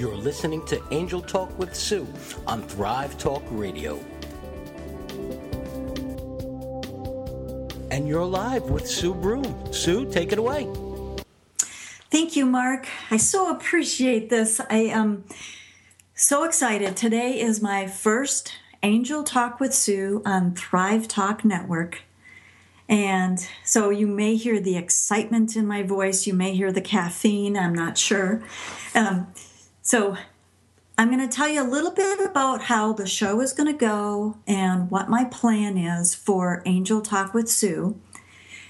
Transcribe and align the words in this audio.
You're 0.00 0.16
listening 0.16 0.64
to 0.64 0.82
Angel 0.92 1.20
Talk 1.20 1.58
with 1.58 1.74
Sue 1.76 2.08
on 2.46 2.62
Thrive 2.62 3.18
Talk 3.18 3.42
Radio. 3.50 4.02
And 7.90 8.08
you're 8.08 8.24
live 8.24 8.62
with 8.70 8.88
Sue 8.88 9.12
Broome. 9.12 9.70
Sue, 9.74 10.10
take 10.10 10.32
it 10.32 10.38
away. 10.38 10.66
Thank 12.10 12.34
you, 12.34 12.46
Mark. 12.46 12.88
I 13.10 13.18
so 13.18 13.54
appreciate 13.54 14.30
this. 14.30 14.58
I 14.70 14.84
am 14.84 15.24
so 16.14 16.44
excited. 16.44 16.96
Today 16.96 17.38
is 17.38 17.60
my 17.60 17.86
first 17.86 18.54
Angel 18.82 19.22
Talk 19.22 19.60
with 19.60 19.74
Sue 19.74 20.22
on 20.24 20.54
Thrive 20.54 21.08
Talk 21.08 21.44
Network. 21.44 22.04
And 22.88 23.46
so 23.62 23.90
you 23.90 24.06
may 24.06 24.36
hear 24.36 24.60
the 24.60 24.78
excitement 24.78 25.56
in 25.56 25.66
my 25.66 25.82
voice. 25.82 26.26
You 26.26 26.32
may 26.32 26.54
hear 26.54 26.72
the 26.72 26.80
caffeine. 26.80 27.54
I'm 27.54 27.74
not 27.74 27.98
sure. 27.98 28.42
Um, 28.94 29.26
so 29.82 30.16
I'm 30.98 31.08
going 31.08 31.26
to 31.26 31.34
tell 31.34 31.48
you 31.48 31.62
a 31.62 31.64
little 31.64 31.92
bit 31.92 32.20
about 32.20 32.64
how 32.64 32.92
the 32.92 33.06
show 33.06 33.40
is 33.40 33.54
going 33.54 33.72
to 33.72 33.78
go 33.78 34.36
and 34.46 34.90
what 34.90 35.08
my 35.08 35.24
plan 35.24 35.78
is 35.78 36.14
for 36.14 36.62
Angel 36.66 37.00
Talk 37.00 37.32
with 37.32 37.48
Sue. 37.48 37.98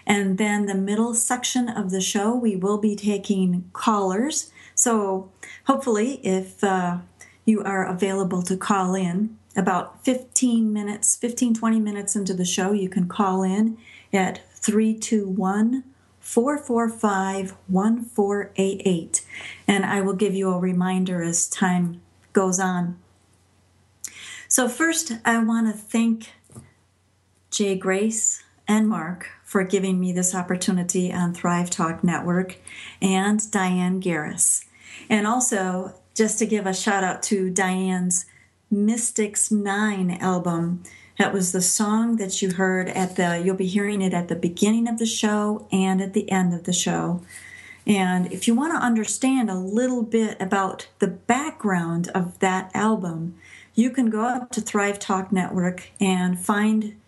And 0.07 0.39
then 0.39 0.67
the 0.67 0.75
middle 0.75 1.15
section 1.15 1.69
of 1.69 1.91
the 1.91 2.01
show, 2.01 2.35
we 2.35 2.55
will 2.55 2.79
be 2.79 2.95
taking 2.95 3.69
callers. 3.73 4.53
So 4.75 5.31
hopefully, 5.67 6.21
if 6.25 6.63
uh, 6.63 6.99
you 7.45 7.63
are 7.65 7.85
available 7.85 8.43
to 8.43 8.57
call 8.57 8.95
in 8.95 9.37
about 9.57 10.05
15 10.05 10.73
minutes, 10.73 11.17
15, 11.17 11.55
20 11.55 11.81
minutes 11.81 12.15
into 12.15 12.33
the 12.33 12.45
show, 12.45 12.73
you 12.73 12.89
can 12.89 13.09
call 13.09 13.43
in 13.43 13.77
at 14.13 14.41
321 14.55 15.83
445 16.31 17.57
1488. 17.67 19.27
And 19.67 19.85
I 19.85 20.01
will 20.01 20.15
give 20.15 20.33
you 20.33 20.53
a 20.53 20.61
reminder 20.61 21.25
as 21.25 21.49
time 21.49 22.01
goes 22.33 22.61
on. 22.61 23.01
So, 24.47 24.69
first, 24.69 25.11
I 25.25 25.43
want 25.43 25.67
to 25.67 25.73
thank 25.73 26.29
Jay 27.51 27.75
Grace 27.75 28.45
and 28.69 28.89
Mark 28.89 29.27
for 29.43 29.65
giving 29.65 29.99
me 29.99 30.13
this 30.13 30.33
opportunity 30.33 31.13
on 31.13 31.35
Thrive 31.35 31.69
Talk 31.69 32.05
Network 32.05 32.59
and 33.03 33.51
Diane 33.51 34.01
Garris. 34.01 34.65
And 35.09 35.27
also, 35.27 35.95
just 36.15 36.39
to 36.39 36.47
give 36.47 36.65
a 36.65 36.73
shout 36.73 37.03
out 37.03 37.25
to 37.25 37.51
Diane's 37.51 38.27
Mystics 38.71 39.51
9 39.51 40.13
album 40.21 40.85
that 41.21 41.35
was 41.35 41.53
the 41.53 41.61
song 41.61 42.17
that 42.17 42.41
you 42.41 42.51
heard 42.51 42.89
at 42.89 43.17
the, 43.17 43.43
you'll 43.45 43.55
be 43.55 43.67
hearing 43.67 44.01
it 44.01 44.15
at 44.15 44.29
the 44.29 44.35
beginning 44.35 44.89
of 44.89 44.99
the 44.99 45.05
show 45.05 45.69
and 45.71 46.01
at 46.01 46.15
the 46.15 46.31
end 46.31 46.55
of 46.55 46.65
the 46.65 46.73
show. 46.73 47.21
And 47.87 48.33
if 48.33 48.49
you 48.49 48.55
want 48.55 48.73
to 48.73 48.79
understand 48.79 49.51
a 49.51 49.55
little 49.55 50.03
bit 50.03 50.41
about 50.41 50.89
the 50.99 51.09
background 51.09 52.09
of 52.15 52.39
that 52.39 52.71
album, 52.73 53.35
you 53.75 53.91
can 53.91 54.09
go 54.09 54.23
up 54.23 54.51
to 54.53 54.63
Thrive 54.63 54.99
Talk 54.99 55.31
Network 55.31 55.91
and 56.01 56.41
find 56.41 56.99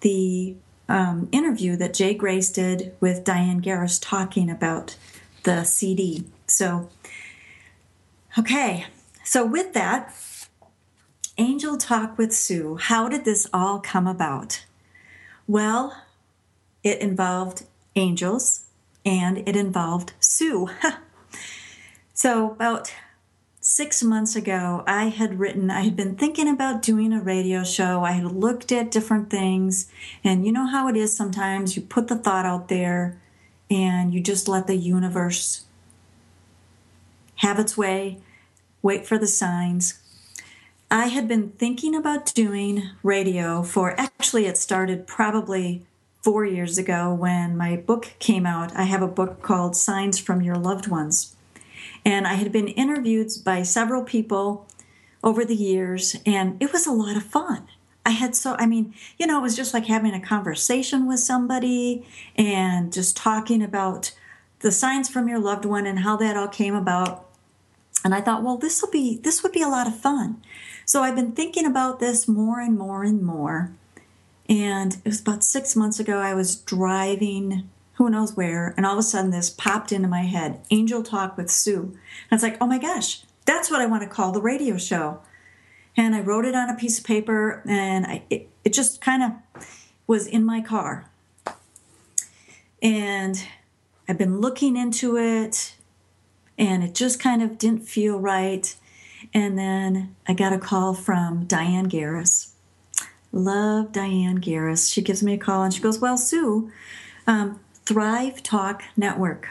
the 0.00 0.56
um, 0.86 1.30
interview 1.32 1.74
that 1.76 1.94
Jay 1.94 2.12
Grace 2.12 2.50
did 2.50 2.94
with 3.00 3.24
Diane 3.24 3.62
Garris 3.62 3.98
talking 3.98 4.50
about 4.50 4.98
the 5.44 5.64
CD. 5.64 6.24
So, 6.46 6.90
okay, 8.38 8.84
so 9.24 9.46
with 9.46 9.72
that, 9.72 10.12
Angel 11.36 11.76
Talk 11.76 12.16
with 12.16 12.32
Sue. 12.32 12.76
How 12.76 13.08
did 13.08 13.24
this 13.24 13.48
all 13.52 13.80
come 13.80 14.06
about? 14.06 14.64
Well, 15.48 16.00
it 16.84 17.00
involved 17.00 17.64
angels 17.96 18.66
and 19.04 19.38
it 19.38 19.56
involved 19.56 20.12
Sue. 20.20 20.70
so, 22.14 22.52
about 22.52 22.94
six 23.60 24.00
months 24.00 24.36
ago, 24.36 24.84
I 24.86 25.06
had 25.08 25.40
written, 25.40 25.72
I 25.72 25.80
had 25.80 25.96
been 25.96 26.14
thinking 26.14 26.48
about 26.48 26.82
doing 26.82 27.12
a 27.12 27.20
radio 27.20 27.64
show. 27.64 28.04
I 28.04 28.12
had 28.12 28.26
looked 28.26 28.70
at 28.70 28.92
different 28.92 29.28
things, 29.28 29.90
and 30.22 30.46
you 30.46 30.52
know 30.52 30.66
how 30.66 30.86
it 30.86 30.96
is 30.96 31.16
sometimes 31.16 31.74
you 31.74 31.82
put 31.82 32.06
the 32.06 32.16
thought 32.16 32.46
out 32.46 32.68
there 32.68 33.20
and 33.68 34.14
you 34.14 34.20
just 34.20 34.46
let 34.46 34.68
the 34.68 34.76
universe 34.76 35.64
have 37.36 37.58
its 37.58 37.76
way, 37.76 38.18
wait 38.82 39.04
for 39.04 39.18
the 39.18 39.26
signs. 39.26 40.03
I 40.90 41.06
had 41.06 41.26
been 41.26 41.50
thinking 41.50 41.94
about 41.94 42.32
doing 42.34 42.90
radio 43.02 43.62
for 43.62 43.98
actually, 43.98 44.46
it 44.46 44.56
started 44.56 45.06
probably 45.06 45.84
four 46.22 46.44
years 46.46 46.78
ago 46.78 47.12
when 47.12 47.56
my 47.56 47.76
book 47.76 48.14
came 48.18 48.46
out. 48.46 48.74
I 48.76 48.84
have 48.84 49.02
a 49.02 49.08
book 49.08 49.42
called 49.42 49.76
Signs 49.76 50.18
from 50.18 50.40
Your 50.40 50.56
Loved 50.56 50.86
Ones. 50.86 51.36
And 52.04 52.26
I 52.26 52.34
had 52.34 52.52
been 52.52 52.68
interviewed 52.68 53.30
by 53.44 53.62
several 53.62 54.04
people 54.04 54.66
over 55.22 55.44
the 55.44 55.56
years, 55.56 56.16
and 56.26 56.62
it 56.62 56.72
was 56.72 56.86
a 56.86 56.92
lot 56.92 57.16
of 57.16 57.24
fun. 57.24 57.66
I 58.06 58.10
had 58.10 58.36
so, 58.36 58.56
I 58.58 58.66
mean, 58.66 58.94
you 59.18 59.26
know, 59.26 59.38
it 59.38 59.42
was 59.42 59.56
just 59.56 59.72
like 59.72 59.86
having 59.86 60.12
a 60.12 60.20
conversation 60.20 61.08
with 61.08 61.20
somebody 61.20 62.06
and 62.36 62.92
just 62.92 63.16
talking 63.16 63.62
about 63.62 64.12
the 64.60 64.70
signs 64.70 65.08
from 65.08 65.28
your 65.28 65.38
loved 65.38 65.64
one 65.64 65.86
and 65.86 66.00
how 66.00 66.16
that 66.18 66.36
all 66.36 66.48
came 66.48 66.74
about. 66.74 67.26
And 68.04 68.14
I 68.14 68.20
thought, 68.20 68.42
well, 68.42 68.58
this 68.58 68.82
will 68.82 68.90
be, 68.90 69.16
this 69.16 69.42
would 69.42 69.52
be 69.52 69.62
a 69.62 69.68
lot 69.68 69.86
of 69.86 69.98
fun. 69.98 70.42
So 70.84 71.02
I've 71.02 71.16
been 71.16 71.32
thinking 71.32 71.66
about 71.66 72.00
this 72.00 72.28
more 72.28 72.60
and 72.60 72.78
more 72.78 73.02
and 73.02 73.22
more. 73.22 73.72
And 74.48 74.94
it 74.94 75.06
was 75.06 75.20
about 75.20 75.42
six 75.42 75.74
months 75.74 75.98
ago, 75.98 76.18
I 76.18 76.34
was 76.34 76.56
driving 76.56 77.70
who 77.94 78.10
knows 78.10 78.36
where, 78.36 78.74
and 78.76 78.84
all 78.84 78.94
of 78.94 78.98
a 78.98 79.02
sudden 79.02 79.30
this 79.30 79.50
popped 79.50 79.92
into 79.92 80.08
my 80.08 80.22
head 80.22 80.60
Angel 80.70 81.02
Talk 81.02 81.36
with 81.36 81.50
Sue. 81.50 81.96
And 82.30 82.32
it's 82.32 82.42
like, 82.42 82.56
oh 82.60 82.66
my 82.66 82.78
gosh, 82.78 83.22
that's 83.44 83.70
what 83.70 83.80
I 83.80 83.86
want 83.86 84.02
to 84.02 84.08
call 84.08 84.32
the 84.32 84.42
radio 84.42 84.76
show. 84.76 85.20
And 85.96 86.14
I 86.14 86.20
wrote 86.20 86.44
it 86.44 86.56
on 86.56 86.68
a 86.68 86.74
piece 86.74 86.98
of 86.98 87.04
paper, 87.04 87.62
and 87.66 88.04
I, 88.04 88.22
it, 88.28 88.48
it 88.64 88.72
just 88.72 89.00
kind 89.00 89.22
of 89.22 89.64
was 90.08 90.26
in 90.26 90.44
my 90.44 90.60
car. 90.60 91.08
And 92.82 93.46
I've 94.08 94.18
been 94.18 94.40
looking 94.40 94.76
into 94.76 95.16
it, 95.16 95.76
and 96.58 96.82
it 96.82 96.96
just 96.96 97.20
kind 97.20 97.42
of 97.42 97.58
didn't 97.58 97.86
feel 97.86 98.18
right. 98.18 98.74
And 99.34 99.58
then 99.58 100.14
I 100.28 100.32
got 100.32 100.52
a 100.52 100.58
call 100.58 100.94
from 100.94 101.44
Diane 101.44 101.90
Garris. 101.90 102.52
Love 103.32 103.90
Diane 103.90 104.40
Garris. 104.40 104.92
She 104.92 105.02
gives 105.02 105.22
me 105.22 105.34
a 105.34 105.38
call 105.38 105.64
and 105.64 105.74
she 105.74 105.82
goes, 105.82 105.98
Well, 105.98 106.16
Sue, 106.16 106.70
um, 107.26 107.58
Thrive 107.84 108.44
Talk 108.44 108.84
Network, 108.96 109.48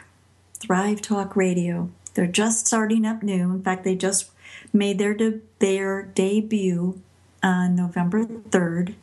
Thrive 0.54 1.02
Talk 1.02 1.36
Radio. 1.36 1.90
They're 2.14 2.28
just 2.28 2.66
starting 2.66 3.06
up 3.06 3.22
new. 3.24 3.52
In 3.52 3.62
fact, 3.62 3.84
they 3.84 3.96
just 3.96 4.32
made 4.72 5.00
their 5.00 5.14
de- 5.14 5.42
their 5.60 6.04
debut 6.04 7.02
on 7.44 7.76
November 7.76 8.26
3rd. 8.26 8.96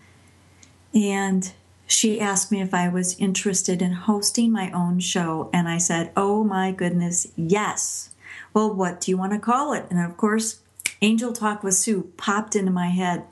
And 0.94 1.52
she 1.86 2.20
asked 2.20 2.50
me 2.50 2.62
if 2.62 2.72
I 2.72 2.88
was 2.88 3.18
interested 3.18 3.82
in 3.82 3.92
hosting 3.92 4.50
my 4.50 4.70
own 4.70 5.00
show. 5.00 5.50
And 5.52 5.68
I 5.68 5.76
said, 5.76 6.10
Oh 6.16 6.42
my 6.42 6.72
goodness, 6.72 7.28
yes. 7.36 8.10
Well, 8.54 8.72
what 8.72 9.02
do 9.02 9.10
you 9.10 9.18
want 9.18 9.32
to 9.32 9.38
call 9.38 9.74
it? 9.74 9.86
And 9.90 10.00
of 10.00 10.16
course, 10.16 10.60
Angel 11.02 11.32
Talk 11.32 11.62
with 11.62 11.74
Sue 11.74 12.12
popped 12.16 12.54
into 12.54 12.70
my 12.70 12.88
head. 12.88 13.24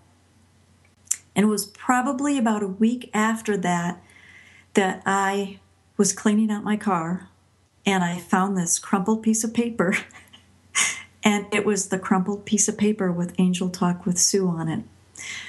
And 1.36 1.44
it 1.44 1.48
was 1.48 1.66
probably 1.66 2.38
about 2.38 2.62
a 2.62 2.68
week 2.68 3.10
after 3.12 3.56
that 3.58 4.02
that 4.74 5.02
I 5.04 5.60
was 5.96 6.12
cleaning 6.12 6.50
out 6.50 6.64
my 6.64 6.76
car 6.76 7.28
and 7.84 8.02
I 8.02 8.18
found 8.18 8.56
this 8.56 8.78
crumpled 8.78 9.22
piece 9.22 9.44
of 9.44 9.52
paper. 9.52 9.96
and 11.22 11.46
it 11.52 11.66
was 11.66 11.88
the 11.88 11.98
crumpled 11.98 12.44
piece 12.44 12.68
of 12.68 12.78
paper 12.78 13.12
with 13.12 13.34
Angel 13.38 13.68
Talk 13.68 14.06
with 14.06 14.18
Sue 14.18 14.48
on 14.48 14.68
it. 14.68 14.84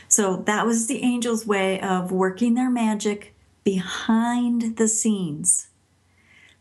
So 0.08 0.38
that 0.38 0.66
was 0.66 0.88
the 0.88 1.04
angels' 1.04 1.46
way 1.46 1.80
of 1.80 2.12
working 2.12 2.56
their 2.56 2.70
magic 2.70 3.34
behind 3.64 4.78
the 4.78 4.88
scenes. 4.88 5.68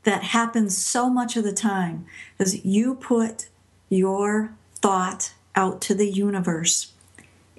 That 0.04 0.22
happens 0.22 0.76
so 0.76 1.10
much 1.10 1.37
of 1.37 1.44
the 1.44 1.52
time 1.52 2.06
as 2.38 2.64
you 2.64 2.94
put 2.94 3.49
your 3.88 4.55
thought 4.81 5.32
out 5.58 5.81
to 5.81 5.94
the 5.94 6.08
universe. 6.08 6.93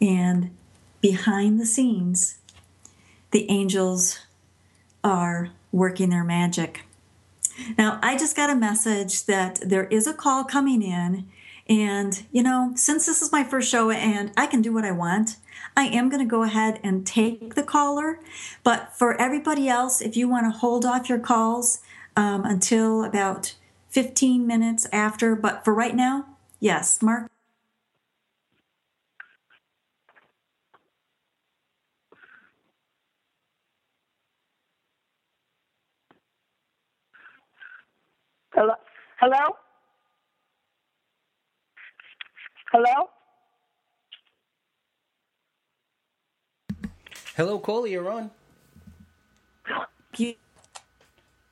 And 0.02 0.56
behind 1.02 1.60
the 1.60 1.66
scenes, 1.66 2.40
the 3.32 3.52
angels 3.52 4.20
are 5.04 5.50
working 5.74 6.10
their 6.10 6.24
magic. 6.24 6.86
Now, 7.78 8.00
I 8.02 8.18
just 8.18 8.38
got 8.38 8.50
a 8.50 8.56
message 8.56 9.26
that 9.26 9.60
there 9.62 9.84
is 9.88 10.08
a 10.08 10.14
call 10.14 10.46
coming 10.46 10.82
in. 10.82 11.28
And, 11.68 12.24
you 12.32 12.42
know, 12.42 12.72
since 12.76 13.06
this 13.06 13.22
is 13.22 13.34
my 13.34 13.44
first 13.44 13.70
show 13.70 13.92
and 13.92 14.32
I 14.38 14.48
can 14.48 14.62
do 14.62 14.74
what 14.74 14.86
I 14.86 14.92
want, 14.92 15.36
I 15.76 15.84
am 15.88 16.10
going 16.10 16.26
to 16.26 16.30
go 16.30 16.44
ahead 16.44 16.80
and 16.82 17.06
take 17.06 17.56
the 17.56 17.64
caller. 17.64 18.20
But 18.64 18.96
for 18.98 19.20
everybody 19.20 19.68
else, 19.68 20.02
if 20.02 20.16
you 20.16 20.30
want 20.30 20.52
to 20.52 20.58
hold 20.58 20.86
off 20.86 21.10
your 21.10 21.20
calls 21.20 21.82
um, 22.16 22.46
until 22.46 23.04
about 23.04 23.56
15 23.90 24.48
minutes 24.48 24.88
after, 24.94 25.36
but 25.36 25.66
for 25.66 25.74
right 25.74 25.96
now, 25.96 26.26
yes, 26.62 27.02
Mark. 27.02 27.30
Hello? 38.60 38.74
Hello? 39.22 39.56
Hello? 42.74 43.10
Hello, 47.38 47.60
caller, 47.60 47.88
you're 47.88 48.12
on. 48.12 48.32
You- 50.18 50.36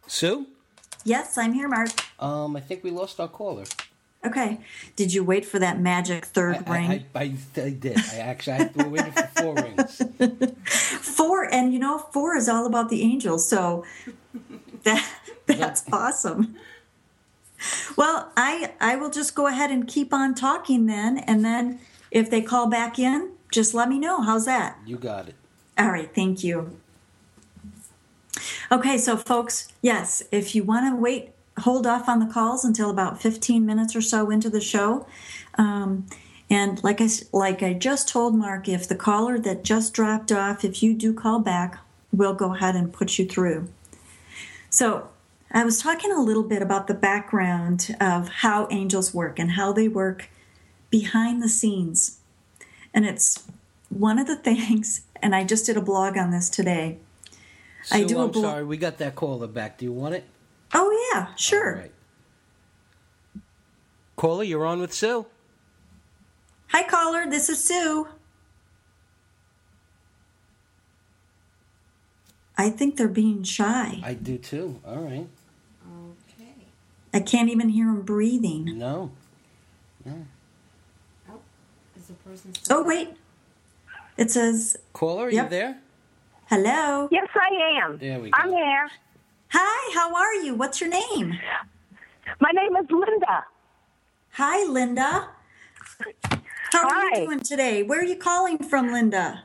Sue? 0.06 0.48
Yes, 1.06 1.38
I'm 1.38 1.54
here, 1.54 1.70
Mark. 1.70 1.92
Um, 2.20 2.58
I 2.58 2.60
think 2.60 2.84
we 2.84 2.92
lost 2.92 3.22
our 3.22 3.30
caller. 3.30 3.64
Okay. 4.26 4.60
Did 4.98 5.14
you 5.14 5.24
wait 5.24 5.46
for 5.46 5.60
that 5.60 5.80
magic 5.80 6.26
third 6.26 6.66
I, 6.68 6.74
ring? 6.74 7.06
I, 7.16 7.20
I, 7.20 7.38
I 7.56 7.70
did. 7.70 7.98
I 8.00 8.18
actually 8.18 8.58
I 8.58 8.70
we 8.76 8.84
waited 8.84 9.14
for 9.14 9.28
four 9.42 9.56
rings. 9.56 10.02
four, 11.16 11.46
and 11.54 11.72
you 11.72 11.80
know, 11.80 12.00
four 12.00 12.36
is 12.36 12.50
all 12.50 12.66
about 12.66 12.90
the 12.90 13.02
angels, 13.02 13.48
so 13.48 13.86
that 14.84 15.10
that's 15.46 15.86
awesome. 15.94 16.58
Well, 17.96 18.32
I 18.38 18.74
I 18.80 18.96
will 18.96 19.10
just 19.10 19.36
go 19.36 19.48
ahead 19.48 19.72
and 19.72 19.88
keep 19.88 20.14
on 20.14 20.36
talking 20.36 20.86
then, 20.86 21.18
and 21.20 21.44
then 21.44 21.80
if 22.12 22.30
they 22.30 22.42
call 22.42 22.68
back 22.68 23.00
in, 23.00 23.32
just 23.52 23.74
let 23.74 23.90
me 23.90 24.00
know. 24.00 24.22
How's 24.22 24.46
that? 24.46 24.78
You 24.86 24.98
got 24.98 25.30
it. 25.30 25.36
All 25.78 25.92
right, 25.92 26.14
thank 26.14 26.44
you. 26.44 26.78
Okay, 28.72 28.98
so 28.98 29.18
folks, 29.18 29.68
yes, 29.82 30.24
if 30.32 30.54
you 30.54 30.64
want 30.64 30.92
to 30.92 30.96
wait, 31.00 31.32
hold 31.60 31.88
off 31.88 32.08
on 32.10 32.20
the 32.20 32.32
calls 32.32 32.66
until 32.66 32.90
about 32.90 33.22
15 33.22 33.66
minutes 33.66 33.96
or 33.96 34.02
so 34.02 34.30
into 34.30 34.50
the 34.50 34.62
show. 34.62 35.08
Um, 35.56 36.06
and 36.50 36.82
like 36.84 37.02
I 37.02 37.10
like 37.34 37.62
I 37.62 37.74
just 37.74 38.08
told 38.08 38.36
Mark, 38.36 38.70
if 38.70 38.88
the 38.88 38.96
caller 38.96 39.38
that 39.40 39.64
just 39.64 39.94
dropped 39.94 40.32
off, 40.32 40.64
if 40.64 40.82
you 40.82 40.94
do 40.94 41.14
call 41.14 41.40
back, 41.40 41.80
we'll 42.12 42.34
go 42.34 42.56
ahead 42.56 42.76
and 42.76 42.94
put 42.94 43.18
you 43.18 43.26
through. 43.26 43.70
So 44.70 45.10
I 45.52 45.64
was 45.64 45.82
talking 45.82 46.12
a 46.12 46.22
little 46.22 46.44
bit 46.44 46.62
about 46.62 46.88
the 46.88 46.94
background 46.94 47.96
of 48.02 48.28
how 48.30 48.68
angels 48.70 49.14
work 49.14 49.40
and 49.40 49.52
how 49.52 49.72
they 49.72 49.88
work 49.88 50.30
behind 50.90 51.42
the 51.42 51.50
scenes. 51.50 52.20
And 52.94 53.06
it's 53.06 53.44
one 53.90 54.20
of 54.20 54.28
the 54.28 54.36
things, 54.50 55.02
and 55.22 55.34
I 55.36 55.44
just 55.44 55.66
did 55.66 55.78
a 55.78 55.82
blog 55.82 56.18
on 56.18 56.32
this 56.32 56.50
today. 56.50 56.98
I 57.92 58.04
do 58.04 58.20
a 58.20 58.26
I'm 58.26 58.32
blo- 58.32 58.42
sorry, 58.42 58.64
we 58.66 58.78
got 58.78 58.98
that 58.98 59.16
caller 59.16 59.48
back. 59.48 59.78
Do 59.78 59.86
you 59.86 59.94
want 59.94 60.16
it? 60.16 60.26
Oh, 60.74 61.12
yeah, 61.14 61.34
sure. 61.36 61.76
All 61.76 61.82
right. 61.82 61.92
Caller, 64.18 64.44
you're 64.44 64.66
on 64.66 64.82
with 64.82 64.94
Sue. 64.94 65.26
Hi, 66.70 66.84
caller. 66.86 67.30
This 67.30 67.50
is 67.50 67.64
Sue. 67.64 68.08
I 72.58 72.70
think 72.72 72.98
they're 72.98 73.08
being 73.08 73.44
shy. 73.44 74.02
I 74.04 74.16
do 74.16 74.38
too. 74.38 74.82
All 74.86 74.98
right. 74.98 75.28
I 77.14 77.20
can't 77.20 77.50
even 77.50 77.70
hear 77.70 77.88
him 77.88 78.02
breathing. 78.02 78.78
No. 78.78 79.12
Is 80.06 80.14
the 82.08 82.14
person 82.14 82.54
Oh, 82.70 82.84
wait. 82.84 83.10
It 84.18 84.32
says, 84.32 84.78
Caller, 84.94 85.26
are 85.28 85.32
Yep. 85.32 85.44
you 85.46 85.50
there? 85.50 85.78
hello. 86.50 87.10
Yes, 87.12 87.28
I 87.36 87.84
am. 87.84 87.98
There 87.98 88.20
we 88.20 88.30
go. 88.30 88.38
I'm 88.40 88.50
here. 88.52 88.88
Hi, 89.50 89.92
how 89.94 90.16
are 90.16 90.34
you? 90.36 90.56
What's 90.56 90.80
your 90.82 90.90
name? 90.90 91.38
My 92.40 92.52
name 92.52 92.76
is 92.78 92.86
Linda. 92.90 93.46
Hi, 94.34 94.64
Linda. 94.66 95.30
How 96.72 96.84
are 96.88 96.90
Hi. 96.94 97.20
you 97.20 97.26
doing 97.26 97.40
today? 97.42 97.84
Where 97.84 98.00
are 98.00 98.06
you 98.06 98.16
calling 98.18 98.58
from, 98.60 98.92
Linda? 98.92 99.44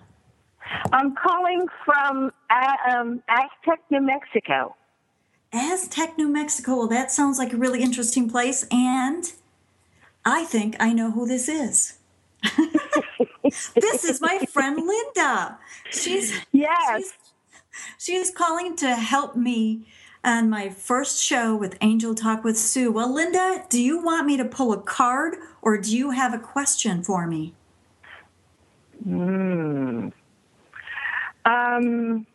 I'm 0.92 1.14
calling 1.14 1.66
from 1.84 2.30
uh, 2.50 2.76
um, 2.96 3.22
Aztec, 3.28 3.80
New 3.90 4.00
Mexico. 4.00 4.74
Aztec, 5.52 6.16
New 6.16 6.28
Mexico. 6.28 6.76
Well, 6.76 6.88
that 6.88 7.10
sounds 7.10 7.38
like 7.38 7.52
a 7.52 7.56
really 7.56 7.82
interesting 7.82 8.28
place, 8.28 8.66
and 8.70 9.32
I 10.24 10.44
think 10.44 10.76
I 10.80 10.92
know 10.92 11.10
who 11.10 11.26
this 11.26 11.48
is. 11.48 11.98
this 13.74 14.04
is 14.04 14.20
my 14.20 14.38
friend 14.50 14.76
Linda. 14.76 15.58
She's 15.90 16.40
Yes. 16.52 17.12
she's, 17.98 18.30
calling 18.30 18.76
to 18.76 18.94
help 18.96 19.36
me 19.36 19.86
on 20.24 20.48
my 20.48 20.68
first 20.68 21.22
show 21.22 21.54
with 21.54 21.76
Angel 21.80 22.14
Talk 22.14 22.44
with 22.44 22.56
Sue. 22.56 22.90
Well, 22.90 23.12
Linda, 23.12 23.64
do 23.68 23.82
you 23.82 24.02
want 24.02 24.26
me 24.26 24.36
to 24.36 24.44
pull 24.44 24.72
a 24.72 24.80
card, 24.80 25.36
or 25.60 25.76
do 25.78 25.96
you 25.96 26.10
have 26.10 26.32
a 26.32 26.38
question 26.38 27.02
for 27.02 27.26
me? 27.26 27.54
Hmm. 29.04 30.08
Um, 31.44 32.26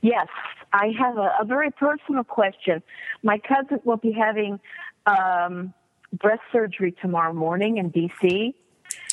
yes, 0.00 0.28
I 0.72 0.92
have 0.98 1.16
a, 1.18 1.32
a 1.40 1.44
very 1.44 1.70
personal 1.70 2.24
question. 2.24 2.82
My 3.22 3.38
cousin 3.38 3.80
will 3.84 3.96
be 3.96 4.12
having 4.12 4.60
um, 5.06 5.74
breast 6.12 6.42
surgery 6.52 6.92
tomorrow 7.00 7.32
morning 7.32 7.78
in 7.78 7.90
D.C., 7.90 8.54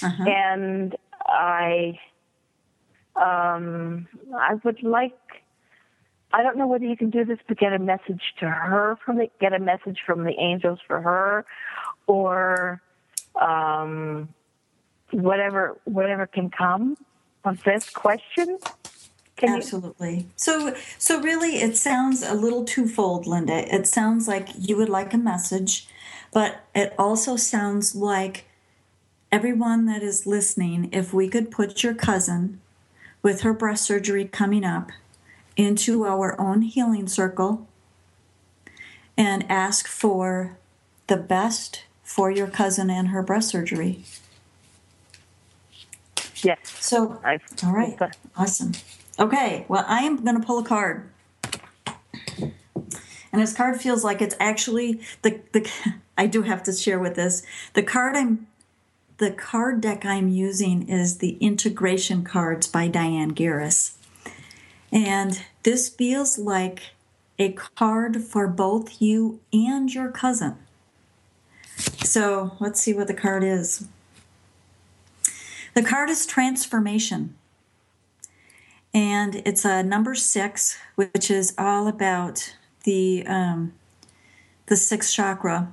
Uh-huh. 0.03 0.23
and 0.27 0.95
I, 1.25 1.99
um, 3.15 4.07
I 4.35 4.55
would 4.63 4.81
like. 4.83 5.17
I 6.33 6.43
don't 6.43 6.57
know 6.57 6.67
whether 6.67 6.85
you 6.85 6.97
can 6.97 7.09
do 7.09 7.23
this, 7.25 7.39
but 7.47 7.57
get 7.57 7.73
a 7.73 7.79
message 7.79 8.21
to 8.39 8.49
her 8.49 8.97
from 9.03 9.17
the 9.17 9.29
get 9.39 9.53
a 9.53 9.59
message 9.59 9.99
from 10.05 10.23
the 10.23 10.33
angels 10.39 10.79
for 10.85 11.01
her, 11.01 11.45
or 12.05 12.81
um, 13.39 14.29
whatever 15.11 15.77
whatever 15.85 16.27
can 16.27 16.49
come 16.49 16.97
of 17.45 17.63
this 17.63 17.89
question. 17.89 18.57
Can 19.37 19.49
you, 19.49 19.55
Absolutely. 19.57 20.25
So, 20.35 20.75
so 20.97 21.21
really, 21.21 21.61
it 21.61 21.77
sounds 21.77 22.23
a 22.23 22.33
little 22.33 22.65
twofold, 22.65 23.27
Linda. 23.27 23.73
It 23.73 23.85
sounds 23.85 24.27
like 24.27 24.49
you 24.57 24.75
would 24.77 24.89
like 24.89 25.13
a 25.13 25.17
message, 25.17 25.87
but 26.33 26.61
it 26.73 26.93
also 26.97 27.35
sounds 27.35 27.95
like 27.95 28.45
everyone 29.31 29.85
that 29.85 30.01
is 30.01 30.25
listening, 30.25 30.89
if 30.91 31.13
we 31.13 31.27
could 31.27 31.51
put 31.51 31.83
your 31.83 31.93
cousin 31.93 32.59
with 33.21 33.41
her 33.41 33.53
breast 33.53 33.85
surgery 33.85 34.25
coming 34.25 34.63
up 34.63 34.91
into 35.55 36.05
our 36.05 36.39
own 36.39 36.63
healing 36.63 37.07
circle 37.07 37.67
and 39.15 39.45
ask 39.49 39.87
for 39.87 40.57
the 41.07 41.17
best 41.17 41.83
for 42.03 42.31
your 42.31 42.47
cousin 42.47 42.89
and 42.89 43.09
her 43.09 43.21
breast 43.21 43.49
surgery. 43.49 44.03
yes. 46.37 46.57
So, 46.79 47.19
I, 47.23 47.39
all 47.63 47.73
right. 47.73 47.97
Awesome. 48.35 48.71
Okay, 49.19 49.65
well, 49.67 49.83
I 49.87 50.01
am 50.01 50.23
going 50.23 50.39
to 50.39 50.45
pull 50.45 50.59
a 50.59 50.63
card. 50.63 51.09
And 53.31 53.41
this 53.41 53.53
card 53.53 53.81
feels 53.81 54.03
like 54.03 54.21
it's 54.21 54.35
actually 54.39 55.01
the 55.21 55.41
the 55.51 55.69
I 56.17 56.25
do 56.27 56.43
have 56.43 56.63
to 56.63 56.73
share 56.73 56.99
with 56.99 57.15
this. 57.15 57.43
The 57.73 57.83
card 57.83 58.15
I'm 58.15 58.47
the 59.17 59.31
card 59.31 59.81
deck 59.81 60.05
I'm 60.05 60.29
using 60.29 60.87
is 60.87 61.17
the 61.17 61.37
Integration 61.37 62.23
Cards 62.23 62.67
by 62.67 62.87
Diane 62.87 63.33
Garris. 63.33 63.93
And 64.91 65.43
this 65.63 65.89
feels 65.89 66.37
like 66.37 66.91
a 67.39 67.51
card 67.51 68.23
for 68.23 68.47
both 68.47 69.01
you 69.01 69.39
and 69.51 69.93
your 69.93 70.09
cousin. 70.09 70.57
So, 72.03 72.55
let's 72.59 72.79
see 72.79 72.93
what 72.93 73.07
the 73.07 73.13
card 73.13 73.43
is. 73.43 73.87
The 75.73 75.83
card 75.83 76.09
is 76.09 76.25
transformation 76.25 77.35
and 78.97 79.43
it's 79.45 79.63
a 79.63 79.83
number 79.83 80.15
six, 80.15 80.79
which 80.95 81.29
is 81.29 81.53
all 81.55 81.87
about 81.87 82.55
the 82.83 83.23
um, 83.27 83.73
the 84.65 84.75
sixth 84.75 85.13
chakra, 85.13 85.71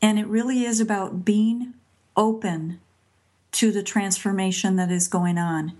and 0.00 0.20
it 0.20 0.26
really 0.28 0.64
is 0.64 0.78
about 0.78 1.24
being 1.24 1.74
open 2.16 2.78
to 3.50 3.72
the 3.72 3.82
transformation 3.82 4.76
that 4.76 4.92
is 4.92 5.08
going 5.08 5.36
on, 5.36 5.72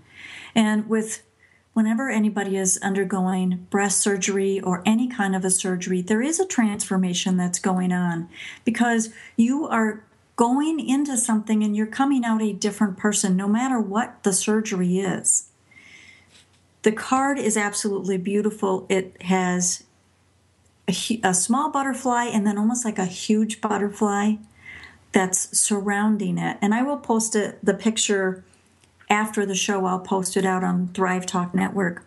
and 0.53 0.89
with 0.89 1.23
whenever 1.71 2.09
anybody 2.09 2.57
is 2.57 2.77
undergoing 2.79 3.67
breast 3.69 4.01
surgery 4.01 4.59
or 4.59 4.83
any 4.85 5.07
kind 5.07 5.33
of 5.33 5.45
a 5.45 5.49
surgery, 5.49 6.01
there 6.01 6.21
is 6.21 6.41
a 6.41 6.45
transformation 6.45 7.37
that's 7.37 7.59
going 7.59 7.93
on 7.93 8.27
because 8.65 9.13
you 9.37 9.65
are 9.65 10.03
going 10.37 10.79
into 10.79 11.17
something 11.17 11.63
and 11.63 11.75
you're 11.75 11.85
coming 11.85 12.23
out 12.23 12.41
a 12.41 12.53
different 12.53 12.95
person 12.95 13.35
no 13.35 13.47
matter 13.47 13.81
what 13.81 14.23
the 14.23 14.31
surgery 14.31 14.99
is. 14.99 15.49
The 16.83 16.91
card 16.91 17.37
is 17.39 17.57
absolutely 17.57 18.17
beautiful. 18.17 18.85
It 18.87 19.21
has 19.23 19.83
a, 20.87 21.19
a 21.23 21.33
small 21.33 21.71
butterfly 21.71 22.25
and 22.25 22.45
then 22.45 22.57
almost 22.57 22.85
like 22.85 22.99
a 22.99 23.05
huge 23.05 23.59
butterfly 23.59 24.35
that's 25.11 25.57
surrounding 25.57 26.37
it. 26.37 26.57
And 26.61 26.73
I 26.73 26.83
will 26.83 26.97
post 26.97 27.35
it, 27.35 27.57
the 27.63 27.73
picture 27.73 28.45
after 29.09 29.43
the 29.43 29.55
show. 29.55 29.85
I'll 29.85 29.99
post 29.99 30.37
it 30.37 30.45
out 30.45 30.63
on 30.63 30.89
Thrive 30.89 31.25
Talk 31.25 31.55
Network. 31.55 32.05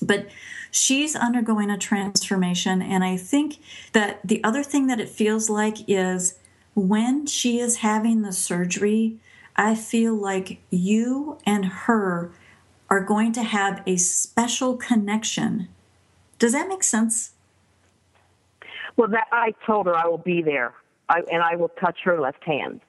But 0.00 0.28
she's 0.70 1.14
undergoing 1.14 1.68
a 1.68 1.76
transformation. 1.76 2.80
And 2.80 3.04
I 3.04 3.18
think 3.18 3.58
that 3.92 4.20
the 4.24 4.42
other 4.42 4.62
thing 4.62 4.86
that 4.86 5.00
it 5.00 5.10
feels 5.10 5.50
like 5.50 5.76
is 5.86 6.38
when 6.74 7.26
she 7.26 7.58
is 7.58 7.78
having 7.78 8.22
the 8.22 8.32
surgery, 8.32 9.16
I 9.56 9.74
feel 9.74 10.14
like 10.14 10.60
you 10.70 11.38
and 11.44 11.64
her 11.64 12.32
are 12.88 13.00
going 13.00 13.32
to 13.32 13.42
have 13.42 13.82
a 13.86 13.96
special 13.96 14.76
connection. 14.76 15.68
Does 16.38 16.52
that 16.52 16.68
make 16.68 16.82
sense? 16.82 17.32
Well, 18.96 19.08
that 19.08 19.28
I 19.32 19.54
told 19.66 19.86
her 19.86 19.96
I 19.96 20.06
will 20.06 20.18
be 20.18 20.42
there. 20.42 20.74
I, 21.08 21.22
and 21.30 21.42
I 21.42 21.56
will 21.56 21.68
touch 21.68 21.98
her 22.04 22.20
left 22.20 22.44
hand. 22.44 22.80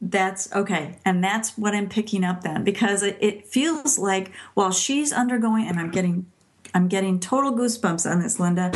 That's 0.00 0.52
okay. 0.54 0.98
And 1.04 1.22
that's 1.22 1.58
what 1.58 1.74
I'm 1.74 1.88
picking 1.88 2.24
up 2.24 2.42
then 2.42 2.64
because 2.64 3.02
it, 3.02 3.18
it 3.20 3.46
feels 3.46 3.98
like 3.98 4.32
while 4.54 4.72
she's 4.72 5.12
undergoing 5.12 5.66
and 5.66 5.78
I'm 5.78 5.90
getting 5.90 6.26
I'm 6.72 6.88
getting 6.88 7.20
total 7.20 7.52
goosebumps 7.52 8.10
on 8.10 8.20
this, 8.20 8.38
Linda. 8.40 8.72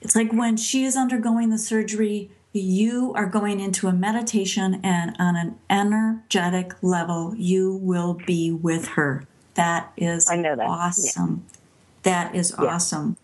It's 0.00 0.14
like 0.14 0.32
when 0.32 0.56
she 0.56 0.84
is 0.84 0.96
undergoing 0.96 1.50
the 1.50 1.58
surgery, 1.58 2.30
you 2.52 3.12
are 3.14 3.26
going 3.26 3.60
into 3.60 3.88
a 3.88 3.92
meditation 3.92 4.80
and 4.82 5.16
on 5.18 5.36
an 5.36 5.58
energetic 5.70 6.74
level, 6.82 7.34
you 7.36 7.76
will 7.76 8.14
be 8.26 8.50
with 8.50 8.88
her. 8.88 9.24
That 9.54 9.92
is 9.96 10.30
I 10.30 10.36
know 10.36 10.56
that. 10.56 10.66
awesome. 10.66 11.44
Yeah. 11.46 11.58
That 12.02 12.34
is 12.34 12.54
yeah. 12.58 12.66
awesome. 12.66 13.16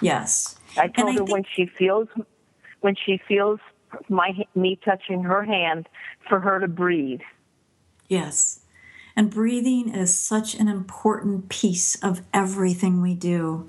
Yes. 0.00 0.56
I 0.78 0.88
told 0.88 1.08
I 1.08 1.12
her 1.12 1.18
think, 1.18 1.30
when 1.30 1.44
she 1.54 1.66
feels 1.66 2.08
when 2.80 2.94
she 2.94 3.20
feels 3.28 3.60
my 4.08 4.32
me 4.54 4.78
touching 4.84 5.24
her 5.24 5.44
hand 5.44 5.88
for 6.28 6.40
her 6.40 6.60
to 6.60 6.68
breathe. 6.68 7.20
Yes. 8.08 8.60
And 9.16 9.30
breathing 9.30 9.94
is 9.94 10.16
such 10.16 10.54
an 10.54 10.68
important 10.68 11.48
piece 11.48 11.96
of 11.96 12.22
everything 12.32 13.02
we 13.02 13.14
do. 13.14 13.68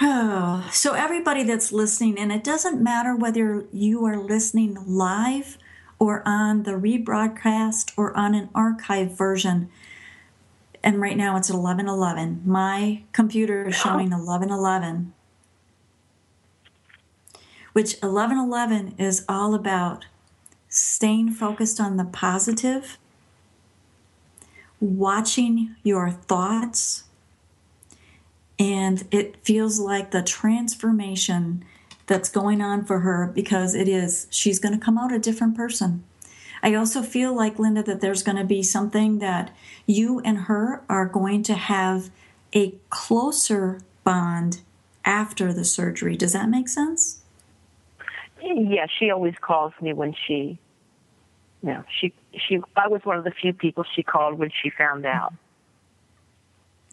Oh, 0.00 0.68
so, 0.72 0.94
everybody 0.94 1.42
that's 1.42 1.72
listening, 1.72 2.18
and 2.18 2.32
it 2.32 2.44
doesn't 2.44 2.82
matter 2.82 3.14
whether 3.14 3.66
you 3.72 4.04
are 4.04 4.18
listening 4.18 4.78
live 4.86 5.58
or 5.98 6.22
on 6.26 6.64
the 6.64 6.72
rebroadcast 6.72 7.92
or 7.96 8.16
on 8.16 8.34
an 8.34 8.50
archive 8.54 9.16
version. 9.16 9.70
And 10.82 11.00
right 11.00 11.16
now 11.16 11.36
it's 11.36 11.50
11:11. 11.50 12.44
My 12.44 13.02
computer 13.12 13.68
is 13.68 13.76
oh. 13.76 13.82
showing 13.82 14.10
11:11 14.10 15.12
which 17.76 17.92
1111 18.00 18.94
is 18.96 19.22
all 19.28 19.54
about 19.54 20.06
staying 20.70 21.30
focused 21.30 21.78
on 21.78 21.98
the 21.98 22.06
positive, 22.06 22.96
watching 24.80 25.76
your 25.82 26.10
thoughts, 26.10 27.04
and 28.58 29.06
it 29.10 29.36
feels 29.44 29.78
like 29.78 30.10
the 30.10 30.22
transformation 30.22 31.64
that's 32.06 32.28
going 32.28 32.60
on 32.60 32.84
for 32.84 33.00
her 33.00 33.30
because 33.34 33.74
it 33.74 33.88
is, 33.88 34.26
she's 34.30 34.58
going 34.58 34.78
to 34.78 34.84
come 34.84 34.96
out 34.96 35.12
a 35.12 35.18
different 35.18 35.56
person. 35.56 36.04
I 36.62 36.74
also 36.74 37.02
feel 37.02 37.34
like, 37.34 37.58
Linda, 37.58 37.82
that 37.82 38.00
there's 38.00 38.22
going 38.22 38.38
to 38.38 38.44
be 38.44 38.62
something 38.62 39.18
that 39.18 39.54
you 39.86 40.20
and 40.20 40.38
her 40.38 40.82
are 40.88 41.06
going 41.06 41.42
to 41.44 41.54
have 41.54 42.10
a 42.54 42.74
closer 42.90 43.80
bond 44.04 44.62
after 45.04 45.52
the 45.52 45.64
surgery. 45.64 46.16
Does 46.16 46.32
that 46.32 46.48
make 46.48 46.68
sense? 46.68 47.22
Yeah, 48.42 48.86
she 48.98 49.10
always 49.10 49.34
calls 49.40 49.72
me 49.80 49.92
when 49.92 50.14
she, 50.26 50.58
know, 51.62 51.84
she 52.00 52.12
she. 52.48 52.60
I 52.76 52.88
was 52.88 53.00
one 53.04 53.16
of 53.16 53.24
the 53.24 53.30
few 53.30 53.52
people 53.52 53.84
she 53.94 54.02
called 54.02 54.38
when 54.38 54.50
she 54.62 54.70
found 54.70 55.04
out. 55.04 55.34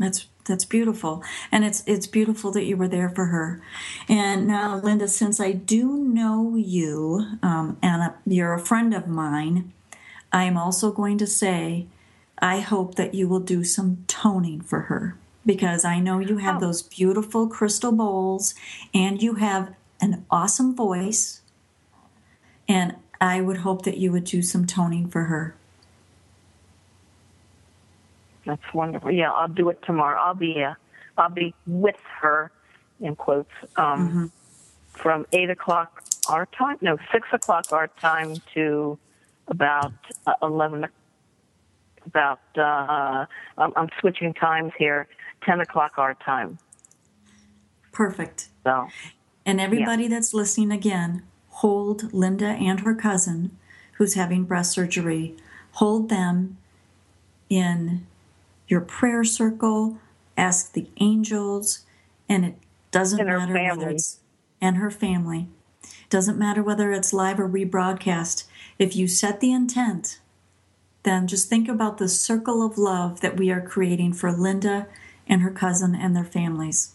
That's 0.03 0.27
that's 0.45 0.65
beautiful, 0.65 1.23
and 1.51 1.63
it's 1.63 1.83
it's 1.87 2.07
beautiful 2.07 2.51
that 2.51 2.65
you 2.65 2.75
were 2.75 2.89
there 2.89 3.09
for 3.09 3.27
her. 3.27 3.61
And 4.09 4.45
now, 4.45 4.75
Linda, 4.75 5.07
since 5.07 5.39
I 5.39 5.53
do 5.53 5.97
know 5.97 6.57
you, 6.57 7.37
um, 7.41 7.77
and 7.81 8.13
you're 8.25 8.53
a 8.53 8.59
friend 8.59 8.93
of 8.93 9.07
mine, 9.07 9.71
I 10.33 10.43
am 10.43 10.57
also 10.57 10.91
going 10.91 11.17
to 11.19 11.27
say, 11.27 11.87
I 12.39 12.59
hope 12.59 12.95
that 12.95 13.13
you 13.13 13.29
will 13.29 13.39
do 13.39 13.63
some 13.63 14.03
toning 14.07 14.59
for 14.59 14.81
her 14.81 15.15
because 15.45 15.85
I 15.85 15.99
know 15.99 16.19
you 16.19 16.37
have 16.37 16.57
oh. 16.57 16.59
those 16.59 16.81
beautiful 16.81 17.47
crystal 17.47 17.93
bowls, 17.93 18.53
and 18.93 19.21
you 19.21 19.35
have 19.35 19.73
an 20.01 20.25
awesome 20.29 20.75
voice. 20.75 21.41
And 22.67 22.95
I 23.21 23.39
would 23.39 23.57
hope 23.57 23.83
that 23.83 23.97
you 23.97 24.11
would 24.11 24.25
do 24.25 24.41
some 24.41 24.65
toning 24.65 25.07
for 25.07 25.23
her. 25.23 25.55
That's 28.45 28.73
wonderful. 28.73 29.11
Yeah, 29.11 29.31
I'll 29.31 29.47
do 29.47 29.69
it 29.69 29.81
tomorrow. 29.83 30.19
I'll 30.19 30.33
be 30.33 30.63
uh, 30.63 30.73
I'll 31.17 31.29
be 31.29 31.53
with 31.65 31.95
her, 32.21 32.51
in 32.99 33.15
quotes, 33.15 33.51
um, 33.77 34.09
mm-hmm. 34.09 34.25
from 34.89 35.25
eight 35.31 35.49
o'clock 35.49 36.03
our 36.27 36.45
time. 36.47 36.77
No, 36.81 36.97
six 37.11 37.27
o'clock 37.31 37.71
our 37.71 37.87
time 37.87 38.35
to 38.53 38.97
about 39.47 39.93
uh, 40.27 40.33
eleven. 40.41 40.87
About 42.05 42.41
uh, 42.57 43.25
I'm, 43.57 43.71
I'm 43.77 43.87
switching 44.01 44.33
times 44.33 44.73
here. 44.77 45.07
Ten 45.45 45.61
o'clock 45.61 45.93
our 45.97 46.15
time. 46.15 46.57
Perfect. 47.93 48.49
So, 48.65 48.89
and 49.45 49.61
everybody 49.61 50.03
yeah. 50.03 50.09
that's 50.09 50.33
listening 50.33 50.73
again, 50.73 51.23
hold 51.47 52.13
Linda 52.13 52.47
and 52.47 52.81
her 52.81 52.93
cousin 52.93 53.57
who's 53.93 54.15
having 54.15 54.43
breast 54.43 54.73
surgery, 54.73 55.37
hold 55.73 56.09
them 56.09 56.57
in 57.49 58.05
your 58.67 58.81
prayer 58.81 59.23
circle, 59.23 59.97
ask 60.37 60.73
the 60.73 60.87
angels, 60.99 61.85
and 62.27 62.45
it 62.45 62.55
doesn't 62.91 63.19
and 63.19 63.27
matter 63.29 63.53
whether 63.53 63.89
it's 63.89 64.19
and 64.61 64.77
her 64.77 64.91
family. 64.91 65.47
Doesn't 66.09 66.39
matter 66.39 66.63
whether 66.63 66.91
it's 66.91 67.11
live 67.11 67.39
or 67.39 67.49
rebroadcast. 67.49 68.45
If 68.79 68.95
you 68.95 69.07
set 69.07 69.39
the 69.39 69.51
intent, 69.51 70.19
then 71.03 71.27
just 71.27 71.49
think 71.49 71.67
about 71.67 71.97
the 71.97 72.07
circle 72.07 72.65
of 72.65 72.77
love 72.77 73.19
that 73.21 73.37
we 73.37 73.51
are 73.51 73.61
creating 73.61 74.13
for 74.13 74.31
Linda 74.31 74.87
and 75.27 75.41
her 75.41 75.51
cousin 75.51 75.95
and 75.95 76.15
their 76.15 76.23
families. 76.23 76.93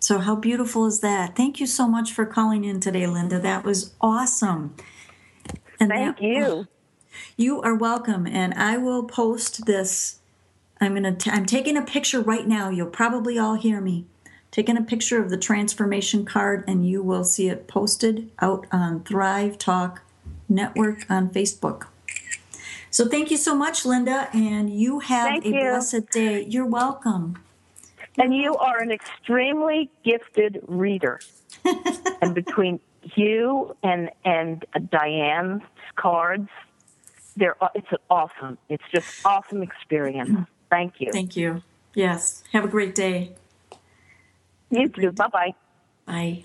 So, 0.00 0.18
how 0.18 0.36
beautiful 0.36 0.86
is 0.86 1.00
that? 1.00 1.36
Thank 1.36 1.58
you 1.60 1.66
so 1.66 1.88
much 1.88 2.12
for 2.12 2.24
calling 2.26 2.64
in 2.64 2.80
today, 2.80 3.06
Linda. 3.06 3.38
That 3.40 3.64
was 3.64 3.94
awesome. 4.00 4.74
And 5.80 5.90
Thank 5.90 6.18
that, 6.18 6.22
you. 6.22 6.68
You 7.36 7.60
are 7.62 7.74
welcome. 7.74 8.26
And 8.26 8.54
I 8.54 8.76
will 8.76 9.04
post 9.04 9.66
this. 9.66 10.20
I'm 10.80 10.94
gonna. 10.94 11.14
T- 11.14 11.30
I'm 11.30 11.46
taking 11.46 11.76
a 11.76 11.82
picture 11.82 12.20
right 12.20 12.46
now. 12.46 12.68
You'll 12.68 12.86
probably 12.88 13.38
all 13.38 13.54
hear 13.54 13.80
me 13.80 14.06
taking 14.50 14.76
a 14.78 14.82
picture 14.82 15.22
of 15.22 15.28
the 15.28 15.36
transformation 15.36 16.24
card, 16.24 16.64
and 16.66 16.88
you 16.88 17.02
will 17.02 17.24
see 17.24 17.48
it 17.48 17.68
posted 17.68 18.30
out 18.40 18.66
on 18.72 19.02
Thrive 19.04 19.58
Talk 19.58 20.02
Network 20.48 21.04
on 21.10 21.28
Facebook. 21.28 21.88
So 22.90 23.06
thank 23.06 23.30
you 23.30 23.36
so 23.36 23.54
much, 23.54 23.84
Linda, 23.84 24.30
and 24.32 24.70
you 24.70 25.00
have 25.00 25.26
thank 25.26 25.44
a 25.44 25.48
you. 25.48 25.60
blessed 25.60 26.08
day. 26.10 26.44
You're 26.44 26.64
welcome. 26.64 27.36
And 28.16 28.34
you 28.34 28.56
are 28.56 28.80
an 28.80 28.90
extremely 28.90 29.90
gifted 30.02 30.60
reader. 30.66 31.20
and 32.22 32.34
between 32.34 32.80
you 33.14 33.76
and 33.82 34.10
and 34.24 34.64
Diane's 34.90 35.62
cards, 35.96 36.48
there 37.36 37.56
it's 37.74 37.90
an 37.90 37.98
awesome. 38.10 38.58
It's 38.68 38.84
just 38.92 39.06
awesome 39.24 39.62
experience. 39.62 40.46
Thank 40.70 41.00
you. 41.00 41.10
Thank 41.12 41.36
you. 41.36 41.62
Yes. 41.94 42.44
Have 42.52 42.64
a 42.64 42.68
great 42.68 42.94
day. 42.94 43.32
You 44.70 44.88
too. 44.88 45.12
Bye 45.12 45.28
bye. 45.28 45.54
Bye. 46.06 46.44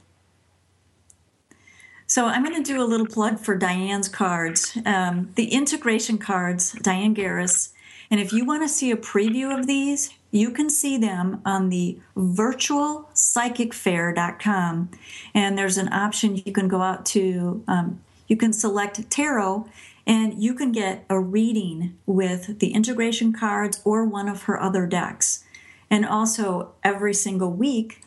So 2.11 2.25
I'm 2.25 2.43
going 2.43 2.61
to 2.61 2.73
do 2.73 2.83
a 2.83 2.85
little 2.85 3.07
plug 3.07 3.39
for 3.39 3.55
Diane's 3.55 4.09
cards, 4.09 4.77
um, 4.85 5.29
the 5.35 5.45
integration 5.45 6.17
cards, 6.17 6.73
Diane 6.73 7.15
Garris. 7.15 7.69
And 8.09 8.19
if 8.19 8.33
you 8.33 8.43
want 8.43 8.63
to 8.63 8.67
see 8.67 8.91
a 8.91 8.97
preview 8.97 9.57
of 9.57 9.65
these, 9.65 10.13
you 10.29 10.51
can 10.51 10.69
see 10.69 10.97
them 10.97 11.41
on 11.45 11.69
the 11.69 11.97
virtualpsychicfair.com. 12.17 14.89
And 15.33 15.57
there's 15.57 15.77
an 15.77 15.93
option 15.93 16.35
you 16.35 16.51
can 16.51 16.67
go 16.67 16.81
out 16.81 17.05
to, 17.07 17.63
um, 17.69 18.01
you 18.27 18.35
can 18.35 18.51
select 18.51 19.09
tarot 19.09 19.69
and 20.05 20.41
you 20.41 20.53
can 20.53 20.71
get 20.71 21.05
a 21.09 21.19
reading 21.19 21.97
with 22.05 22.59
the 22.59 22.73
integration 22.73 23.33
cards 23.33 23.81
or 23.85 24.05
one 24.05 24.27
of 24.27 24.43
her 24.43 24.59
other 24.59 24.85
decks. 24.85 25.43
And 25.89 26.05
also, 26.05 26.73
every 26.83 27.13
single 27.13 27.51
week, 27.51 28.01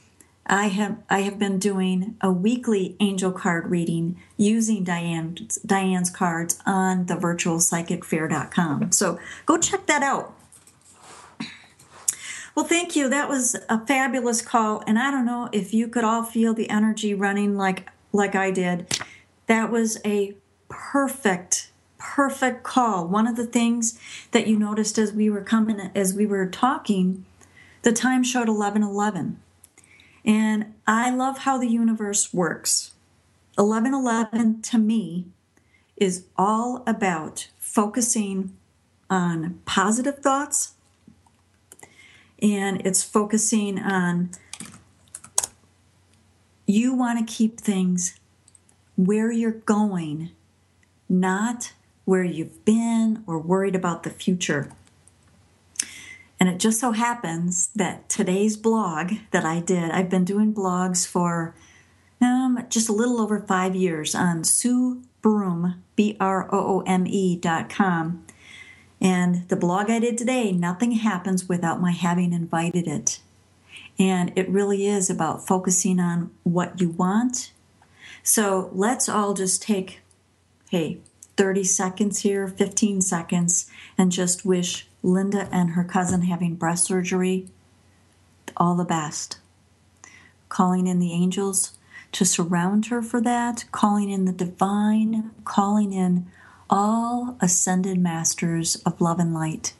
I 0.47 0.67
have 0.67 0.99
I 1.09 1.21
have 1.21 1.39
been 1.39 1.59
doing 1.59 2.17
a 2.21 2.31
weekly 2.31 2.97
angel 3.01 3.33
card 3.33 3.71
reading 3.71 4.21
using 4.37 4.85
Diane 4.85 5.37
Diane's 5.65 6.11
cards 6.11 6.59
on 6.67 7.07
the 7.07 7.15
virtualpsychicfair.com. 7.15 8.93
So 8.93 9.19
go 9.47 9.59
check 9.59 9.87
that 9.87 10.03
out. 10.03 10.35
Well, 12.55 12.67
thank 12.67 12.95
you. 12.95 13.09
That 13.09 13.29
was 13.29 13.57
a 13.69 13.85
fabulous 13.85 14.41
call, 14.41 14.83
and 14.87 14.97
I 14.99 15.11
don't 15.11 15.27
know 15.27 15.49
if 15.51 15.75
you 15.75 15.89
could 15.89 16.05
all 16.05 16.23
feel 16.23 16.55
the 16.55 16.71
energy 16.71 17.15
running 17.15 17.57
like 17.57 17.89
like 18.13 18.35
I 18.35 18.51
did. 18.51 19.01
That 19.47 19.71
was 19.71 19.99
a 20.05 20.35
perfect 20.69 21.71
perfect 21.99 22.63
call. 22.63 23.07
One 23.07 23.27
of 23.27 23.37
the 23.37 23.47
things 23.47 23.99
that 24.33 24.47
you 24.47 24.59
noticed 24.59 24.99
as 24.99 25.13
we 25.13 25.31
were 25.31 25.43
coming 25.43 25.91
as 25.95 26.15
we 26.15 26.27
were 26.27 26.47
talking, 26.47 27.25
the 27.83 27.93
time 27.93 28.23
showed 28.23 28.49
11:11. 28.49 29.37
And 30.25 30.75
I 30.87 31.11
love 31.11 31.39
how 31.39 31.59
the 31.59 31.69
universe 31.69 32.33
works. 32.33 32.93
1111 33.57 34.63
to 34.63 34.79
me 34.79 35.27
is 35.97 36.25
all 36.37 36.83
about 36.87 37.49
focusing 37.59 38.57
on 39.09 39.61
positive 39.65 40.19
thoughts 40.19 40.75
and 42.41 42.85
it's 42.87 43.03
focusing 43.03 43.79
on 43.79 44.31
you 46.67 46.95
want 46.95 47.19
to 47.19 47.33
keep 47.33 47.61
things 47.61 48.19
where 48.97 49.31
you're 49.31 49.53
going, 49.53 50.31
not 51.09 51.73
where 52.05 52.25
you've 52.25 52.65
been 52.65 53.25
or 53.27 53.39
worried 53.39 53.75
about 53.75 54.03
the 54.03 54.11
future. 54.11 54.71
And 56.39 56.49
it 56.49 56.59
just 56.59 56.81
so 56.81 56.93
happens 56.93 57.69
that 57.75 58.09
today's 58.09 58.57
blog 58.57 59.13
that 59.31 59.45
I 59.45 59.61
did, 59.61 59.91
I've 59.91 60.11
been 60.11 60.25
doing 60.25 60.53
blogs 60.53 61.07
for 61.07 61.55
um, 62.21 62.65
just 62.69 62.89
a 62.89 62.93
little 62.93 63.21
over 63.21 63.41
five 63.41 63.75
years 63.75 64.15
on 64.15 64.45
Sue 64.45 65.03
Broome, 65.23 65.83
B 65.97 66.17
R 66.21 66.53
O 66.55 66.59
O 66.59 66.81
M 66.87 67.07
E 67.07 67.37
dot 67.37 67.71
com. 67.71 68.27
And 69.01 69.49
the 69.49 69.57
blog 69.57 69.91
I 69.91 69.99
did 69.99 70.19
today, 70.19 70.53
nothing 70.53 70.93
happens 70.93 71.49
without 71.49 71.81
my 71.81 71.93
having 71.93 72.33
invited 72.33 72.87
it. 72.87 73.21
And 73.99 74.33
it 74.37 74.49
really 74.49 74.87
is 74.87 75.09
about 75.09 75.47
focusing 75.47 76.01
on 76.01 76.31
what 76.43 76.81
you 76.81 76.91
want. 76.91 77.53
So 78.23 78.71
let's 78.73 79.09
all 79.09 79.35
just 79.35 79.63
take, 79.63 80.01
hey, 80.71 80.99
30 81.37 81.65
seconds 81.65 82.21
here, 82.21 82.49
15 82.49 83.01
seconds, 83.01 83.71
and 83.99 84.13
just 84.13 84.45
wish 84.45 84.87
Linda 85.03 85.49
and 85.51 85.71
her 85.71 85.85
cousin 85.85 86.23
having 86.23 86.55
breast 86.55 86.85
surgery 86.85 87.47
all 88.57 88.75
the 88.75 88.85
best. 88.85 89.39
Calling 90.49 90.87
in 90.87 91.01
the 91.01 91.13
angels 91.13 91.73
to 92.13 92.25
surround 92.25 92.87
her 92.87 93.03
for 93.03 93.21
that, 93.21 93.65
calling 93.73 94.11
in 94.11 94.25
the 94.25 94.33
divine, 94.33 95.33
calling 95.45 95.93
in 95.93 96.27
all 96.71 97.37
ascended 97.41 97.99
masters 97.99 98.77
of 98.87 99.01
love 99.01 99.19
and 99.19 99.35
light 99.35 99.75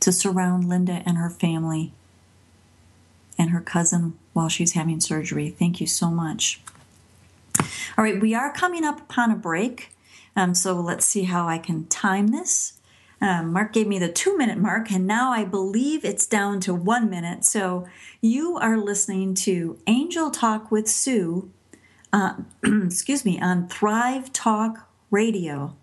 to 0.00 0.12
surround 0.12 0.68
Linda 0.68 1.02
and 1.04 1.16
her 1.16 1.30
family 1.30 1.92
and 3.38 3.50
her 3.50 3.60
cousin 3.60 4.18
while 4.32 4.48
she's 4.48 4.72
having 4.72 5.00
surgery. 5.00 5.48
Thank 5.48 5.80
you 5.80 5.86
so 5.86 6.10
much. 6.10 6.60
All 7.96 8.04
right, 8.04 8.20
we 8.20 8.34
are 8.34 8.52
coming 8.52 8.84
up 8.84 9.00
upon 9.00 9.30
a 9.30 9.36
break, 9.36 9.90
um, 10.38 10.54
so 10.54 10.74
let's 10.74 11.04
see 11.04 11.24
how 11.24 11.48
I 11.48 11.58
can 11.58 11.86
time 11.86 12.28
this. 12.28 12.74
Um, 13.20 13.52
Mark 13.52 13.72
gave 13.72 13.88
me 13.88 13.98
the 13.98 14.08
two 14.08 14.38
minute 14.38 14.56
mark, 14.56 14.92
and 14.92 15.04
now 15.04 15.32
I 15.32 15.44
believe 15.44 16.04
it's 16.04 16.28
down 16.28 16.60
to 16.60 16.72
one 16.72 17.10
minute. 17.10 17.44
So 17.44 17.88
you 18.20 18.56
are 18.56 18.76
listening 18.76 19.34
to 19.34 19.80
Angel 19.88 20.30
Talk 20.30 20.70
with 20.70 20.86
Sue, 20.86 21.50
uh, 22.12 22.34
excuse 22.62 23.24
me, 23.24 23.40
on 23.40 23.66
Thrive 23.66 24.32
Talk 24.32 24.88
Radio. 25.10 25.76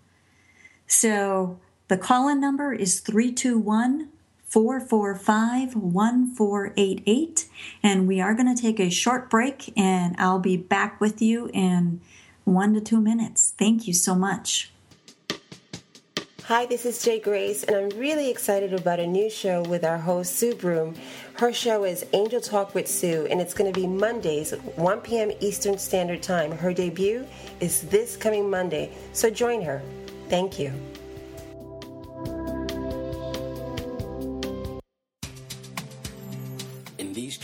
So 0.86 1.60
the 1.88 1.98
call 1.98 2.26
in 2.26 2.40
number 2.40 2.72
is 2.72 3.00
321 3.00 4.08
445 4.46 5.76
1488. 5.76 7.48
And 7.82 8.08
we 8.08 8.22
are 8.22 8.32
going 8.32 8.56
to 8.56 8.60
take 8.60 8.80
a 8.80 8.88
short 8.88 9.28
break, 9.28 9.70
and 9.76 10.16
I'll 10.18 10.38
be 10.38 10.56
back 10.56 10.98
with 10.98 11.20
you 11.20 11.50
in 11.52 12.00
one 12.46 12.72
to 12.74 12.80
two 12.80 13.00
minutes. 13.00 13.52
Thank 13.58 13.86
you 13.86 13.92
so 13.92 14.14
much. 14.14 14.70
Hi, 16.44 16.64
this 16.64 16.86
is 16.86 17.02
Jay 17.02 17.18
Grace, 17.18 17.64
and 17.64 17.76
I'm 17.76 17.98
really 17.98 18.30
excited 18.30 18.72
about 18.72 19.00
a 19.00 19.06
new 19.06 19.28
show 19.28 19.62
with 19.62 19.84
our 19.84 19.98
host, 19.98 20.36
Sue 20.36 20.54
Broome. 20.54 20.94
Her 21.34 21.52
show 21.52 21.82
is 21.82 22.06
Angel 22.12 22.40
Talk 22.40 22.72
with 22.72 22.86
Sue, 22.86 23.26
and 23.28 23.40
it's 23.40 23.52
going 23.52 23.72
to 23.72 23.78
be 23.78 23.88
Mondays, 23.88 24.52
1 24.52 25.00
p.m. 25.00 25.32
Eastern 25.40 25.76
Standard 25.76 26.22
Time. 26.22 26.52
Her 26.52 26.72
debut 26.72 27.26
is 27.58 27.82
this 27.82 28.16
coming 28.16 28.48
Monday, 28.48 28.92
so 29.12 29.28
join 29.28 29.60
her. 29.62 29.82
Thank 30.28 30.60
you. 30.60 30.72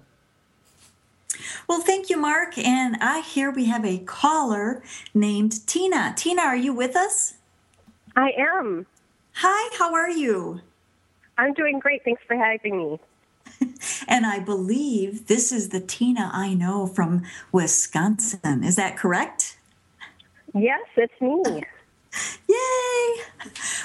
Well, 1.72 1.80
thank 1.80 2.10
you, 2.10 2.18
Mark. 2.18 2.58
And 2.58 2.98
I 3.00 3.22
hear 3.22 3.50
we 3.50 3.64
have 3.68 3.86
a 3.86 4.00
caller 4.00 4.84
named 5.14 5.66
Tina. 5.66 6.14
Tina, 6.18 6.42
are 6.42 6.56
you 6.58 6.74
with 6.74 6.98
us? 6.98 7.36
I 8.14 8.32
am. 8.38 8.88
Hi, 9.36 9.74
how 9.80 9.94
are 9.94 10.10
you? 10.10 10.60
I'm 11.38 11.54
doing 11.54 11.80
great. 11.80 12.04
Thanks 12.04 12.22
for 12.28 12.36
having 12.36 12.78
me. 12.78 13.00
and 14.10 14.26
I 14.26 14.40
believe 14.40 15.28
this 15.28 15.54
is 15.54 15.70
the 15.70 15.80
Tina 15.80 16.30
I 16.34 16.54
know 16.54 16.88
from 16.88 17.24
Wisconsin. 17.54 18.66
Is 18.66 18.76
that 18.76 18.98
correct? 18.98 19.56
Yes, 20.54 20.86
it's 20.98 21.22
me. 21.22 21.64
Yay! 22.62 23.24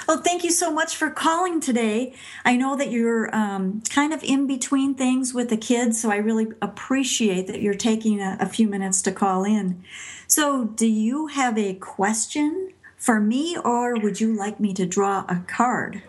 Well, 0.07 0.21
thank 0.21 0.43
you 0.43 0.51
so 0.51 0.71
much 0.71 0.95
for 0.95 1.09
calling 1.09 1.59
today. 1.59 2.13
I 2.45 2.55
know 2.55 2.77
that 2.77 2.91
you're 2.91 3.33
um, 3.35 3.81
kind 3.89 4.13
of 4.13 4.23
in 4.23 4.47
between 4.47 4.95
things 4.95 5.33
with 5.33 5.49
the 5.49 5.57
kids, 5.57 6.01
so 6.01 6.11
I 6.11 6.17
really 6.17 6.47
appreciate 6.61 7.47
that 7.47 7.61
you're 7.61 7.73
taking 7.73 8.21
a, 8.21 8.37
a 8.39 8.45
few 8.45 8.67
minutes 8.67 9.01
to 9.03 9.11
call 9.11 9.43
in. 9.43 9.83
So, 10.27 10.65
do 10.65 10.87
you 10.87 11.27
have 11.27 11.57
a 11.57 11.73
question 11.73 12.71
for 12.95 13.19
me, 13.19 13.57
or 13.57 13.99
would 13.99 14.21
you 14.21 14.33
like 14.33 14.59
me 14.59 14.73
to 14.75 14.85
draw 14.85 15.25
a 15.27 15.43
card? 15.47 16.03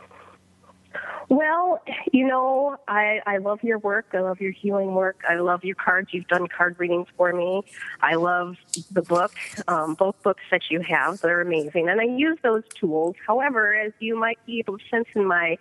Well, 1.28 1.82
you 2.10 2.26
know, 2.26 2.78
I, 2.88 3.20
I 3.26 3.36
love 3.36 3.62
your 3.62 3.78
work. 3.78 4.06
I 4.14 4.20
love 4.20 4.40
your 4.40 4.52
healing 4.52 4.94
work. 4.94 5.20
I 5.28 5.36
love 5.36 5.62
your 5.62 5.74
cards. 5.74 6.08
You've 6.12 6.26
done 6.26 6.46
card 6.46 6.76
readings 6.78 7.06
for 7.18 7.32
me. 7.34 7.62
I 8.00 8.14
love 8.14 8.56
the 8.90 9.02
book, 9.02 9.32
um, 9.66 9.94
both 9.94 10.22
books 10.22 10.42
that 10.50 10.70
you 10.70 10.80
have. 10.80 11.20
They're 11.20 11.42
amazing. 11.42 11.90
And 11.90 12.00
I 12.00 12.04
use 12.04 12.38
those 12.42 12.62
tools. 12.80 13.16
However, 13.26 13.74
as 13.74 13.92
you 13.98 14.18
might 14.18 14.38
be 14.46 14.58
able 14.58 14.78
to 14.78 14.84
sense 14.90 15.08
in 15.14 15.26
my 15.26 15.58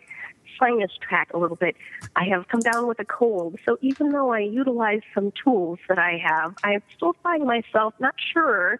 sinus 0.57 0.91
track 1.01 1.31
a 1.33 1.37
little 1.37 1.57
bit, 1.57 1.75
I 2.15 2.23
have 2.25 2.47
come 2.47 2.61
down 2.61 2.87
with 2.87 2.99
a 3.01 3.05
cold. 3.05 3.59
So 3.65 3.77
even 3.81 4.11
though 4.11 4.31
I 4.31 4.39
utilize 4.39 5.01
some 5.13 5.33
tools 5.43 5.79
that 5.89 5.99
I 5.99 6.17
have, 6.23 6.55
I 6.63 6.79
still 6.95 7.13
find 7.21 7.45
myself 7.45 7.93
not 7.99 8.15
sure 8.33 8.79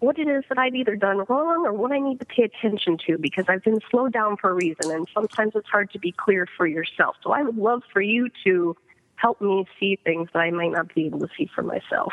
what 0.00 0.18
it 0.18 0.28
is 0.28 0.44
that 0.48 0.58
I've 0.58 0.74
either 0.74 0.94
done 0.94 1.24
wrong 1.28 1.66
or 1.66 1.72
what 1.72 1.92
I 1.92 1.98
need 1.98 2.20
to 2.20 2.26
pay 2.26 2.42
attention 2.42 2.98
to 3.06 3.16
because 3.18 3.46
I've 3.48 3.62
been 3.62 3.80
slowed 3.90 4.12
down 4.12 4.36
for 4.36 4.50
a 4.50 4.54
reason 4.54 4.90
and 4.90 5.08
sometimes 5.14 5.52
it's 5.54 5.68
hard 5.68 5.90
to 5.92 5.98
be 5.98 6.12
clear 6.12 6.46
for 6.56 6.66
yourself. 6.66 7.16
So 7.22 7.32
I 7.32 7.42
would 7.42 7.56
love 7.56 7.82
for 7.92 8.02
you 8.02 8.28
to 8.44 8.76
help 9.16 9.40
me 9.40 9.66
see 9.80 9.98
things 10.04 10.28
that 10.34 10.40
I 10.40 10.50
might 10.50 10.72
not 10.72 10.94
be 10.94 11.06
able 11.06 11.20
to 11.20 11.28
see 11.36 11.48
for 11.54 11.62
myself. 11.62 12.12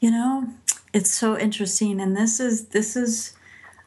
You 0.00 0.10
know, 0.10 0.48
it's 0.92 1.10
so 1.10 1.38
interesting 1.38 2.00
and 2.00 2.16
this 2.16 2.40
is 2.40 2.66
this 2.68 2.96
is 2.96 3.34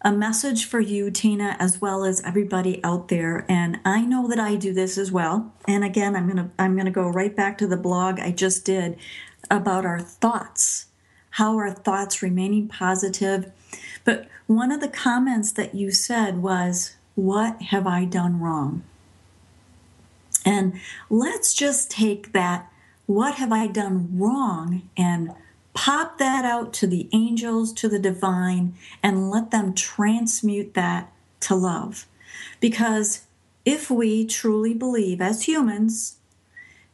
a 0.01 0.13
message 0.13 0.63
for 0.63 0.79
you 0.79 1.11
Tina 1.11 1.57
as 1.59 1.81
well 1.81 2.05
as 2.05 2.21
everybody 2.21 2.81
out 2.85 3.09
there 3.09 3.45
and 3.49 3.81
I 3.83 4.05
know 4.05 4.29
that 4.29 4.39
I 4.39 4.55
do 4.55 4.73
this 4.73 4.97
as 4.97 5.11
well. 5.11 5.53
And 5.67 5.83
again, 5.83 6.15
I'm 6.15 6.33
to 6.37 6.49
I'm 6.57 6.77
to 6.77 6.91
go 6.91 7.09
right 7.09 7.35
back 7.35 7.57
to 7.57 7.67
the 7.67 7.75
blog 7.75 8.21
I 8.21 8.31
just 8.31 8.63
did 8.63 8.97
about 9.51 9.85
our 9.85 9.99
thoughts 9.99 10.85
how 11.31 11.57
are 11.57 11.71
thoughts 11.71 12.21
remaining 12.21 12.67
positive? 12.67 13.51
But 14.03 14.27
one 14.47 14.71
of 14.71 14.81
the 14.81 14.87
comments 14.87 15.51
that 15.53 15.75
you 15.75 15.91
said 15.91 16.41
was, 16.41 16.95
What 17.15 17.61
have 17.63 17.85
I 17.85 18.05
done 18.05 18.39
wrong? 18.39 18.83
And 20.45 20.79
let's 21.09 21.53
just 21.53 21.91
take 21.91 22.31
that, 22.31 22.71
What 23.05 23.35
have 23.35 23.51
I 23.51 23.67
done 23.67 24.17
wrong? 24.17 24.89
and 24.97 25.31
pop 25.73 26.17
that 26.17 26.43
out 26.43 26.73
to 26.73 26.87
the 26.87 27.07
angels, 27.13 27.71
to 27.71 27.87
the 27.87 27.99
divine, 27.99 28.73
and 29.01 29.29
let 29.29 29.51
them 29.51 29.73
transmute 29.73 30.73
that 30.73 31.11
to 31.41 31.55
love. 31.55 32.05
Because 32.59 33.21
if 33.65 33.89
we 33.89 34.25
truly 34.25 34.73
believe 34.73 35.21
as 35.21 35.43
humans 35.43 36.17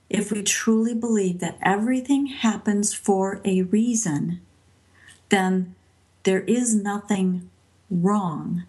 if 0.10 0.32
we 0.32 0.44
truly 0.44 0.94
believe 0.94 1.40
that 1.40 1.58
everything 1.62 2.28
happens 2.28 2.94
for 2.94 3.42
a 3.44 3.64
reason, 3.64 4.42
then 5.30 5.76
there 6.24 6.42
is 6.42 6.76
nothing 6.76 7.50
wrong. 7.90 8.64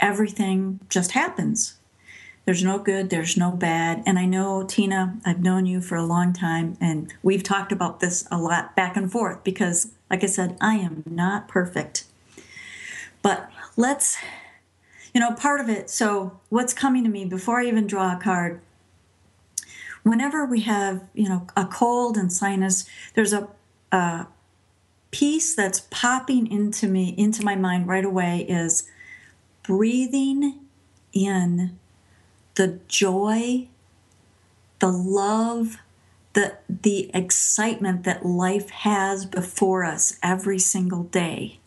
Everything 0.00 0.80
just 0.88 1.12
happens. 1.12 1.76
There's 2.44 2.64
no 2.64 2.78
good, 2.78 3.10
there's 3.10 3.36
no 3.36 3.52
bad. 3.52 4.02
And 4.04 4.18
I 4.18 4.24
know, 4.24 4.64
Tina, 4.64 5.18
I've 5.24 5.42
known 5.42 5.64
you 5.64 5.80
for 5.80 5.94
a 5.94 6.04
long 6.04 6.32
time, 6.32 6.76
and 6.80 7.12
we've 7.22 7.44
talked 7.44 7.70
about 7.70 8.00
this 8.00 8.26
a 8.32 8.38
lot 8.38 8.74
back 8.74 8.96
and 8.96 9.10
forth 9.10 9.44
because, 9.44 9.92
like 10.10 10.24
I 10.24 10.26
said, 10.26 10.56
I 10.60 10.74
am 10.74 11.04
not 11.08 11.46
perfect. 11.46 12.04
But 13.22 13.48
let's, 13.76 14.18
you 15.14 15.20
know, 15.20 15.32
part 15.34 15.60
of 15.60 15.68
it. 15.68 15.88
So, 15.88 16.40
what's 16.48 16.74
coming 16.74 17.04
to 17.04 17.10
me 17.10 17.24
before 17.24 17.60
I 17.60 17.66
even 17.66 17.86
draw 17.86 18.16
a 18.16 18.20
card? 18.20 18.60
Whenever 20.02 20.44
we 20.44 20.60
have, 20.62 21.04
you 21.14 21.28
know, 21.28 21.46
a 21.56 21.64
cold 21.64 22.16
and 22.16 22.32
sinus, 22.32 22.84
there's 23.14 23.32
a, 23.32 23.48
a 23.92 24.26
piece 25.12 25.54
that's 25.54 25.86
popping 25.90 26.50
into 26.50 26.88
me, 26.88 27.14
into 27.16 27.44
my 27.44 27.54
mind 27.54 27.86
right 27.86 28.04
away 28.04 28.44
is 28.48 28.88
breathing 29.62 30.58
in 31.12 31.78
the 32.54 32.80
joy, 32.88 33.68
the 34.80 34.88
love, 34.90 35.78
the 36.32 36.56
the 36.68 37.10
excitement 37.14 38.04
that 38.04 38.24
life 38.24 38.70
has 38.70 39.26
before 39.26 39.84
us 39.84 40.18
every 40.22 40.58
single 40.58 41.04
day. 41.04 41.60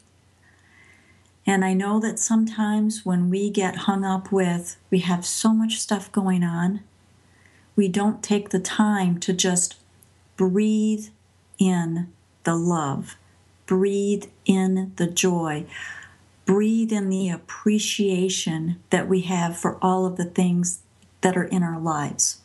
And 1.48 1.63
I 1.63 1.74
know 1.74 2.00
that 2.00 2.17
sometimes 2.17 3.06
when 3.06 3.30
we 3.30 3.52
get 3.52 3.76
hung 3.76 4.04
up 4.04 4.32
with 4.32 4.78
we 4.89 5.00
have 5.00 5.26
so 5.26 5.54
much 5.54 5.80
stuff 5.80 6.12
going 6.12 6.43
on, 6.43 6.82
we 7.76 7.88
don't 7.88 8.24
take 8.24 8.50
the 8.50 8.60
time 8.60 9.20
to 9.20 9.34
just 9.34 9.76
breathe 10.38 11.08
in 11.58 12.12
the 12.44 12.56
love, 12.56 13.16
breathe 13.66 14.26
in 14.46 14.94
the 14.96 15.08
joy, 15.08 15.66
breathe 16.46 16.92
in 16.92 17.10
the 17.10 17.30
appreciation 17.30 18.78
that 18.90 19.08
we 19.08 19.22
have 19.22 19.58
for 19.58 19.78
all 19.82 20.06
of 20.06 20.18
the 20.18 20.26
things 20.26 20.80
that 21.22 21.36
are 21.36 21.44
in 21.44 21.64
our 21.64 21.80
lives. 21.80 22.42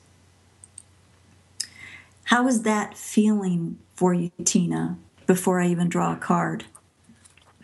How 2.24 2.46
is 2.46 2.62
that 2.62 2.96
feeling 2.96 3.78
for 3.94 4.14
you, 4.14 4.30
Tina, 4.44 4.96
before 5.26 5.60
I 5.60 5.66
even 5.68 5.88
draw 5.88 6.12
a 6.12 6.16
card? 6.16 6.64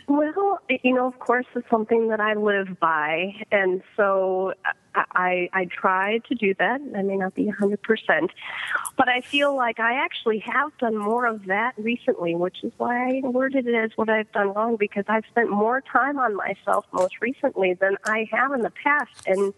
Well, 0.08 0.60
you 0.84 0.94
know, 0.94 1.06
of 1.06 1.18
course, 1.18 1.46
it's 1.56 1.68
something 1.68 2.08
that 2.08 2.20
I 2.20 2.34
live 2.34 2.78
by, 2.78 3.34
and 3.50 3.82
so 3.96 4.54
I 4.94 5.48
I 5.52 5.64
try 5.64 6.18
to 6.28 6.34
do 6.36 6.54
that. 6.60 6.80
I 6.96 7.02
may 7.02 7.16
not 7.16 7.34
be 7.34 7.48
a 7.48 7.52
hundred 7.52 7.82
percent, 7.82 8.30
but 8.96 9.08
I 9.08 9.20
feel 9.20 9.56
like 9.56 9.80
I 9.80 9.94
actually 9.94 10.38
have 10.40 10.70
done 10.78 10.96
more 10.96 11.26
of 11.26 11.46
that 11.46 11.72
recently, 11.76 12.36
which 12.36 12.62
is 12.62 12.72
why 12.76 13.18
I 13.18 13.20
worded 13.24 13.66
it 13.66 13.74
as 13.74 13.90
what 13.96 14.08
I've 14.08 14.30
done 14.30 14.54
wrong 14.54 14.76
because 14.76 15.04
I've 15.08 15.24
spent 15.28 15.50
more 15.50 15.80
time 15.80 16.20
on 16.20 16.36
myself 16.36 16.86
most 16.92 17.20
recently 17.20 17.74
than 17.74 17.96
I 18.04 18.28
have 18.30 18.52
in 18.52 18.60
the 18.60 18.72
past, 18.84 19.26
and 19.26 19.52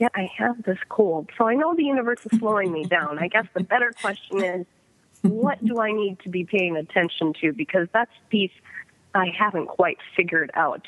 yet 0.00 0.10
I 0.16 0.28
have 0.36 0.64
this 0.64 0.78
cold. 0.88 1.30
So 1.38 1.46
I 1.46 1.54
know 1.54 1.76
the 1.76 1.84
universe 1.84 2.26
is 2.30 2.40
slowing 2.40 2.72
me 2.72 2.86
down. 2.86 3.20
I 3.20 3.28
guess 3.28 3.46
the 3.54 3.62
better 3.62 3.92
question 4.00 4.42
is, 4.42 4.66
what 5.22 5.64
do 5.64 5.78
I 5.78 5.92
need 5.92 6.18
to 6.20 6.28
be 6.28 6.44
paying 6.44 6.76
attention 6.76 7.34
to? 7.40 7.52
Because 7.52 7.86
that's 7.92 8.10
the 8.24 8.28
piece 8.28 8.52
I 9.16 9.32
haven't 9.36 9.66
quite 9.66 9.98
figured 10.14 10.50
out. 10.54 10.86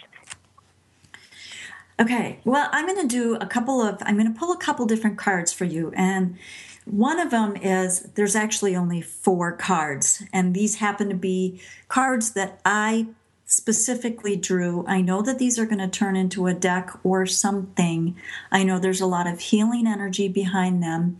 Okay, 2.00 2.38
well, 2.44 2.68
I'm 2.70 2.86
going 2.86 3.08
to 3.08 3.08
do 3.08 3.34
a 3.36 3.46
couple 3.46 3.80
of, 3.80 3.98
I'm 4.02 4.16
going 4.16 4.32
to 4.32 4.38
pull 4.38 4.52
a 4.52 4.58
couple 4.58 4.86
different 4.86 5.18
cards 5.18 5.52
for 5.52 5.64
you. 5.64 5.92
And 5.96 6.38
one 6.84 7.18
of 7.18 7.30
them 7.30 7.56
is 7.56 8.02
there's 8.14 8.36
actually 8.36 8.76
only 8.76 9.00
four 9.02 9.52
cards, 9.52 10.22
and 10.32 10.54
these 10.54 10.76
happen 10.76 11.08
to 11.08 11.16
be 11.16 11.60
cards 11.88 12.32
that 12.32 12.60
I 12.64 13.08
specifically 13.48 14.36
drew. 14.36 14.84
I 14.86 15.00
know 15.00 15.22
that 15.22 15.38
these 15.38 15.58
are 15.58 15.66
going 15.66 15.78
to 15.78 15.88
turn 15.88 16.16
into 16.16 16.46
a 16.46 16.54
deck 16.54 16.90
or 17.02 17.26
something. 17.26 18.14
I 18.52 18.62
know 18.62 18.78
there's 18.78 19.00
a 19.00 19.06
lot 19.06 19.26
of 19.26 19.40
healing 19.40 19.86
energy 19.86 20.28
behind 20.28 20.82
them. 20.82 21.18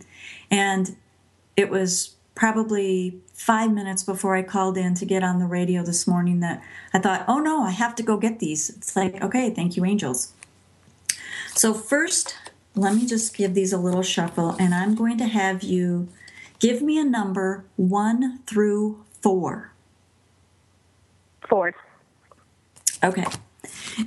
And 0.49 0.95
it 1.57 1.69
was 1.69 2.15
probably 2.39 3.19
five 3.33 3.69
minutes 3.69 4.01
before 4.01 4.33
I 4.33 4.43
called 4.43 4.77
in 4.77 4.95
to 4.95 5.05
get 5.05 5.23
on 5.25 5.39
the 5.39 5.45
radio 5.45 5.83
this 5.83 6.07
morning 6.07 6.39
that 6.39 6.63
I 6.93 6.99
thought, 6.99 7.25
oh 7.27 7.39
no, 7.39 7.63
I 7.63 7.71
have 7.71 7.95
to 7.95 8.03
go 8.03 8.15
get 8.15 8.39
these. 8.39 8.69
It's 8.69 8.95
like, 8.95 9.21
okay, 9.21 9.49
thank 9.49 9.75
you, 9.75 9.83
angels. 9.83 10.31
So, 11.53 11.73
first, 11.73 12.37
let 12.75 12.95
me 12.95 13.05
just 13.05 13.35
give 13.35 13.55
these 13.55 13.73
a 13.73 13.77
little 13.77 14.03
shuffle, 14.03 14.55
and 14.57 14.73
I'm 14.73 14.95
going 14.95 15.17
to 15.17 15.25
have 15.25 15.63
you 15.63 16.07
give 16.59 16.81
me 16.81 16.97
a 16.97 17.03
number 17.03 17.65
one 17.75 18.39
through 18.47 19.03
four. 19.21 19.73
Four. 21.49 21.75
Okay. 23.03 23.25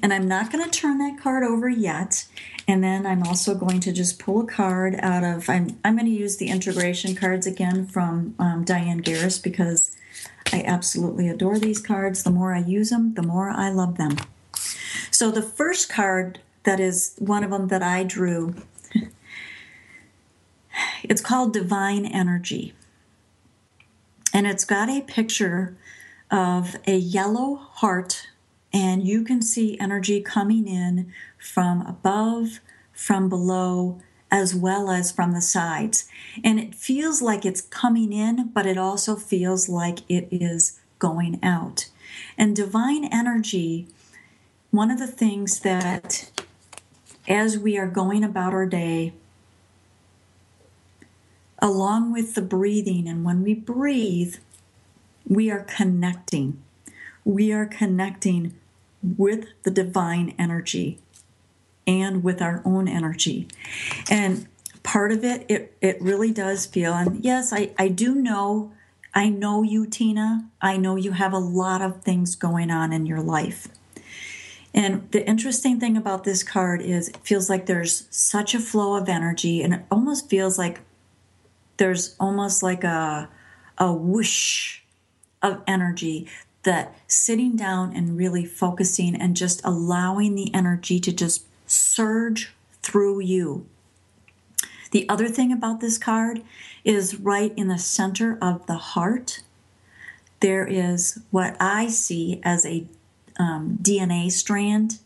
And 0.03 0.13
I'm 0.13 0.27
not 0.27 0.51
going 0.51 0.65
to 0.65 0.71
turn 0.71 0.99
that 0.99 1.21
card 1.21 1.45
over 1.45 1.69
yet. 1.69 2.27
And 2.67 2.83
then 2.83 3.07
I'm 3.07 3.23
also 3.23 3.55
going 3.55 3.81
to 3.81 3.93
just 3.93 4.19
pull 4.19 4.41
a 4.41 4.47
card 4.47 4.97
out 5.01 5.25
of, 5.25 5.49
I'm, 5.49 5.79
I'm 5.85 5.97
going 5.97 6.07
to 6.07 6.13
use 6.13 6.37
the 6.37 6.49
integration 6.49 7.15
cards 7.15 7.47
again 7.47 7.87
from 7.87 8.35
um, 8.39 8.65
Diane 8.65 9.03
Garris 9.03 9.43
because 9.43 9.97
I 10.53 10.63
absolutely 10.63 11.29
adore 11.29 11.59
these 11.59 11.81
cards. 11.81 12.23
The 12.23 12.31
more 12.31 12.55
I 12.55 12.61
use 12.61 12.91
them, 12.91 13.15
the 13.15 13.23
more 13.23 13.51
I 13.51 13.71
love 13.71 13.97
them. 13.97 14.17
So 15.11 15.31
the 15.31 15.43
first 15.43 15.91
card 15.91 16.41
that 16.65 16.79
is 16.79 17.15
one 17.19 17.43
of 17.45 17.51
them 17.51 17.69
that 17.69 17.83
I 17.83 18.05
drew, 18.05 18.55
it's 21.03 21.21
called 21.21 21.53
Divine 21.53 22.07
Energy. 22.07 22.75
And 24.33 24.47
it's 24.47 24.65
got 24.65 24.89
a 24.89 25.03
picture 25.03 25.77
of 26.31 26.77
a 26.87 26.97
yellow 26.97 27.57
heart 27.57 28.29
and 28.73 29.07
you 29.07 29.23
can 29.23 29.43
see 29.43 29.79
energy 29.79 30.21
coming 30.21 30.67
in 30.67 31.13
from 31.39 31.83
above, 31.83 32.61
from 32.93 33.29
below, 33.29 34.01
as 34.31 34.55
well 34.55 34.91
as 34.91 35.13
from 35.13 35.33
the 35.33 35.43
sides. 35.43 36.09
And 36.43 36.59
it 36.59 36.75
feels 36.75 37.21
like 37.21 37.45
it's 37.45 37.61
coming 37.61 38.13
in, 38.13 38.49
but 38.49 38.67
it 38.67 38.79
also 38.79 39.15
feels 39.15 39.69
like 39.69 39.99
it 40.09 40.27
is 40.31 40.81
going 40.99 41.39
out. 41.43 41.89
And 42.39 42.57
divine 42.57 43.05
energy, 43.05 43.89
one 44.71 44.91
of 44.91 44.99
the 44.99 45.07
things 45.07 45.61
that 45.61 46.31
as 47.29 47.59
we 47.59 47.77
are 47.77 47.87
going 47.87 48.25
about 48.25 48.55
our 48.55 48.67
day, 48.67 49.13
along 51.59 52.13
with 52.13 52.35
the 52.35 52.43
breathing, 52.43 53.07
and 53.07 53.25
when 53.25 53.43
we 53.43 53.55
breathe, 53.55 54.37
we 55.29 55.51
are 55.51 55.65
connecting. 55.65 56.61
We 57.25 57.53
are 57.53 57.67
connecting 57.67 58.55
with 59.03 59.47
the 59.65 59.71
divine 59.71 60.35
energy 60.39 60.99
and 61.87 62.23
with 62.23 62.41
our 62.41 62.63
own 62.65 62.89
energy. 62.89 63.49
And 64.11 64.47
part 64.83 65.13
of 65.13 65.25
it, 65.25 65.45
it, 65.49 65.77
it 65.81 66.01
really 66.01 66.33
does 66.33 66.67
feel, 66.67 66.93
and 66.93 67.25
yes, 67.25 67.53
I, 67.53 67.73
I 67.79 67.89
do 67.89 68.15
know, 68.15 68.73
I 69.15 69.29
know 69.29 69.63
you, 69.63 69.87
Tina. 69.87 70.49
I 70.61 70.77
know 70.77 70.97
you 70.97 71.13
have 71.13 71.33
a 71.33 71.39
lot 71.39 71.83
of 71.83 72.03
things 72.03 72.35
going 72.35 72.71
on 72.71 72.93
in 72.93 73.07
your 73.07 73.21
life. 73.21 73.69
And 74.75 75.11
the 75.11 75.27
interesting 75.29 75.79
thing 75.79 75.97
about 75.97 76.25
this 76.25 76.43
card 76.43 76.81
is 76.81 77.09
it 77.09 77.19
feels 77.19 77.51
like 77.51 77.67
there's 77.67 78.07
such 78.11 78.55
a 78.55 78.59
flow 78.59 78.95
of 78.95 79.09
energy, 79.09 79.63
and 79.63 79.75
it 79.75 79.83
almost 79.91 80.31
feels 80.31 80.59
like 80.59 80.81
there's 81.77 82.17
almost 82.19 82.63
like 82.63 82.85
a, 82.85 83.29
a 83.77 83.93
whoosh 83.93 84.81
of 85.43 85.61
energy 85.67 86.29
that 86.63 86.95
sitting 87.07 87.57
down 87.57 87.95
and 87.95 88.17
really 88.17 88.45
focusing 88.45 89.15
and 89.15 89.37
just 89.37 89.61
allowing 89.65 90.35
the 90.35 90.53
energy 90.55 91.01
to 91.01 91.13
just 91.13 91.45
surge 91.67 92.53
through 92.83 93.21
you. 93.21 93.67
The 94.93 95.09
other 95.09 95.29
thing 95.29 95.53
about 95.53 95.81
this 95.81 95.99
card 95.99 96.43
is 96.85 97.19
right 97.19 97.53
in 97.57 97.69
the 97.69 97.79
center 97.79 98.39
of 98.43 98.67
the 98.67 98.77
heart, 98.77 99.43
there 100.41 100.67
is 100.67 101.21
what 101.31 101.57
I 101.61 101.87
see 101.87 102.41
as 102.43 102.67
a 102.67 102.85
um, 103.39 103.79
DNA 103.81 104.31
strand. 104.31 104.99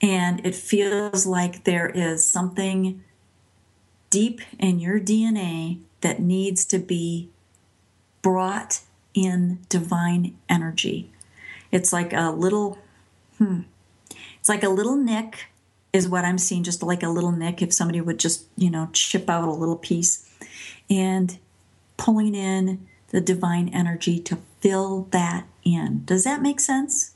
And 0.00 0.44
it 0.44 0.54
feels 0.54 1.26
like 1.26 1.64
there 1.64 1.88
is 1.88 2.28
something 2.28 3.02
deep 4.10 4.42
in 4.58 4.78
your 4.78 5.00
DNA 5.00 5.80
that 6.02 6.20
needs 6.20 6.64
to 6.66 6.78
be 6.78 7.30
brought 8.22 8.80
in 9.14 9.60
divine 9.68 10.36
energy. 10.48 11.10
It's 11.70 11.92
like 11.92 12.12
a 12.12 12.30
little, 12.30 12.78
hmm, 13.38 13.60
it's 14.38 14.48
like 14.48 14.62
a 14.62 14.68
little 14.68 14.96
nick, 14.96 15.46
is 15.92 16.08
what 16.08 16.24
I'm 16.24 16.38
seeing, 16.38 16.64
just 16.64 16.82
like 16.82 17.02
a 17.02 17.08
little 17.08 17.32
nick 17.32 17.62
if 17.62 17.72
somebody 17.72 18.00
would 18.00 18.18
just, 18.18 18.46
you 18.56 18.70
know, 18.70 18.88
chip 18.92 19.30
out 19.30 19.48
a 19.48 19.52
little 19.52 19.76
piece 19.76 20.28
and 20.90 21.38
pulling 21.96 22.34
in 22.34 22.86
the 23.08 23.20
divine 23.20 23.68
energy 23.68 24.18
to 24.18 24.38
fill 24.60 25.06
that 25.12 25.46
in. 25.64 26.02
Does 26.04 26.24
that 26.24 26.42
make 26.42 26.58
sense? 26.58 27.12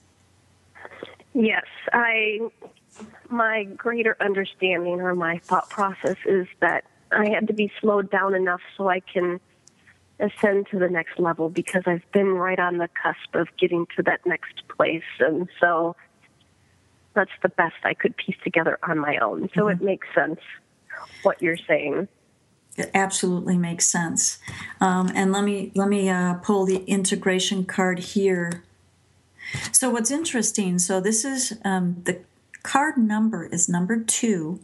Yes, 1.34 1.64
I 1.92 2.40
my 3.28 3.64
greater 3.64 4.16
understanding 4.20 5.00
or 5.00 5.14
my 5.14 5.38
thought 5.38 5.68
process 5.68 6.16
is 6.24 6.46
that 6.60 6.84
I 7.12 7.28
had 7.28 7.46
to 7.48 7.52
be 7.52 7.70
slowed 7.80 8.10
down 8.10 8.34
enough 8.34 8.60
so 8.76 8.88
I 8.88 9.00
can 9.00 9.40
ascend 10.20 10.66
to 10.70 10.78
the 10.78 10.88
next 10.88 11.18
level 11.18 11.48
because 11.48 11.82
I've 11.86 12.10
been 12.12 12.28
right 12.28 12.58
on 12.58 12.78
the 12.78 12.88
cusp 13.00 13.34
of 13.34 13.48
getting 13.58 13.86
to 13.96 14.02
that 14.04 14.24
next 14.26 14.66
place. 14.68 15.02
And 15.20 15.48
so 15.60 15.96
that's 17.14 17.30
the 17.42 17.48
best 17.48 17.76
I 17.84 17.94
could 17.94 18.16
piece 18.16 18.36
together 18.42 18.78
on 18.82 18.98
my 18.98 19.18
own. 19.18 19.48
So 19.54 19.62
mm-hmm. 19.62 19.82
it 19.82 19.84
makes 19.84 20.06
sense 20.14 20.40
what 21.22 21.40
you're 21.42 21.56
saying. 21.56 22.08
It 22.76 22.90
absolutely 22.94 23.58
makes 23.58 23.86
sense. 23.86 24.38
Um, 24.80 25.10
and 25.14 25.32
let 25.32 25.42
me 25.42 25.72
let 25.74 25.88
me 25.88 26.08
uh, 26.08 26.34
pull 26.34 26.64
the 26.64 26.84
integration 26.84 27.64
card 27.64 27.98
here. 27.98 28.62
So 29.72 29.90
what's 29.90 30.12
interesting? 30.12 30.78
So 30.78 31.00
this 31.00 31.24
is 31.24 31.58
um, 31.64 32.02
the 32.04 32.20
card 32.62 32.96
number 32.96 33.46
is 33.46 33.68
number 33.68 33.98
two, 33.98 34.60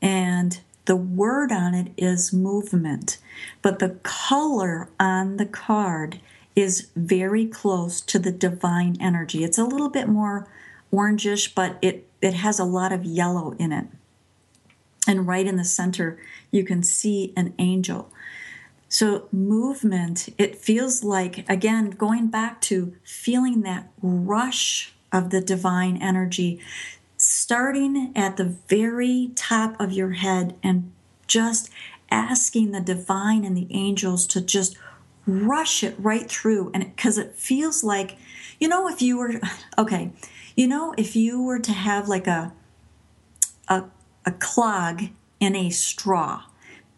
and 0.00 0.60
the 0.88 0.96
word 0.96 1.52
on 1.52 1.74
it 1.74 1.92
is 1.98 2.32
movement, 2.32 3.18
but 3.60 3.78
the 3.78 3.90
color 4.02 4.88
on 4.98 5.36
the 5.36 5.44
card 5.44 6.18
is 6.56 6.88
very 6.96 7.44
close 7.44 8.00
to 8.00 8.18
the 8.18 8.32
divine 8.32 8.96
energy. 8.98 9.44
It's 9.44 9.58
a 9.58 9.66
little 9.66 9.90
bit 9.90 10.08
more 10.08 10.48
orangish, 10.90 11.54
but 11.54 11.76
it, 11.82 12.08
it 12.22 12.32
has 12.32 12.58
a 12.58 12.64
lot 12.64 12.90
of 12.90 13.04
yellow 13.04 13.54
in 13.58 13.70
it. 13.70 13.84
And 15.06 15.26
right 15.26 15.46
in 15.46 15.56
the 15.56 15.64
center, 15.64 16.18
you 16.50 16.64
can 16.64 16.82
see 16.82 17.34
an 17.36 17.52
angel. 17.58 18.10
So, 18.88 19.28
movement, 19.30 20.30
it 20.38 20.56
feels 20.56 21.04
like, 21.04 21.44
again, 21.50 21.90
going 21.90 22.28
back 22.28 22.62
to 22.62 22.96
feeling 23.04 23.60
that 23.60 23.90
rush 24.00 24.94
of 25.12 25.28
the 25.28 25.42
divine 25.42 25.98
energy, 25.98 26.60
starting 27.28 28.12
at 28.16 28.36
the 28.36 28.56
very 28.68 29.30
top 29.34 29.78
of 29.80 29.92
your 29.92 30.12
head 30.12 30.56
and 30.62 30.90
just 31.26 31.70
asking 32.10 32.72
the 32.72 32.80
divine 32.80 33.44
and 33.44 33.56
the 33.56 33.66
angels 33.70 34.26
to 34.26 34.40
just 34.40 34.76
rush 35.26 35.84
it 35.84 35.94
right 35.98 36.30
through 36.30 36.70
and 36.72 36.84
because 36.96 37.18
it, 37.18 37.26
it 37.26 37.34
feels 37.34 37.84
like 37.84 38.16
you 38.58 38.66
know 38.66 38.88
if 38.88 39.02
you 39.02 39.18
were 39.18 39.34
okay 39.78 40.10
you 40.56 40.66
know 40.66 40.94
if 40.96 41.14
you 41.14 41.42
were 41.42 41.58
to 41.58 41.72
have 41.72 42.08
like 42.08 42.26
a 42.26 42.52
a, 43.68 43.84
a 44.24 44.32
clog 44.32 45.02
in 45.38 45.54
a 45.54 45.68
straw 45.68 46.42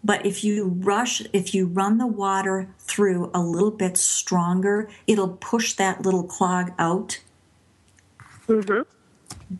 but 0.04 0.24
if 0.24 0.44
you 0.44 0.64
rush 0.78 1.22
if 1.32 1.52
you 1.52 1.66
run 1.66 1.98
the 1.98 2.06
water 2.06 2.72
through 2.78 3.28
a 3.34 3.40
little 3.40 3.72
bit 3.72 3.96
stronger 3.96 4.88
it'll 5.08 5.36
push 5.36 5.74
that 5.74 6.02
little 6.02 6.22
clog 6.22 6.70
out 6.78 7.20
mm-hmm. 8.46 8.82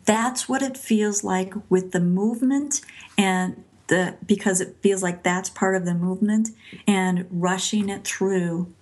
That's 0.04 0.48
what 0.48 0.62
it 0.62 0.76
feels 0.76 1.24
like 1.24 1.54
with 1.68 1.92
the 1.92 2.00
movement 2.00 2.80
and 3.18 3.64
the 3.88 4.16
because 4.24 4.60
it 4.60 4.76
feels 4.80 5.02
like 5.02 5.24
that's 5.24 5.50
part 5.50 5.74
of 5.74 5.84
the 5.84 5.94
movement 5.94 6.50
and 6.86 7.26
rushing 7.30 7.88
it 7.88 8.04
through 8.04 8.72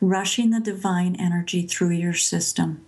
rushing 0.00 0.50
the 0.50 0.60
divine 0.60 1.14
energy 1.16 1.62
through 1.62 1.90
your 1.90 2.14
system. 2.14 2.84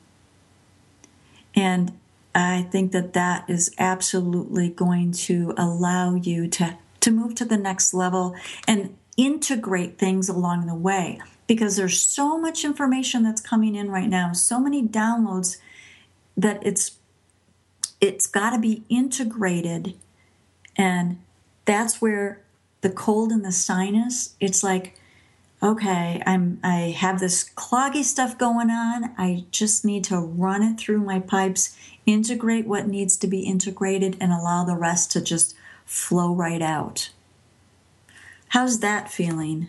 And 1.55 1.99
I 2.35 2.63
think 2.71 2.93
that 2.93 3.13
that 3.13 3.49
is 3.51 3.75
absolutely 3.79 4.71
going 4.71 5.13
to 5.13 5.53
allow 5.59 6.15
you 6.15 6.49
to 6.49 6.79
to 7.01 7.11
move 7.11 7.35
to 7.35 7.45
the 7.45 7.59
next 7.59 7.93
level 7.93 8.35
and 8.67 8.97
integrate 9.17 9.99
things 9.99 10.29
along 10.29 10.67
the 10.67 10.75
way 10.75 11.21
because 11.47 11.77
there's 11.77 12.01
so 12.01 12.39
much 12.39 12.65
information 12.65 13.23
that's 13.23 13.41
coming 13.41 13.75
in 13.75 13.91
right 13.91 14.09
now, 14.09 14.33
so 14.33 14.59
many 14.59 14.83
downloads 14.83 15.59
that 16.37 16.65
it's 16.65 16.93
it's 18.03 18.27
got 18.27 18.51
to 18.51 18.59
be 18.59 18.83
integrated. 18.91 19.95
And 20.77 21.19
that's 21.65 22.03
where 22.03 22.43
the 22.83 22.91
cold 22.91 23.31
and 23.31 23.45
the 23.45 23.53
sinus 23.53 24.35
it's 24.41 24.63
like 24.63 24.99
okay 25.63 26.21
i'm 26.27 26.59
i 26.65 26.93
have 26.99 27.21
this 27.21 27.49
cloggy 27.55 28.03
stuff 28.03 28.37
going 28.37 28.71
on. 28.71 29.15
I 29.17 29.45
just 29.51 29.85
need 29.85 30.05
to 30.05 30.19
run 30.19 30.63
it 30.63 30.79
through 30.79 30.99
my 30.99 31.21
pipes 31.21 31.77
integrate 32.05 32.67
what 32.67 32.87
needs 32.87 33.17
to 33.19 33.27
be 33.27 33.43
integrated 33.43 34.17
and 34.21 34.33
allow 34.33 34.65
the 34.65 34.77
rest 34.77 35.13
to 35.13 35.21
just 35.21 35.55
flow 35.87 36.35
right 36.35 36.61
out. 36.61 37.11
How's 38.49 38.81
that 38.81 39.11
feeling? 39.11 39.69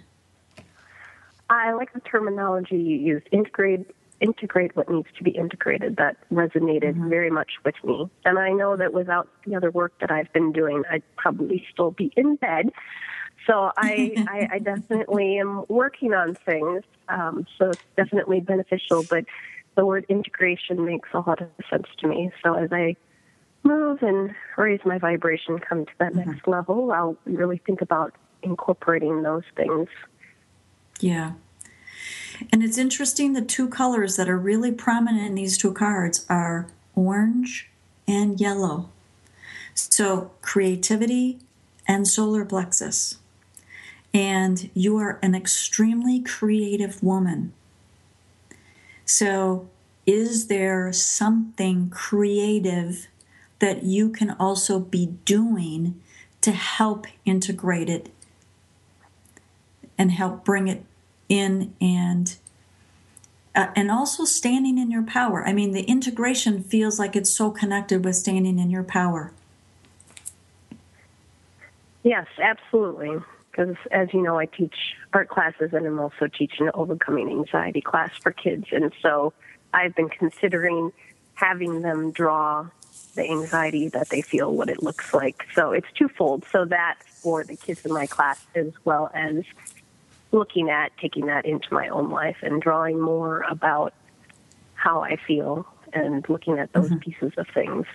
I 1.50 1.74
like 1.74 1.94
the 1.94 2.00
terminology 2.00 2.78
you 2.78 2.98
used 2.98 3.28
integrate 3.32 3.86
integrate 4.24 4.76
what 4.76 4.90
needs 4.90 5.10
to 5.18 5.24
be 5.24 5.32
integrated 5.32 5.98
that 5.98 6.16
resonated 6.32 6.94
mm-hmm. 6.94 7.10
very 7.10 7.30
much 7.30 7.52
with 7.66 7.76
me. 7.84 8.10
And 8.26 8.40
I 8.40 8.52
know 8.52 8.78
that 8.78 8.94
without 8.94 9.28
the 9.46 9.56
other 9.56 9.70
work 9.70 9.94
that 10.00 10.10
I've 10.10 10.32
been 10.34 10.52
doing, 10.54 10.84
I'd 10.90 11.04
probably 11.18 11.66
still 11.72 11.92
be 11.92 12.12
in 12.16 12.38
bed. 12.38 12.72
So 13.46 13.72
I, 13.78 14.14
I, 14.30 14.48
I 14.54 14.60
definitely 14.60 15.38
am 15.38 15.66
working 15.68 16.14
on 16.14 16.36
things. 16.36 16.84
Um, 17.10 17.46
so 17.58 17.70
it's 17.72 17.84
definitely 17.98 18.40
beneficial, 18.40 19.04
but 19.10 19.26
the 19.76 19.86
word 19.86 20.06
integration 20.08 20.86
makes 20.86 21.10
a 21.14 21.20
lot 21.20 21.42
of 21.42 21.50
sense 21.70 21.88
to 22.00 22.08
me. 22.08 22.32
So 22.44 22.54
as 22.54 22.72
I 22.72 22.96
move 23.64 24.02
and 24.02 24.34
raise 24.58 24.80
my 24.86 25.00
vibration, 25.00 25.60
come 25.60 25.86
to 25.86 25.92
that 26.00 26.14
mm-hmm. 26.14 26.32
next 26.32 26.48
level, 26.48 26.92
I'll 26.94 27.18
really 27.26 27.62
think 27.66 27.82
about 27.82 28.14
incorporating 28.42 29.24
those 29.24 29.44
things. 29.56 29.90
Yeah. 31.00 31.34
And 32.52 32.64
it's 32.64 32.78
interesting 32.78 33.34
the 33.34 33.42
two 33.42 33.68
colors 33.68 34.16
that 34.16 34.30
are 34.30 34.38
really 34.38 34.72
prominent 34.72 35.26
in 35.26 35.36
these 35.36 35.58
two 35.58 35.74
cards 35.74 36.26
are 36.30 36.68
orange 36.96 37.70
and 38.08 38.40
yellow. 38.40 38.90
So, 39.74 40.32
creativity 40.42 41.40
and 41.88 42.08
solar 42.08 42.46
plexus. 42.46 43.18
And 44.14 44.70
you 44.76 44.98
are 44.98 45.20
an 45.24 45.34
extremely 45.34 46.20
creative 46.20 47.02
woman. 47.02 47.54
So, 49.06 49.70
is 50.06 50.48
there 50.48 50.92
something 50.94 51.90
creative 51.90 53.08
that 53.60 53.84
you 53.84 54.10
can 54.10 54.32
also 54.32 54.80
be 54.80 55.08
doing 55.26 56.02
to 56.42 56.52
help 56.52 57.08
integrate 57.26 57.90
it 57.90 58.10
and 59.98 60.12
help 60.12 60.44
bring 60.44 60.68
it 60.68 60.84
in 61.34 61.74
and 61.82 62.36
uh, 63.56 63.68
and 63.76 63.92
also 63.92 64.26
standing 64.26 64.78
in 64.78 64.90
your 64.90 65.04
power. 65.04 65.46
I 65.46 65.54
mean, 65.54 65.72
the 65.72 65.84
integration 65.84 66.64
feels 66.64 66.98
like 66.98 67.16
it's 67.16 67.30
so 67.30 67.52
connected 67.52 68.04
with 68.04 68.16
standing 68.16 68.58
in 68.58 68.70
your 68.70 68.84
power. 68.84 69.32
Yes, 72.04 72.28
absolutely. 72.42 73.20
Because 73.52 73.76
as 73.92 74.12
you 74.14 74.22
know, 74.24 74.40
I 74.40 74.48
teach 74.48 74.96
art 75.14 75.30
classes 75.30 75.74
and 75.74 75.86
I'm 75.86 76.00
also 76.00 76.28
teaching 76.28 76.66
an 76.66 76.72
overcoming 76.74 77.30
anxiety 77.30 77.82
class 77.82 78.12
for 78.22 78.32
kids. 78.32 78.66
And 78.72 78.92
so 79.02 79.34
I've 79.74 79.96
been 79.96 80.10
considering 80.10 80.92
having 81.36 81.84
them 81.84 82.12
draw 82.12 82.68
the 83.14 83.30
anxiety 83.30 83.90
that 83.90 84.10
they 84.10 84.22
feel, 84.22 84.52
what 84.52 84.70
it 84.70 84.82
looks 84.82 85.14
like. 85.14 85.46
So 85.54 85.72
it's 85.72 85.88
twofold. 85.94 86.46
So 86.52 86.66
that 86.66 86.96
for 87.06 87.44
the 87.44 87.56
kids 87.56 87.86
in 87.86 87.94
my 87.94 88.08
class 88.08 88.44
as 88.56 88.72
well 88.84 89.12
as 89.14 89.44
looking 90.34 90.70
at 90.70 90.92
taking 90.98 91.28
that 91.28 91.46
into 91.46 91.68
my 91.72 91.88
own 91.88 92.10
life 92.10 92.38
and 92.42 92.62
drawing 92.62 93.00
more 93.00 93.46
about 93.50 93.94
how 94.74 95.02
I 95.02 95.18
feel 95.28 95.66
and 95.94 96.28
looking 96.28 96.60
at 96.60 96.74
those 96.74 96.90
mm-hmm. 96.90 96.98
pieces 96.98 97.32
of 97.38 97.48
things. 97.54 97.86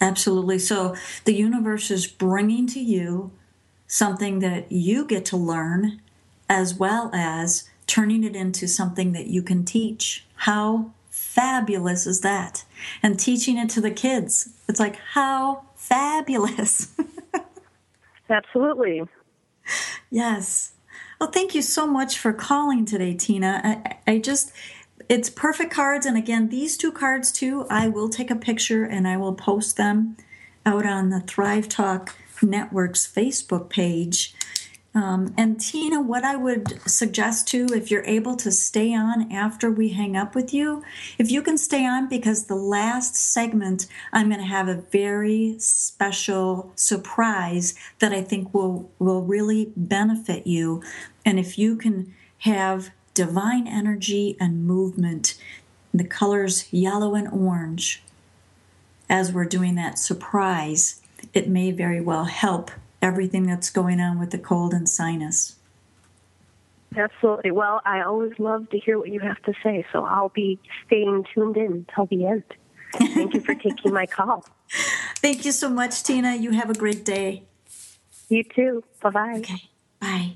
Absolutely. 0.00 0.58
So 0.60 0.94
the 1.24 1.34
universe 1.34 1.90
is 1.90 2.06
bringing 2.06 2.66
to 2.68 2.80
you 2.80 3.32
something 3.86 4.38
that 4.38 4.70
you 4.70 5.04
get 5.04 5.24
to 5.26 5.36
learn 5.36 6.00
as 6.48 6.74
well 6.74 7.10
as 7.12 7.68
turning 7.86 8.22
it 8.22 8.36
into 8.36 8.68
something 8.68 9.12
that 9.12 9.26
you 9.26 9.42
can 9.42 9.64
teach. 9.64 10.24
How 10.36 10.92
fabulous 11.10 12.06
is 12.06 12.20
that? 12.20 12.64
And 13.02 13.18
teaching 13.18 13.58
it 13.58 13.68
to 13.70 13.80
the 13.80 13.90
kids. 13.90 14.50
It's 14.68 14.78
like, 14.78 14.96
how 14.96 15.64
fabulous. 15.74 16.94
Absolutely. 18.30 19.02
Yes. 20.10 20.74
Well, 21.18 21.30
thank 21.30 21.54
you 21.54 21.62
so 21.62 21.84
much 21.86 22.16
for 22.16 22.32
calling 22.32 22.84
today, 22.84 23.12
Tina. 23.14 23.60
I, 23.64 24.12
I 24.12 24.18
just, 24.18 24.52
it's 25.08 25.28
perfect 25.28 25.72
cards. 25.72 26.06
And 26.06 26.16
again, 26.16 26.48
these 26.48 26.76
two 26.76 26.92
cards 26.92 27.32
too, 27.32 27.66
I 27.68 27.88
will 27.88 28.08
take 28.08 28.30
a 28.30 28.36
picture 28.36 28.84
and 28.84 29.08
I 29.08 29.16
will 29.16 29.34
post 29.34 29.76
them 29.76 30.16
out 30.64 30.86
on 30.86 31.10
the 31.10 31.20
Thrive 31.20 31.68
Talk 31.68 32.14
Network's 32.40 33.10
Facebook 33.10 33.68
page. 33.68 34.32
Um, 34.98 35.32
and 35.38 35.60
Tina, 35.60 36.00
what 36.00 36.24
I 36.24 36.34
would 36.34 36.80
suggest 36.90 37.46
too, 37.46 37.68
if 37.72 37.88
you're 37.88 38.04
able 38.04 38.34
to 38.34 38.50
stay 38.50 38.92
on 38.92 39.30
after 39.30 39.70
we 39.70 39.90
hang 39.90 40.16
up 40.16 40.34
with 40.34 40.52
you, 40.52 40.82
if 41.18 41.30
you 41.30 41.40
can 41.40 41.56
stay 41.56 41.86
on 41.86 42.08
because 42.08 42.46
the 42.46 42.56
last 42.56 43.14
segment, 43.14 43.86
I'm 44.12 44.28
going 44.28 44.40
to 44.40 44.46
have 44.46 44.66
a 44.66 44.82
very 44.90 45.54
special 45.60 46.72
surprise 46.74 47.74
that 48.00 48.12
I 48.12 48.22
think 48.22 48.52
will 48.52 48.90
will 48.98 49.22
really 49.22 49.72
benefit 49.76 50.48
you. 50.48 50.82
And 51.24 51.38
if 51.38 51.56
you 51.56 51.76
can 51.76 52.12
have 52.38 52.90
divine 53.14 53.68
energy 53.68 54.36
and 54.40 54.66
movement, 54.66 55.40
the 55.94 56.02
colors 56.02 56.66
yellow 56.72 57.14
and 57.14 57.28
orange, 57.28 58.02
as 59.08 59.32
we're 59.32 59.44
doing 59.44 59.76
that 59.76 59.96
surprise, 59.96 61.00
it 61.32 61.48
may 61.48 61.70
very 61.70 62.00
well 62.00 62.24
help 62.24 62.72
everything 63.00 63.46
that's 63.46 63.70
going 63.70 64.00
on 64.00 64.18
with 64.18 64.30
the 64.30 64.38
cold 64.38 64.72
and 64.72 64.88
sinus. 64.88 65.56
Absolutely. 66.96 67.50
Well, 67.50 67.80
I 67.84 68.02
always 68.02 68.32
love 68.38 68.70
to 68.70 68.78
hear 68.78 68.98
what 68.98 69.08
you 69.08 69.20
have 69.20 69.40
to 69.42 69.52
say, 69.62 69.84
so 69.92 70.04
I'll 70.04 70.30
be 70.30 70.58
staying 70.86 71.26
tuned 71.34 71.56
in 71.56 71.86
till 71.94 72.06
the 72.06 72.26
end. 72.26 72.44
Thank 72.94 73.34
you 73.34 73.40
for 73.40 73.54
taking 73.66 73.92
my 73.92 74.06
call. 74.06 74.44
Thank 75.16 75.44
you 75.44 75.52
so 75.52 75.68
much, 75.68 76.02
Tina. 76.02 76.34
You 76.34 76.52
have 76.52 76.70
a 76.70 76.74
great 76.74 77.04
day. 77.04 77.44
You 78.28 78.44
too. 78.44 78.84
Bye 79.02 79.10
bye. 79.10 79.34
Okay. 79.38 79.68
Bye. 80.00 80.32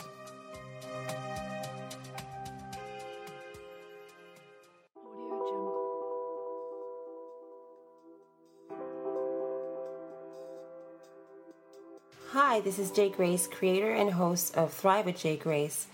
Hi, 12.31 12.59
this 12.61 12.77
is 12.77 12.91
Jay 12.91 13.09
Grace, 13.09 13.47
creator 13.47 13.91
and 13.91 14.11
host 14.11 14.55
of 14.55 14.71
Thrive 14.71 15.05
with 15.05 15.17
Jay 15.17 15.35
Grace. 15.35 15.87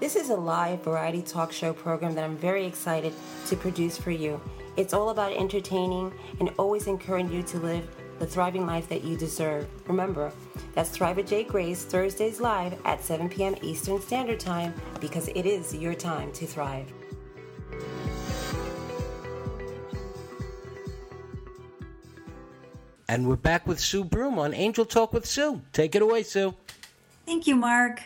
This 0.00 0.16
is 0.16 0.30
a 0.30 0.36
live 0.36 0.82
variety 0.82 1.22
talk 1.22 1.52
show 1.52 1.72
program 1.72 2.14
that 2.16 2.24
I'm 2.24 2.36
very 2.36 2.66
excited 2.66 3.12
to 3.46 3.56
produce 3.56 3.96
for 3.96 4.10
you. 4.10 4.40
It's 4.76 4.92
all 4.92 5.10
about 5.10 5.32
entertaining 5.32 6.12
and 6.38 6.50
always 6.58 6.86
encouraging 6.86 7.32
you 7.32 7.42
to 7.44 7.58
live 7.58 7.88
the 8.18 8.26
thriving 8.26 8.66
life 8.66 8.88
that 8.88 9.04
you 9.04 9.16
deserve. 9.16 9.66
Remember, 9.88 10.32
that's 10.74 10.90
Thrive 10.90 11.16
with 11.16 11.28
Jay 11.28 11.44
Grace, 11.44 11.84
Thursdays 11.84 12.40
live 12.40 12.74
at 12.84 13.02
7 13.02 13.28
p.m. 13.28 13.54
Eastern 13.62 14.00
Standard 14.00 14.40
Time 14.40 14.74
because 15.00 15.28
it 15.28 15.46
is 15.46 15.74
your 15.74 15.94
time 15.94 16.32
to 16.32 16.46
thrive. 16.46 16.92
And 23.08 23.28
we're 23.28 23.36
back 23.36 23.66
with 23.66 23.78
Sue 23.78 24.04
Broome 24.04 24.38
on 24.38 24.52
Angel 24.52 24.84
Talk 24.84 25.12
with 25.12 25.26
Sue. 25.26 25.62
Take 25.72 25.94
it 25.94 26.02
away, 26.02 26.22
Sue. 26.24 26.54
Thank 27.24 27.46
you, 27.46 27.56
Mark. 27.56 28.02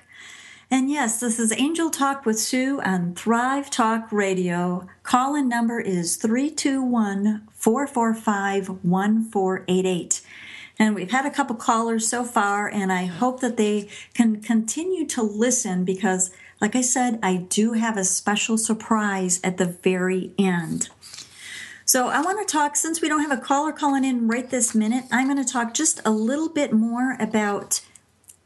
And 0.72 0.88
yes, 0.88 1.18
this 1.18 1.40
is 1.40 1.52
Angel 1.58 1.90
Talk 1.90 2.24
with 2.24 2.38
Sue 2.38 2.80
on 2.82 3.16
Thrive 3.16 3.70
Talk 3.70 4.12
Radio. 4.12 4.86
Call 5.02 5.34
in 5.34 5.48
number 5.48 5.80
is 5.80 6.14
321 6.14 7.48
445 7.50 8.68
1488. 8.84 10.20
And 10.78 10.94
we've 10.94 11.10
had 11.10 11.26
a 11.26 11.30
couple 11.30 11.56
callers 11.56 12.06
so 12.06 12.22
far, 12.22 12.68
and 12.68 12.92
I 12.92 13.06
hope 13.06 13.40
that 13.40 13.56
they 13.56 13.88
can 14.14 14.40
continue 14.40 15.04
to 15.08 15.22
listen 15.22 15.84
because, 15.84 16.30
like 16.60 16.76
I 16.76 16.82
said, 16.82 17.18
I 17.20 17.38
do 17.48 17.72
have 17.72 17.96
a 17.96 18.04
special 18.04 18.56
surprise 18.56 19.40
at 19.42 19.56
the 19.56 19.66
very 19.66 20.32
end. 20.38 20.88
So 21.84 22.06
I 22.10 22.22
want 22.22 22.46
to 22.46 22.52
talk, 22.52 22.76
since 22.76 23.02
we 23.02 23.08
don't 23.08 23.28
have 23.28 23.36
a 23.36 23.42
caller 23.42 23.72
calling 23.72 24.04
in 24.04 24.28
right 24.28 24.48
this 24.48 24.72
minute, 24.72 25.06
I'm 25.10 25.26
going 25.26 25.44
to 25.44 25.52
talk 25.52 25.74
just 25.74 26.00
a 26.04 26.12
little 26.12 26.48
bit 26.48 26.72
more 26.72 27.16
about 27.18 27.80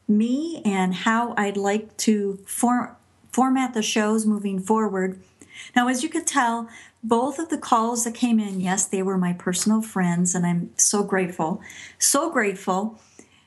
me 0.07 0.63
and 0.65 0.95
how 0.95 1.35
I'd 1.37 1.57
like 1.57 1.97
to 1.99 2.39
for, 2.47 2.97
format 3.33 3.75
the 3.75 3.83
shows 3.83 4.27
moving 4.27 4.61
forward. 4.61 5.21
Now, 5.75 5.89
as 5.89 6.03
you 6.03 6.09
could 6.09 6.27
tell, 6.27 6.69
both 7.03 7.39
of 7.39 7.49
the 7.49 7.59
calls 7.59 8.05
that 8.05 8.15
came 8.15 8.41
in, 8.41 8.61
yes, 8.61 8.87
they 8.87 9.03
were 9.03 9.19
my 9.19 9.33
personal 9.33 9.83
friends, 9.83 10.35
and 10.35 10.47
I'm 10.47 10.71
so 10.77 11.03
grateful. 11.03 11.61
So 11.99 12.31
grateful. 12.31 12.99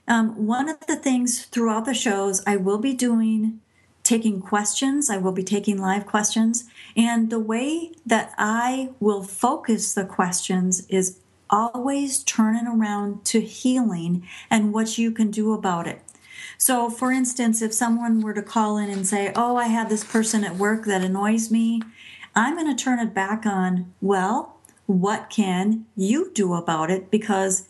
Um, 0.08 0.46
one 0.46 0.70
of 0.70 0.80
the 0.88 0.96
things 0.96 1.46
throughout 1.46 1.86
the 1.86 1.94
shows, 1.94 2.42
I 2.48 2.56
will 2.56 2.78
be 2.78 2.94
doing 2.94 3.60
taking 4.08 4.40
questions. 4.40 5.10
I 5.10 5.18
will 5.18 5.34
be 5.34 5.44
taking 5.44 5.82
live 5.82 6.06
questions. 6.06 6.64
And 6.96 7.30
the 7.30 7.40
way 7.40 7.92
that 8.06 8.34
I 8.38 8.92
will 9.02 9.22
focus 9.22 9.94
the 9.94 10.06
questions 10.06 10.88
is 10.88 11.20
always 11.50 12.24
turning 12.24 12.68
around 12.68 13.26
to 13.26 13.42
healing 13.42 14.26
and 14.50 14.74
what 14.74 14.98
you 14.98 15.12
can 15.12 15.30
do 15.30 15.52
about 15.54 15.88
it. 15.88 16.02
So, 16.58 16.90
for 16.90 17.12
instance, 17.12 17.62
if 17.62 17.74
someone 17.74 18.22
were 18.22 18.34
to 18.34 18.42
call 18.42 18.78
in 18.78 18.90
and 18.90 19.06
say, 19.06 19.32
Oh, 19.36 19.56
I 19.58 19.68
have 19.68 19.90
this 19.90 20.04
person 20.04 20.44
at 20.44 20.56
work 20.56 20.86
that 20.86 21.04
annoys 21.04 21.52
me, 21.52 21.82
I'm 22.36 22.56
going 22.56 22.76
to 22.76 22.84
turn 22.84 23.00
it 23.00 23.14
back 23.14 23.46
on, 23.46 23.94
well, 24.02 24.58
what 24.86 25.30
can 25.30 25.86
you 25.96 26.32
do 26.34 26.54
about 26.54 26.90
it? 26.90 27.12
Because 27.12 27.68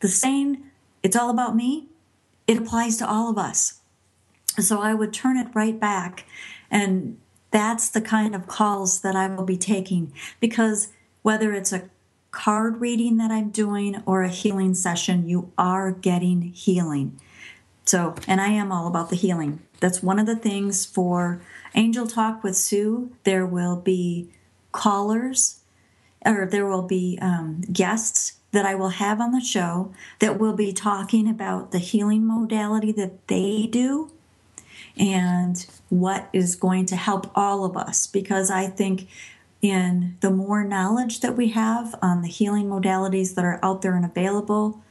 the 0.00 0.08
saying, 0.08 0.62
it's 1.02 1.16
all 1.16 1.30
about 1.30 1.56
me, 1.56 1.86
it 2.46 2.58
applies 2.58 2.96
to 2.98 3.08
all 3.08 3.30
of 3.30 3.38
us. 3.38 3.80
So 4.58 4.80
I 4.80 4.94
would 4.94 5.12
turn 5.12 5.36
it 5.36 5.48
right 5.54 5.78
back. 5.78 6.24
And 6.70 7.18
that's 7.50 7.88
the 7.88 8.00
kind 8.00 8.34
of 8.34 8.46
calls 8.46 9.00
that 9.00 9.14
I 9.14 9.28
will 9.28 9.44
be 9.44 9.56
taking 9.56 10.12
because 10.40 10.92
whether 11.22 11.52
it's 11.52 11.72
a 11.72 11.88
card 12.30 12.80
reading 12.80 13.16
that 13.16 13.30
I'm 13.30 13.50
doing 13.50 14.02
or 14.04 14.22
a 14.22 14.28
healing 14.28 14.74
session, 14.74 15.28
you 15.28 15.52
are 15.56 15.90
getting 15.90 16.42
healing. 16.42 17.20
So, 17.86 18.16
and 18.26 18.40
I 18.40 18.48
am 18.48 18.72
all 18.72 18.88
about 18.88 19.10
the 19.10 19.16
healing. 19.16 19.60
That's 19.80 20.02
one 20.02 20.18
of 20.18 20.26
the 20.26 20.36
things 20.36 20.84
for 20.84 21.40
Angel 21.74 22.06
Talk 22.06 22.42
with 22.42 22.56
Sue. 22.56 23.12
There 23.24 23.46
will 23.46 23.76
be 23.76 24.28
callers 24.72 25.60
or 26.24 26.46
there 26.46 26.66
will 26.66 26.82
be 26.82 27.18
um, 27.22 27.62
guests 27.72 28.38
that 28.50 28.66
I 28.66 28.74
will 28.74 28.88
have 28.88 29.20
on 29.20 29.32
the 29.32 29.40
show 29.40 29.92
that 30.18 30.38
will 30.38 30.54
be 30.54 30.72
talking 30.72 31.28
about 31.28 31.70
the 31.70 31.78
healing 31.78 32.26
modality 32.26 32.90
that 32.92 33.28
they 33.28 33.66
do 33.66 34.10
and 34.98 35.64
what 35.88 36.28
is 36.32 36.56
going 36.56 36.86
to 36.86 36.96
help 36.96 37.30
all 37.34 37.64
of 37.64 37.76
us 37.76 38.06
because 38.06 38.50
I 38.50 38.66
think 38.66 39.08
in 39.62 40.16
the 40.20 40.30
more 40.30 40.64
knowledge 40.64 41.20
that 41.20 41.36
we 41.36 41.48
have 41.48 41.94
on 42.02 42.22
the 42.22 42.28
healing 42.28 42.66
modalities 42.66 43.34
that 43.34 43.44
are 43.44 43.60
out 43.62 43.82
there 43.82 43.94
and 43.94 44.04
available, 44.04 44.82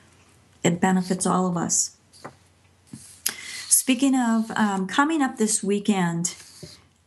it 0.63 0.80
benefits 0.80 1.26
all 1.26 1.47
of 1.47 1.57
us. 1.57 1.97
Speaking 3.86 4.15
of 4.15 4.49
um, 4.55 4.88
coming 4.88 5.21
up 5.21 5.38
this 5.38 5.61
weekend 5.61 6.33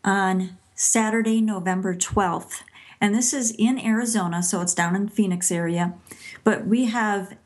on 0.05 0.57
Saturday, 0.77 1.41
November 1.41 1.93
12th, 1.93 2.63
and 3.01 3.13
this 3.13 3.33
is 3.33 3.53
in 3.59 3.81
Arizona, 3.81 4.45
so 4.45 4.61
it's 4.61 4.75
down 4.75 4.95
in 4.95 5.09
Phoenix 5.09 5.51
area, 5.51 5.95
but 6.45 6.69
we 6.69 6.85
have 6.85 7.37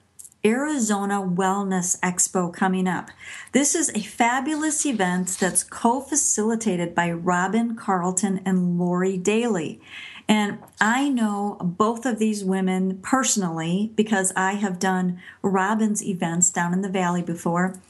Arizona 0.45 1.23
Wellness 1.23 1.99
Expo 2.01 2.53
coming 2.53 2.87
up. 2.87 3.11
This 3.53 3.75
is 3.75 3.91
a 3.95 4.03
fabulous 4.03 4.85
event 4.85 5.39
that's 5.41 5.65
co 5.65 6.03
facilitated 6.03 6.95
by 6.95 7.11
Robin 7.11 7.75
Carlton 7.75 8.43
and 8.45 8.79
Lori 8.79 9.17
Daly. 9.17 9.81
And 10.29 10.59
I 10.79 11.09
know 11.09 11.57
both 11.63 12.05
of 12.05 12.19
these 12.19 12.45
women 12.45 12.99
personally 12.99 13.93
because 13.97 14.31
I 14.37 14.57
have 14.57 14.79
done 14.79 15.23
Robin's 15.41 16.05
events 16.05 16.51
down 16.51 16.75
in 16.75 16.83
the 16.83 16.91
valley 16.91 17.23
before. 17.23 17.81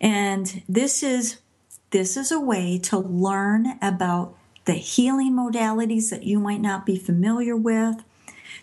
And 0.00 0.62
this 0.68 1.02
is 1.02 1.38
this 1.90 2.16
is 2.16 2.30
a 2.30 2.40
way 2.40 2.78
to 2.78 2.98
learn 2.98 3.78
about 3.82 4.36
the 4.64 4.74
healing 4.74 5.32
modalities 5.32 6.10
that 6.10 6.22
you 6.22 6.38
might 6.38 6.60
not 6.60 6.86
be 6.86 6.96
familiar 6.96 7.56
with. 7.56 8.04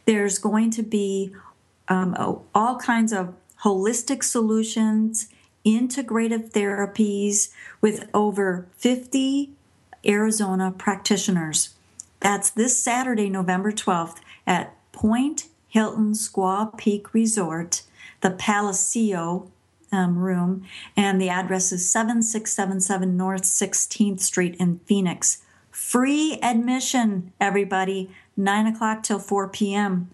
There's 0.06 0.38
going 0.38 0.72
to 0.72 0.84
be 0.84 1.34
um, 1.90 2.16
all 2.56 2.78
kinds 2.78 3.12
of 3.12 3.34
holistic 3.64 4.24
solutions, 4.24 5.28
integrative 5.66 6.52
therapies 6.52 7.52
with 7.82 8.10
over 8.14 8.68
50 8.78 9.52
Arizona 10.06 10.72
practitioners. 10.72 11.76
That's 12.22 12.50
this 12.50 12.82
Saturday, 12.82 13.30
November 13.30 13.72
12th 13.72 14.18
at 14.46 14.74
Pointe 14.92 15.48
Hilton 15.68 16.14
Squaw 16.14 16.76
Peak 16.78 17.14
Resort, 17.14 17.84
the 18.22 18.32
Palacio 18.32 19.52
um, 19.92 20.18
room, 20.18 20.66
and 20.96 21.22
the 21.22 21.30
address 21.30 21.72
is 21.72 21.90
7677 21.90 23.16
North 23.16 23.44
16th 23.44 24.20
Street 24.20 24.56
in 24.60 24.80
Phoenix. 24.86 25.44
Free 25.72 26.40
admission, 26.42 27.32
everybody, 27.40 28.10
9 28.36 28.68
o'clock 28.68 29.04
till 29.04 29.20
4 29.20 29.48
p.m. 29.50 30.10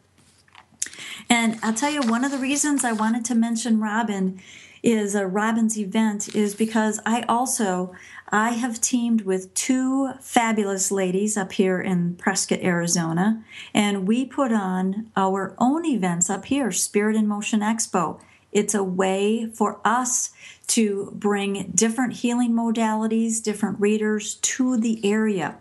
And 1.29 1.57
I'll 1.63 1.73
tell 1.73 1.91
you, 1.91 2.01
one 2.01 2.23
of 2.23 2.31
the 2.31 2.37
reasons 2.37 2.83
I 2.83 2.91
wanted 2.91 3.25
to 3.25 3.35
mention 3.35 3.79
Robin 3.79 4.39
is 4.83 5.15
a 5.15 5.25
Robin's 5.25 5.77
event 5.77 6.35
is 6.35 6.53
because 6.53 6.99
I 7.05 7.21
also 7.23 7.93
I 8.29 8.51
have 8.51 8.81
teamed 8.81 9.21
with 9.21 9.53
two 9.53 10.11
fabulous 10.19 10.91
ladies 10.91 11.37
up 11.37 11.51
here 11.53 11.79
in 11.79 12.15
Prescott, 12.15 12.59
Arizona, 12.61 13.43
and 13.73 14.07
we 14.07 14.25
put 14.25 14.51
on 14.51 15.11
our 15.15 15.55
own 15.59 15.85
events 15.85 16.29
up 16.29 16.45
here, 16.45 16.71
Spirit 16.71 17.15
in 17.15 17.27
Motion 17.27 17.59
Expo. 17.59 18.19
It's 18.53 18.75
a 18.75 18.83
way 18.83 19.49
for 19.53 19.79
us 19.83 20.31
to 20.67 21.11
bring 21.13 21.71
different 21.75 22.13
healing 22.13 22.53
modalities, 22.53 23.43
different 23.43 23.79
readers 23.79 24.35
to 24.35 24.77
the 24.77 25.01
area. 25.03 25.57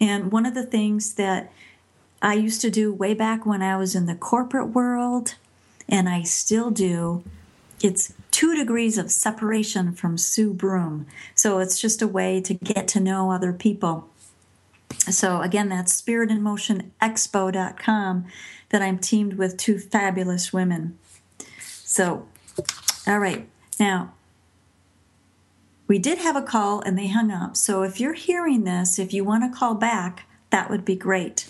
And 0.00 0.32
one 0.32 0.46
of 0.46 0.54
the 0.54 0.66
things 0.66 1.14
that 1.14 1.52
I 2.22 2.34
used 2.34 2.60
to 2.62 2.70
do 2.70 2.92
way 2.92 3.14
back 3.14 3.46
when 3.46 3.62
I 3.62 3.76
was 3.76 3.94
in 3.94 4.06
the 4.06 4.14
corporate 4.14 4.68
world, 4.68 5.34
and 5.88 6.08
I 6.08 6.22
still 6.22 6.70
do, 6.70 7.24
it's 7.82 8.12
two 8.30 8.54
degrees 8.54 8.98
of 8.98 9.10
separation 9.10 9.94
from 9.94 10.18
Sue 10.18 10.52
Broome. 10.52 11.06
So 11.34 11.58
it's 11.58 11.80
just 11.80 12.02
a 12.02 12.08
way 12.08 12.40
to 12.42 12.54
get 12.54 12.86
to 12.88 13.00
know 13.00 13.30
other 13.30 13.52
people. 13.52 14.08
So 14.98 15.40
again, 15.40 15.70
that's 15.70 16.00
spiritinmotionexpo.com 16.00 18.26
that 18.68 18.82
I'm 18.82 18.98
teamed 18.98 19.34
with 19.34 19.56
two 19.56 19.78
fabulous 19.78 20.52
women. 20.52 20.98
So, 21.90 22.24
all 23.08 23.18
right. 23.18 23.48
Now, 23.80 24.14
we 25.88 25.98
did 25.98 26.18
have 26.18 26.36
a 26.36 26.42
call 26.42 26.80
and 26.82 26.96
they 26.96 27.08
hung 27.08 27.32
up. 27.32 27.56
So 27.56 27.82
if 27.82 27.98
you're 27.98 28.14
hearing 28.14 28.62
this, 28.62 28.96
if 28.96 29.12
you 29.12 29.24
want 29.24 29.42
to 29.42 29.58
call 29.58 29.74
back, 29.74 30.28
that 30.50 30.70
would 30.70 30.84
be 30.84 30.94
great. 30.94 31.48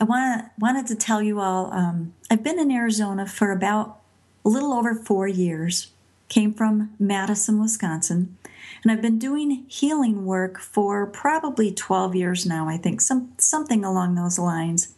I 0.00 0.04
want 0.04 0.46
wanted 0.58 0.86
to 0.86 0.94
tell 0.94 1.20
you 1.20 1.40
all 1.40 1.70
um, 1.74 2.14
I've 2.30 2.42
been 2.42 2.58
in 2.58 2.70
Arizona 2.70 3.26
for 3.26 3.52
about 3.52 4.00
a 4.46 4.48
little 4.48 4.72
over 4.72 4.94
four 4.94 5.28
years. 5.28 5.92
Came 6.30 6.54
from 6.54 6.94
Madison, 6.98 7.60
Wisconsin, 7.60 8.38
and 8.82 8.90
I've 8.90 9.02
been 9.02 9.18
doing 9.18 9.66
healing 9.68 10.24
work 10.24 10.58
for 10.58 11.04
probably 11.04 11.70
12 11.70 12.16
years 12.16 12.46
now. 12.46 12.66
I 12.66 12.78
think 12.78 13.02
some 13.02 13.32
something 13.36 13.84
along 13.84 14.14
those 14.14 14.38
lines. 14.38 14.94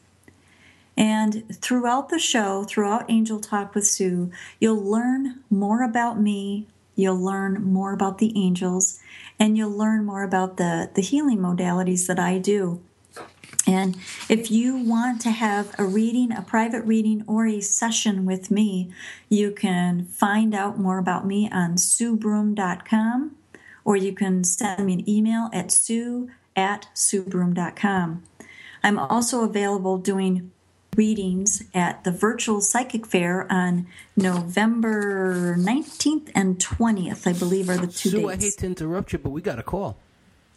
And 0.97 1.45
throughout 1.55 2.09
the 2.09 2.19
show, 2.19 2.65
throughout 2.65 3.11
Angel 3.11 3.39
Talk 3.39 3.75
with 3.75 3.87
Sue, 3.87 4.31
you'll 4.59 4.83
learn 4.83 5.41
more 5.51 5.83
about 5.83 6.21
me. 6.21 6.67
You'll 6.95 7.23
learn 7.23 7.63
more 7.63 7.93
about 7.93 8.19
the 8.19 8.33
angels, 8.37 8.99
and 9.39 9.59
you'll 9.59 9.77
learn 9.77 10.07
more 10.07 10.23
about 10.23 10.57
the, 10.57 10.91
the 10.95 11.03
healing 11.03 11.39
modalities 11.39 12.07
that 12.07 12.19
I 12.19 12.39
do. 12.39 12.81
And 13.67 13.97
if 14.29 14.51
you 14.51 14.77
want 14.77 15.21
to 15.23 15.31
have 15.31 15.75
a 15.79 15.85
reading, 15.85 16.33
a 16.33 16.41
private 16.41 16.85
reading, 16.85 17.25
or 17.27 17.47
a 17.47 17.61
session 17.61 18.25
with 18.25 18.51
me, 18.51 18.91
you 19.29 19.51
can 19.51 20.05
find 20.07 20.55
out 20.55 20.79
more 20.79 20.99
about 20.99 21.27
me 21.27 21.51
on 21.51 21.75
suebroome.com 21.75 23.37
or 23.85 23.97
you 23.97 24.13
can 24.13 24.43
send 24.45 24.85
me 24.85 24.95
an 24.95 25.09
email 25.09 25.49
at 25.53 25.71
sue 25.71 26.29
at 26.57 26.89
suebroome.com. 26.95 28.23
I'm 28.83 28.99
also 28.99 29.45
available 29.45 29.99
doing 29.99 30.51
readings 30.97 31.63
at 31.75 32.05
the 32.05 32.11
virtual 32.11 32.61
psychic 32.61 33.07
fair 33.07 33.51
on 33.53 33.87
November 34.17 35.57
19th 35.59 36.31
and 36.35 36.59
20th, 36.59 37.27
I 37.27 37.33
believe, 37.33 37.69
are 37.69 37.77
the 37.77 37.87
two 37.87 38.11
Sue, 38.11 38.29
dates. 38.29 38.43
I 38.43 38.47
hate 38.47 38.59
to 38.59 38.67
interrupt 38.67 39.13
you, 39.13 39.19
but 39.19 39.31
we 39.31 39.41
got 39.41 39.59
a 39.59 39.63
call. 39.63 39.99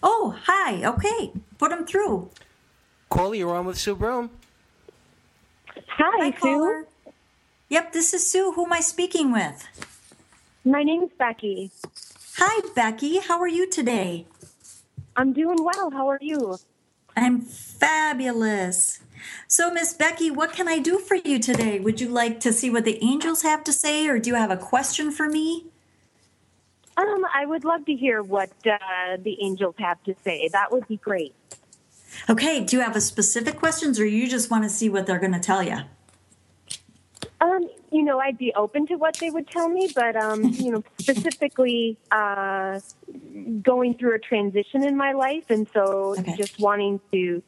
Oh, 0.02 0.36
hi. 0.46 0.84
Okay. 0.86 1.32
Put 1.58 1.72
them 1.72 1.86
through. 1.86 2.30
Caller, 3.10 3.36
you're 3.36 3.56
on 3.56 3.66
with 3.66 3.78
Sue 3.78 3.96
Broome. 3.96 4.30
Hi, 5.88 6.12
Hi, 6.24 6.32
Sue. 6.32 6.38
caller. 6.40 6.86
Yep, 7.70 7.94
this 7.94 8.14
is 8.14 8.30
Sue. 8.32 8.52
Who 8.54 8.66
am 8.66 8.74
I 8.74 8.80
speaking 8.80 9.32
with? 9.32 9.68
My 10.64 10.84
name's 10.84 11.12
Becky. 11.18 11.72
Hi, 12.38 12.62
Becky. 12.76 13.20
How 13.20 13.40
are 13.40 13.48
you 13.48 13.70
today? 13.70 14.26
I'm 15.16 15.34
doing 15.34 15.58
well. 15.64 15.90
How 15.92 16.08
are 16.10 16.20
you? 16.22 16.58
I'm 17.16 17.42
fabulous. 17.42 19.00
So, 19.47 19.72
Miss 19.72 19.93
Becky, 19.93 20.32
what 20.32 20.53
can 20.53 20.67
I 20.67 20.80
do 20.80 20.99
for 20.99 21.15
you 21.15 21.39
today? 21.39 21.80
Would 21.80 21.99
you 22.01 22.09
like 22.09 22.39
to 22.41 22.53
see 22.53 22.70
what 22.70 22.86
the 22.86 23.03
angels 23.03 23.41
have 23.43 23.63
to 23.65 23.74
say, 23.74 24.07
or 24.07 24.20
do 24.20 24.30
you 24.30 24.36
have 24.36 24.51
a 24.51 24.57
question 24.57 25.11
for 25.11 25.28
me? 25.28 25.65
Um, 26.97 27.26
I 27.34 27.45
would 27.45 27.63
love 27.63 27.86
to 27.86 27.93
hear 27.93 28.22
what 28.22 28.51
uh, 28.65 29.17
the 29.24 29.38
angels 29.41 29.76
have 29.80 30.03
to 30.03 30.15
say. 30.24 30.49
That 30.51 30.72
would 30.72 30.88
be 30.88 30.97
great. 30.97 31.34
Okay, 32.30 32.63
do 32.63 32.78
you 32.78 32.84
have 32.84 32.95
a 32.95 33.01
specific 33.01 33.57
questions, 33.57 33.99
or 33.99 34.05
you 34.05 34.28
just 34.28 34.51
want 34.51 34.63
to 34.63 34.70
see 34.70 34.89
what 34.89 35.05
they're 35.05 35.20
going 35.20 35.34
to 35.34 35.39
tell 35.39 35.63
you? 35.63 35.78
Um, 37.41 37.70
you 37.91 38.03
know, 38.03 38.20
I'd 38.20 38.38
be 38.38 38.53
open 38.53 38.86
to 38.88 38.95
what 38.95 39.15
they 39.15 39.30
would 39.30 39.47
tell 39.47 39.70
me, 39.70 39.89
but 39.93 40.15
um, 40.15 40.43
you 40.59 40.72
know, 40.72 40.84
specifically 40.99 41.97
uh, 42.11 42.80
going 43.61 43.93
through 43.95 44.15
a 44.15 44.20
transition 44.20 44.84
in 44.84 44.97
my 44.97 45.13
life, 45.13 45.45
and 45.49 45.67
so 45.74 46.15
Okay. 46.20 46.36
just 46.36 46.59
wanting 46.59 46.99
to 47.11 47.41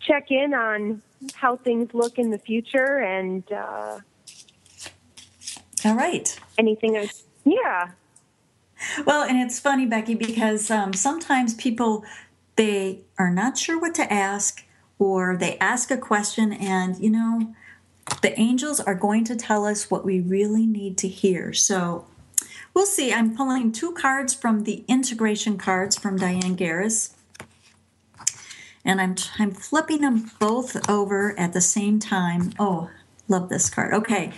check 0.00 0.30
in 0.30 0.54
on 0.54 1.02
how 1.34 1.56
things 1.56 1.92
look 1.92 2.18
in 2.18 2.30
the 2.30 2.38
future 2.38 2.98
and 2.98 3.44
uh, 3.52 4.00
All 5.84 5.94
right. 5.94 6.38
anything. 6.58 6.96
else. 6.96 7.24
Yeah. 7.44 7.90
Well, 9.04 9.22
and 9.22 9.38
it's 9.38 9.60
funny, 9.60 9.86
Becky, 9.86 10.14
because 10.14 10.70
um, 10.70 10.92
sometimes 10.94 11.54
people 11.54 12.04
they 12.56 13.00
are 13.18 13.30
not 13.30 13.56
sure 13.56 13.80
what 13.80 13.94
to 13.94 14.12
ask, 14.12 14.64
or 14.98 15.36
they 15.36 15.56
ask 15.58 15.90
a 15.90 15.96
question, 15.96 16.52
and 16.52 16.98
you 16.98 17.10
know, 17.10 17.54
the 18.22 18.38
angels 18.38 18.80
are 18.80 18.94
going 18.94 19.24
to 19.24 19.36
tell 19.36 19.64
us 19.64 19.90
what 19.90 20.04
we 20.04 20.20
really 20.20 20.66
need 20.66 20.98
to 20.98 21.08
hear. 21.08 21.52
So 21.52 22.06
we'll 22.74 22.86
see. 22.86 23.12
I'm 23.12 23.36
pulling 23.36 23.72
two 23.72 23.92
cards 23.92 24.34
from 24.34 24.64
the 24.64 24.84
integration 24.88 25.56
cards 25.58 25.96
from 25.96 26.16
Diane 26.16 26.56
Garris. 26.56 27.14
And 28.84 29.00
I'm 29.00 29.16
I'm 29.38 29.52
flipping 29.52 30.00
them 30.00 30.30
both 30.38 30.88
over 30.88 31.38
at 31.38 31.52
the 31.52 31.60
same 31.60 31.98
time. 31.98 32.52
Oh, 32.58 32.90
love 33.28 33.48
this 33.48 33.70
card. 33.70 33.94
Okay. 33.94 34.32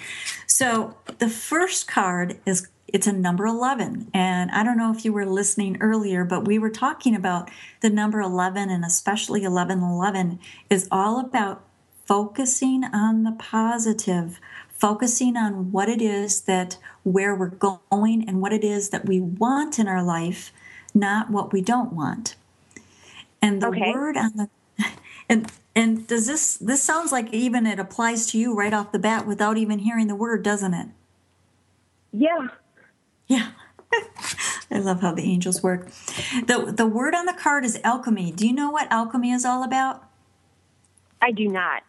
So 0.47 0.97
the 1.19 1.29
first 1.29 1.89
card 1.89 2.39
is 2.45 2.69
it's 2.93 3.07
a 3.07 3.13
number 3.13 3.47
11 3.47 4.11
and 4.13 4.51
i 4.51 4.63
don't 4.63 4.77
know 4.77 4.93
if 4.93 5.05
you 5.05 5.13
were 5.13 5.25
listening 5.25 5.79
earlier 5.81 6.25
but 6.25 6.47
we 6.47 6.59
were 6.59 6.71
talking 6.71 7.17
about 7.17 7.51
the 7.81 7.91
number 7.91 8.21
11 8.21 8.71
and 8.71 8.85
especially 8.85 9.41
1111 9.41 10.39
is 10.69 10.89
all 10.91 11.19
about 11.19 11.65
focusing 12.05 12.85
on 12.85 13.23
the 13.23 13.33
positive 13.33 14.39
focusing 14.69 15.37
on 15.37 15.73
what 15.73 15.89
it 15.89 16.03
is 16.03 16.43
that 16.43 16.77
where 17.03 17.35
we're 17.35 17.47
going 17.47 18.29
and 18.29 18.41
what 18.41 18.53
it 18.53 18.65
is 18.65 18.91
that 18.91 19.07
we 19.07 19.21
want 19.21 19.79
in 19.79 19.89
our 19.89 20.03
life 20.03 20.53
not 20.95 21.31
what 21.31 21.53
we 21.53 21.61
don't 21.61 21.93
want 21.93 22.35
and 23.43 23.63
the 23.63 23.71
Okay. 23.71 23.95
word 23.95 24.17
on 24.19 24.33
the 24.37 24.51
and 25.31 25.53
and 25.77 26.07
does 26.09 26.27
this 26.29 26.57
this 26.59 26.83
sounds 26.83 27.13
like 27.13 27.33
even 27.35 27.67
it 27.67 27.81
applies 27.81 28.27
to 28.29 28.39
you 28.39 28.55
right 28.57 28.75
off 28.75 28.93
the 28.93 29.01
bat 29.01 29.27
without 29.27 29.59
even 29.59 29.81
hearing 29.81 30.09
the 30.09 30.17
word 30.17 30.45
doesn't 30.45 30.75
it 30.75 30.89
Yeah. 32.13 32.49
yeah. 33.29 33.51
I 34.73 34.79
love 34.79 35.01
how 35.03 35.13
the 35.15 35.23
angels 35.25 35.63
work. 35.63 35.89
The 36.47 36.73
the 36.77 36.87
word 36.87 37.15
on 37.15 37.27
the 37.27 37.35
card 37.35 37.65
is 37.65 37.81
alchemy. 37.85 38.33
Do 38.33 38.47
you 38.47 38.55
know 38.55 38.71
what 38.71 38.91
alchemy 38.93 39.33
is 39.33 39.45
all 39.45 39.65
about? 39.65 40.05
I 41.23 41.33
do 41.33 41.49
not. 41.49 41.83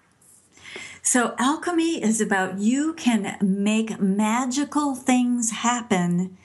So 1.03 1.35
alchemy 1.39 2.03
is 2.03 2.21
about 2.21 2.59
you 2.59 2.93
can 2.93 3.37
make 3.41 3.99
magical 4.01 4.95
things 4.95 5.51
happen 5.51 6.37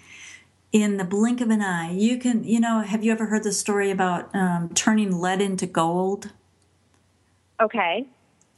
in 0.73 0.97
the 0.99 1.05
blink 1.05 1.41
of 1.41 1.51
an 1.51 1.63
eye. 1.63 1.93
You 1.93 2.19
can, 2.19 2.45
you 2.45 2.61
know, 2.61 2.81
have 2.81 3.03
you 3.03 3.11
ever 3.13 3.27
heard 3.27 3.45
the 3.45 3.53
story 3.53 3.91
about 3.91 4.35
um, 4.35 4.71
turning 4.75 5.19
lead 5.19 5.41
into 5.41 5.67
gold? 5.67 6.33
Okay. 7.61 8.07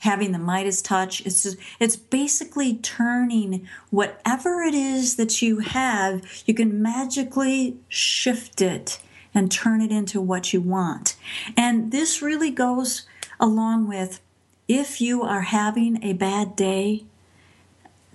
having 0.00 0.32
the 0.32 0.38
Midas 0.38 0.82
touch. 0.82 1.24
It's 1.26 1.42
just, 1.42 1.56
it's 1.78 1.96
basically 1.96 2.76
turning 2.76 3.66
whatever 3.90 4.62
it 4.62 4.74
is 4.74 5.16
that 5.16 5.42
you 5.42 5.58
have, 5.58 6.22
you 6.46 6.54
can 6.54 6.82
magically 6.82 7.76
shift 7.88 8.60
it 8.62 8.98
and 9.34 9.52
turn 9.52 9.80
it 9.80 9.92
into 9.92 10.20
what 10.20 10.52
you 10.52 10.60
want. 10.60 11.16
And 11.56 11.92
this 11.92 12.22
really 12.22 12.50
goes 12.50 13.06
along 13.38 13.88
with 13.88 14.20
if 14.66 15.00
you 15.00 15.22
are 15.22 15.42
having 15.42 16.02
a 16.02 16.14
bad 16.14 16.56
day, 16.56 17.04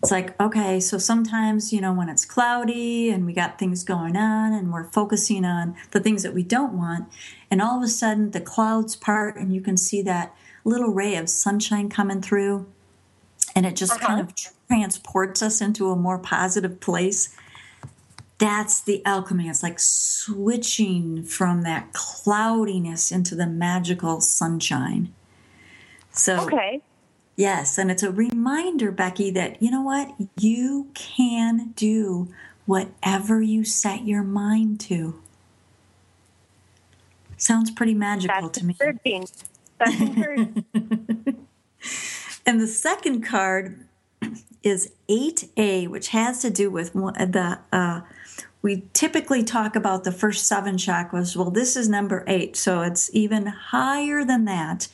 it's 0.01 0.11
like, 0.11 0.39
okay, 0.39 0.79
so 0.79 0.97
sometimes, 0.97 1.73
you 1.73 1.81
know, 1.81 1.93
when 1.93 2.09
it's 2.09 2.25
cloudy 2.25 3.09
and 3.09 3.25
we 3.25 3.33
got 3.33 3.57
things 3.57 3.83
going 3.83 4.15
on 4.15 4.53
and 4.53 4.71
we're 4.71 4.91
focusing 4.91 5.43
on 5.43 5.75
the 5.91 5.99
things 5.99 6.21
that 6.23 6.33
we 6.33 6.43
don't 6.43 6.73
want, 6.73 7.07
and 7.49 7.61
all 7.61 7.77
of 7.77 7.83
a 7.83 7.87
sudden 7.87 8.31
the 8.31 8.41
clouds 8.41 8.95
part 8.95 9.35
and 9.35 9.53
you 9.53 9.61
can 9.61 9.77
see 9.77 10.01
that 10.03 10.35
little 10.63 10.89
ray 10.89 11.15
of 11.15 11.29
sunshine 11.29 11.89
coming 11.89 12.21
through, 12.21 12.67
and 13.55 13.65
it 13.65 13.75
just 13.75 13.93
uh-huh. 13.93 14.07
kind 14.07 14.19
of 14.19 14.33
transports 14.67 15.41
us 15.41 15.61
into 15.61 15.89
a 15.89 15.95
more 15.95 16.19
positive 16.19 16.79
place. 16.79 17.35
That's 18.37 18.81
the 18.81 19.03
alchemy. 19.05 19.47
It's 19.47 19.63
like 19.63 19.79
switching 19.79 21.23
from 21.23 21.61
that 21.61 21.93
cloudiness 21.93 23.11
into 23.11 23.33
the 23.33 23.47
magical 23.47 24.21
sunshine. 24.21 25.13
So, 26.11 26.41
okay. 26.41 26.81
Yes, 27.35 27.77
and 27.77 27.91
it's 27.91 28.03
a 28.03 28.11
reminder, 28.11 28.91
Becky, 28.91 29.29
that 29.31 29.61
you 29.61 29.69
know 29.69 29.81
what? 29.81 30.13
You 30.37 30.89
can 30.93 31.73
do 31.75 32.29
whatever 32.65 33.41
you 33.41 33.65
set 33.65 34.07
your 34.07 34.23
mind 34.23 34.79
to. 34.81 35.21
Sounds 37.37 37.69
pretty 37.71 37.93
magical 37.93 38.43
That's 38.43 38.59
to 38.59 38.65
me. 38.65 38.77
That's 39.77 39.99
encouraging. 39.99 40.65
and 42.45 42.61
the 42.61 42.67
second 42.67 43.23
card 43.23 43.85
is 44.63 44.93
8A, 45.09 45.89
which 45.89 46.09
has 46.09 46.39
to 46.41 46.49
do 46.49 46.69
with 46.69 46.93
the. 46.93 47.59
Uh, 47.71 48.01
we 48.65 48.81
typically 48.93 49.43
talk 49.43 49.75
about 49.75 50.05
the 50.05 50.11
first 50.11 50.47
seven 50.47 50.75
chakras. 50.75 51.35
Well, 51.35 51.51
this 51.51 51.77
is 51.77 51.87
number 51.87 52.23
eight, 52.25 52.55
so 52.55 52.81
it's 52.81 53.11
even 53.13 53.45
higher 53.45 54.25
than 54.25 54.45
that. 54.45 54.87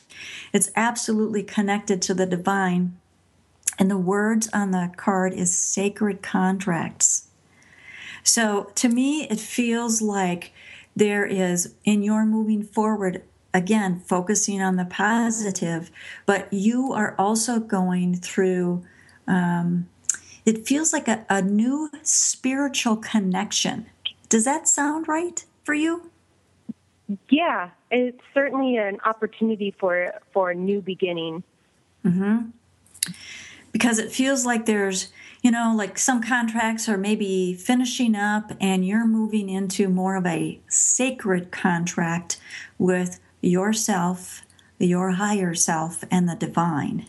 It's 0.52 0.70
absolutely 0.76 1.42
connected 1.42 2.02
to 2.02 2.12
the 2.12 2.26
divine. 2.26 2.98
And 3.78 3.90
the 3.90 3.96
words 3.96 4.50
on 4.52 4.72
the 4.72 4.92
card 4.98 5.32
is 5.32 5.56
sacred 5.56 6.20
contracts. 6.20 7.28
So 8.22 8.70
to 8.74 8.90
me, 8.90 9.26
it 9.30 9.40
feels 9.40 10.02
like 10.02 10.52
there 10.94 11.24
is, 11.24 11.74
in 11.82 12.02
your 12.02 12.26
moving 12.26 12.62
forward, 12.62 13.22
again, 13.54 14.00
focusing 14.00 14.60
on 14.60 14.76
the 14.76 14.84
positive, 14.84 15.90
but 16.26 16.52
you 16.52 16.92
are 16.92 17.14
also 17.18 17.58
going 17.58 18.16
through, 18.16 18.84
um, 19.26 19.88
it 20.44 20.66
feels 20.66 20.92
like 20.92 21.08
a, 21.08 21.24
a 21.28 21.42
new 21.42 21.90
spiritual 22.02 22.96
connection. 22.96 23.86
Does 24.28 24.44
that 24.44 24.68
sound 24.68 25.08
right 25.08 25.44
for 25.64 25.74
you? 25.74 26.10
Yeah, 27.28 27.70
it's 27.90 28.22
certainly 28.32 28.76
an 28.76 28.98
opportunity 29.04 29.74
for 29.78 30.12
for 30.32 30.50
a 30.50 30.54
new 30.54 30.80
beginning. 30.80 31.42
Mm-hmm. 32.04 32.50
Because 33.72 33.98
it 33.98 34.12
feels 34.12 34.44
like 34.44 34.66
there's, 34.66 35.08
you 35.42 35.50
know, 35.50 35.74
like 35.76 35.98
some 35.98 36.22
contracts 36.22 36.88
are 36.88 36.98
maybe 36.98 37.54
finishing 37.54 38.14
up, 38.14 38.52
and 38.60 38.86
you're 38.86 39.06
moving 39.06 39.48
into 39.48 39.88
more 39.88 40.16
of 40.16 40.26
a 40.26 40.60
sacred 40.68 41.50
contract 41.50 42.38
with 42.78 43.18
yourself, 43.40 44.42
your 44.78 45.12
higher 45.12 45.54
self, 45.54 46.04
and 46.10 46.28
the 46.28 46.36
divine. 46.36 47.06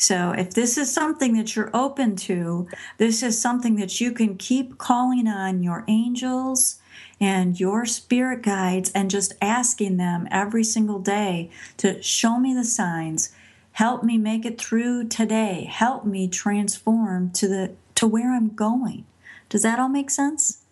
So, 0.00 0.30
if 0.30 0.54
this 0.54 0.78
is 0.78 0.90
something 0.90 1.36
that 1.36 1.54
you're 1.54 1.70
open 1.76 2.16
to, 2.16 2.66
this 2.96 3.22
is 3.22 3.38
something 3.38 3.76
that 3.76 4.00
you 4.00 4.12
can 4.12 4.38
keep 4.38 4.78
calling 4.78 5.28
on 5.28 5.62
your 5.62 5.84
angels 5.88 6.80
and 7.20 7.60
your 7.60 7.84
spirit 7.84 8.40
guides 8.40 8.90
and 8.94 9.10
just 9.10 9.34
asking 9.42 9.98
them 9.98 10.26
every 10.30 10.64
single 10.64 11.00
day 11.00 11.50
to 11.76 12.02
show 12.02 12.40
me 12.40 12.54
the 12.54 12.64
signs. 12.64 13.34
Help 13.72 14.02
me 14.02 14.16
make 14.16 14.46
it 14.46 14.58
through 14.58 15.08
today. 15.08 15.68
Help 15.70 16.06
me 16.06 16.28
transform 16.28 17.30
to 17.32 17.46
the 17.46 17.72
to 17.96 18.06
where 18.06 18.32
i'm 18.32 18.54
going. 18.54 19.04
Does 19.50 19.62
that 19.64 19.78
all 19.78 19.90
make 19.90 20.08
sense? 20.08 20.62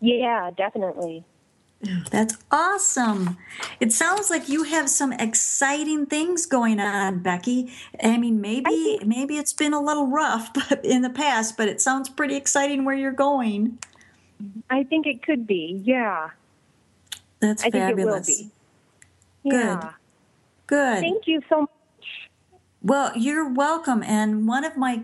Yeah 0.00 0.52
definitely 0.56 1.24
that's 2.10 2.36
awesome. 2.50 3.36
It 3.80 3.92
sounds 3.92 4.30
like 4.30 4.48
you 4.48 4.64
have 4.64 4.88
some 4.88 5.12
exciting 5.12 6.06
things 6.06 6.46
going 6.46 6.80
on, 6.80 7.20
Becky. 7.20 7.72
I 8.02 8.16
mean, 8.16 8.40
maybe 8.40 8.66
I 8.66 8.70
think, 8.70 9.06
maybe 9.06 9.36
it's 9.36 9.52
been 9.52 9.72
a 9.72 9.80
little 9.80 10.06
rough 10.06 10.50
in 10.84 11.02
the 11.02 11.10
past, 11.10 11.56
but 11.56 11.68
it 11.68 11.80
sounds 11.80 12.08
pretty 12.08 12.36
exciting 12.36 12.84
where 12.84 12.94
you're 12.94 13.12
going. 13.12 13.78
I 14.70 14.82
think 14.84 15.06
it 15.06 15.22
could 15.22 15.46
be. 15.46 15.80
Yeah. 15.84 16.30
That's 17.40 17.64
I 17.64 17.70
fabulous. 17.70 18.26
think 18.26 18.40
it 18.40 18.52
will 19.44 19.50
be. 19.50 19.56
Yeah. 19.56 19.80
Good. 19.80 19.90
Good. 20.66 21.00
Thank 21.00 21.26
you 21.26 21.40
so 21.48 21.62
much. 21.62 21.70
Well, 22.82 23.12
you're 23.16 23.48
welcome. 23.48 24.02
And 24.02 24.46
one 24.46 24.64
of 24.64 24.76
my 24.76 24.96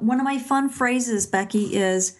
one 0.00 0.20
of 0.20 0.24
my 0.24 0.38
fun 0.38 0.68
phrases, 0.68 1.26
Becky, 1.26 1.76
is 1.76 2.16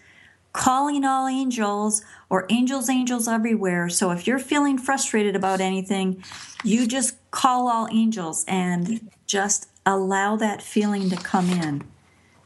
calling 0.56 1.04
all 1.04 1.28
angels 1.28 2.02
or 2.30 2.46
angels 2.48 2.88
angels 2.88 3.28
everywhere. 3.28 3.88
So 3.88 4.10
if 4.10 4.26
you're 4.26 4.38
feeling 4.38 4.78
frustrated 4.78 5.36
about 5.36 5.60
anything, 5.60 6.24
you 6.64 6.86
just 6.86 7.16
call 7.30 7.68
all 7.68 7.86
angels 7.92 8.44
and 8.48 9.10
just 9.26 9.68
allow 9.84 10.34
that 10.36 10.62
feeling 10.62 11.10
to 11.10 11.16
come 11.16 11.50
in 11.50 11.84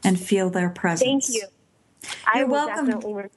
and 0.03 0.19
feel 0.19 0.49
their 0.49 0.69
presence. 0.69 1.27
Thank 1.27 1.41
you. 1.41 1.47
You're 2.35 2.43
I 2.43 2.43
welcome. 2.43 3.29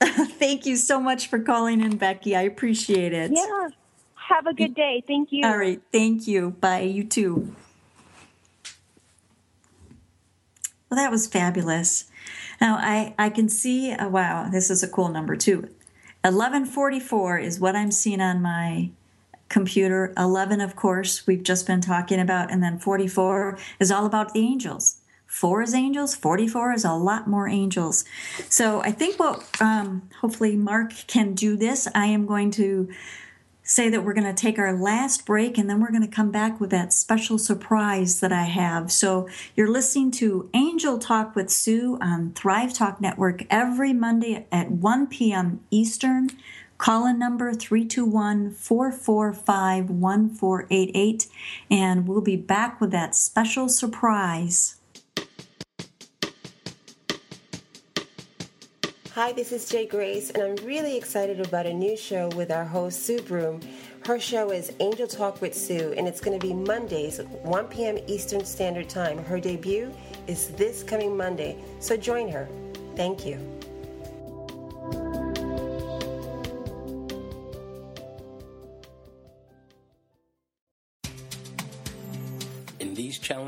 Thank 0.02 0.64
you 0.64 0.76
so 0.76 1.00
much 1.00 1.26
for 1.26 1.40
calling 1.40 1.80
in, 1.80 1.96
Becky. 1.96 2.36
I 2.36 2.42
appreciate 2.42 3.12
it. 3.12 3.32
Yeah. 3.34 3.68
Have 4.14 4.46
a 4.46 4.54
good 4.54 4.74
day. 4.74 5.02
Thank 5.06 5.32
you. 5.32 5.44
All 5.44 5.58
right. 5.58 5.80
Thank 5.90 6.26
you. 6.28 6.50
Bye. 6.50 6.82
You 6.82 7.04
too. 7.04 7.54
Well, 10.88 10.96
that 10.96 11.10
was 11.10 11.26
fabulous. 11.26 12.04
Now, 12.62 12.76
I, 12.76 13.12
I 13.18 13.28
can 13.28 13.48
see, 13.48 13.92
oh, 13.98 14.08
wow, 14.08 14.48
this 14.48 14.70
is 14.70 14.84
a 14.84 14.88
cool 14.88 15.08
number 15.08 15.34
too. 15.34 15.62
1144 16.22 17.38
is 17.38 17.58
what 17.58 17.74
I'm 17.74 17.90
seeing 17.90 18.20
on 18.20 18.40
my 18.40 18.90
computer. 19.48 20.14
11, 20.16 20.60
of 20.60 20.76
course, 20.76 21.26
we've 21.26 21.42
just 21.42 21.66
been 21.66 21.80
talking 21.80 22.20
about. 22.20 22.52
And 22.52 22.62
then 22.62 22.78
44 22.78 23.58
is 23.80 23.90
all 23.90 24.06
about 24.06 24.32
the 24.32 24.42
angels. 24.42 24.98
Four 25.26 25.62
is 25.62 25.74
angels, 25.74 26.14
44 26.14 26.74
is 26.74 26.84
a 26.84 26.92
lot 26.92 27.26
more 27.26 27.48
angels. 27.48 28.04
So 28.48 28.80
I 28.82 28.92
think 28.92 29.18
what 29.18 29.44
um, 29.60 30.08
hopefully 30.20 30.54
Mark 30.54 30.92
can 31.08 31.34
do 31.34 31.56
this. 31.56 31.88
I 31.96 32.06
am 32.06 32.26
going 32.26 32.52
to 32.52 32.88
say 33.62 33.88
that 33.88 34.04
we're 34.04 34.12
going 34.12 34.26
to 34.26 34.40
take 34.40 34.58
our 34.58 34.72
last 34.72 35.24
break 35.24 35.56
and 35.56 35.68
then 35.68 35.80
we're 35.80 35.90
going 35.90 36.02
to 36.02 36.08
come 36.08 36.30
back 36.30 36.60
with 36.60 36.70
that 36.70 36.92
special 36.92 37.38
surprise 37.38 38.20
that 38.20 38.32
I 38.32 38.44
have. 38.44 38.90
So 38.90 39.28
you're 39.54 39.70
listening 39.70 40.10
to 40.12 40.50
Angel 40.52 40.98
Talk 40.98 41.36
with 41.36 41.50
Sue 41.50 41.98
on 42.00 42.32
Thrive 42.32 42.72
Talk 42.72 43.00
Network 43.00 43.44
every 43.50 43.92
Monday 43.92 44.46
at 44.50 44.70
1 44.70 45.06
p.m. 45.06 45.60
Eastern. 45.70 46.30
Call 46.78 47.06
in 47.06 47.16
number 47.16 47.54
321 47.54 48.50
445 48.50 49.88
1488, 49.88 51.26
and 51.70 52.08
we'll 52.08 52.20
be 52.20 52.34
back 52.34 52.80
with 52.80 52.90
that 52.90 53.14
special 53.14 53.68
surprise. 53.68 54.81
Hi, 59.14 59.30
this 59.30 59.52
is 59.52 59.68
Jay 59.68 59.84
Grace, 59.84 60.30
and 60.30 60.42
I'm 60.42 60.56
really 60.64 60.96
excited 60.96 61.38
about 61.38 61.66
a 61.66 61.72
new 61.74 61.98
show 61.98 62.28
with 62.28 62.50
our 62.50 62.64
host, 62.64 63.04
Sue 63.04 63.20
Broome. 63.20 63.60
Her 64.06 64.18
show 64.18 64.50
is 64.52 64.72
Angel 64.80 65.06
Talk 65.06 65.42
with 65.42 65.54
Sue, 65.54 65.92
and 65.98 66.08
it's 66.08 66.18
going 66.18 66.40
to 66.40 66.46
be 66.46 66.54
Mondays, 66.54 67.20
1 67.42 67.66
p.m. 67.66 67.98
Eastern 68.06 68.42
Standard 68.42 68.88
Time. 68.88 69.22
Her 69.22 69.38
debut 69.38 69.92
is 70.26 70.48
this 70.52 70.82
coming 70.82 71.14
Monday, 71.14 71.58
so 71.78 71.94
join 71.94 72.26
her. 72.30 72.48
Thank 72.96 73.26
you. 73.26 73.61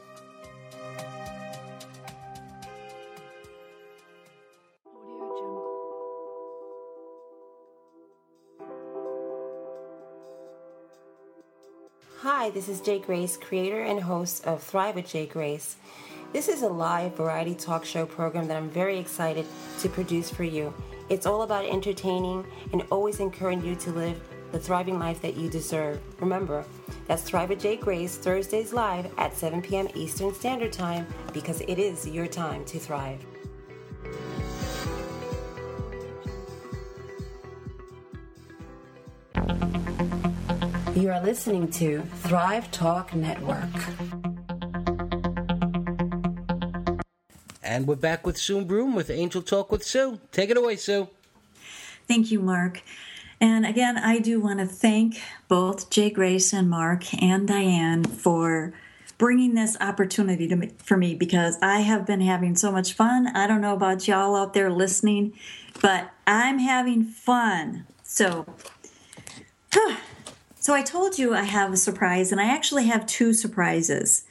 Hi, 12.47 12.51
this 12.51 12.69
is 12.69 12.81
Jay 12.81 13.01
Grace, 13.01 13.37
creator 13.37 13.83
and 13.83 13.99
host 14.01 14.47
of 14.47 14.63
Thrive 14.63 14.95
with 14.95 15.09
Jay 15.09 15.27
Grace. 15.27 15.75
This 16.33 16.47
is 16.47 16.63
a 16.63 16.69
live 16.69 17.17
variety 17.17 17.57
talk 17.57 17.85
show 17.85 18.07
program 18.07 18.47
that 18.47 18.57
I'm 18.57 18.71
very 18.71 19.01
excited 19.01 19.45
to 19.81 19.89
produce 19.89 20.31
for 20.31 20.45
you. 20.45 20.73
It's 21.09 21.27
all 21.27 21.43
about 21.43 21.65
entertaining 21.65 22.47
and 22.73 22.85
always 22.93 23.19
encouraging 23.19 23.65
you 23.65 23.75
to 23.75 23.91
live 23.91 24.21
the 24.53 24.61
thriving 24.61 25.01
life 25.01 25.21
that 25.23 25.37
you 25.37 25.51
deserve. 25.51 26.01
Remember, 26.21 26.65
that's 27.09 27.25
Thrive 27.25 27.49
with 27.49 27.61
Jay 27.61 27.75
Grace, 27.75 28.17
Thursdays 28.17 28.73
live 28.73 29.13
at 29.19 29.37
7 29.37 29.61
p.m. 29.61 29.89
Eastern 29.97 30.33
Standard 30.33 30.73
Time 30.73 31.05
because 31.33 31.63
it 31.63 31.81
is 31.81 32.07
your 32.07 32.29
time 32.29 32.65
to 32.67 32.79
thrive. 32.79 33.27
You 41.07 41.13
are 41.13 41.23
listening 41.23 41.71
to 41.71 42.03
Thrive 42.25 42.69
Talk 42.73 43.15
Network. 43.15 43.63
And 47.63 47.87
we're 47.87 47.95
back 47.95 48.27
with 48.27 48.37
Sue 48.37 48.65
Broome 48.65 48.97
with 48.97 49.09
Angel 49.09 49.41
Talk 49.41 49.71
with 49.71 49.85
Sue. 49.85 50.19
Take 50.33 50.51
it 50.51 50.57
away, 50.57 50.75
Sue. 50.75 51.07
Thank 52.09 52.33
you, 52.33 52.41
Mark. 52.41 52.83
And 53.41 53.65
again, 53.65 53.97
I 53.97 54.19
do 54.19 54.41
want 54.41 54.59
to 54.59 54.67
thank 54.67 55.23
both 55.47 55.91
Jay 55.91 56.11
Grace 56.11 56.53
and 56.53 56.69
Mark 56.69 57.23
and 57.23 57.47
Diane 57.47 58.03
for 58.03 58.75
bringing 59.17 59.55
this 59.55 59.77
opportunity 59.81 60.49
to 60.49 60.57
me, 60.57 60.73
for 60.79 60.97
me 60.97 61.15
because 61.15 61.57
I 61.63 61.83
have 61.83 62.05
been 62.05 62.21
having 62.21 62.57
so 62.57 62.73
much 62.73 62.95
fun. 62.95 63.29
I 63.29 63.47
don't 63.47 63.61
know 63.61 63.75
about 63.75 64.09
y'all 64.09 64.35
out 64.35 64.55
there 64.55 64.73
listening, 64.73 65.35
but 65.81 66.11
I'm 66.27 66.59
having 66.59 67.05
fun. 67.05 67.87
So, 68.03 68.45
so 70.67 70.75
I 70.75 70.83
told 70.83 71.17
you 71.17 71.33
I 71.33 71.45
have 71.45 71.73
a 71.73 71.77
surprise, 71.77 72.33
and 72.33 72.41
I 72.41 72.53
actually 72.53 72.87
have 72.87 73.07
two 73.07 73.33
surprises. 73.33 74.25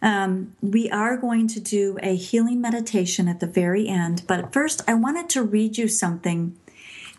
Um, 0.00 0.54
we 0.62 0.88
are 0.88 1.16
going 1.16 1.48
to 1.48 1.58
do 1.58 1.98
a 2.00 2.14
healing 2.14 2.60
meditation 2.60 3.26
at 3.26 3.40
the 3.40 3.48
very 3.48 3.88
end, 3.88 4.22
but 4.28 4.52
first 4.52 4.82
I 4.86 4.94
wanted 4.94 5.28
to 5.30 5.42
read 5.42 5.76
you 5.76 5.88
something. 5.88 6.56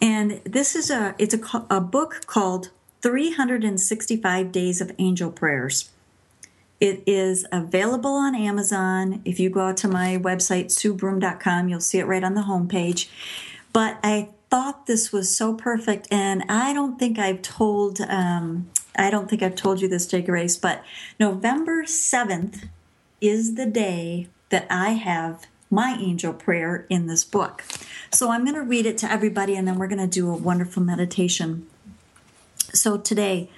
And 0.02 0.40
this 0.46 0.74
is 0.74 0.90
a 0.90 1.16
it's 1.18 1.34
a, 1.34 1.66
a 1.70 1.82
book 1.82 2.28
called 2.28 2.70
365 3.02 4.54
Days 4.54 4.80
of 4.80 4.94
Angel 5.00 5.32
Prayers. 5.32 5.90
It 6.80 7.04
is 7.06 7.46
available 7.52 8.14
on 8.14 8.36
Amazon. 8.36 9.22
If 9.26 9.38
you 9.38 9.50
go 9.50 9.68
out 9.68 9.78
to 9.78 9.90
my 9.90 10.18
website, 10.18 10.68
suebroome.com, 10.68 11.68
you'll 11.68 11.82
see 11.82 12.00
it 12.00 12.06
right 12.06 12.24
on 12.24 12.36
the 12.36 12.44
homepage. 12.44 13.10
But 13.74 14.00
I 14.02 14.30
thought 14.56 14.86
this 14.86 15.12
was 15.12 15.36
so 15.36 15.54
perfect, 15.54 16.08
and 16.10 16.42
I 16.48 16.72
don't 16.72 16.98
think 16.98 17.20
I've 17.20 17.42
told 17.42 18.00
um, 18.00 18.72
I 18.98 19.10
don't 19.10 19.30
think 19.30 19.44
I've 19.44 19.54
told 19.54 19.82
you 19.82 19.90
this, 19.90 20.08
Jay 20.08 20.22
Grace, 20.22 20.56
but 20.56 20.82
November 21.20 21.86
seventh 21.86 22.64
is 23.20 23.56
the 23.56 23.66
day 23.66 24.30
that 24.52 24.66
I 24.70 24.92
have 24.92 25.48
my 25.70 25.98
angel 26.00 26.32
prayer 26.32 26.86
in 26.90 27.08
this 27.08 27.26
book. 27.26 27.66
So 28.14 28.32
I'm 28.32 28.46
going 28.46 28.56
to 28.56 28.62
read 28.62 28.86
it 28.86 28.98
to 29.00 29.12
everybody, 29.12 29.58
and 29.58 29.68
then 29.68 29.78
we're 29.78 29.90
going 29.90 30.00
to 30.00 30.08
do 30.08 30.30
a 30.30 30.38
wonderful 30.38 30.82
meditation. 30.82 31.68
So 32.74 32.98
today, 32.98 33.50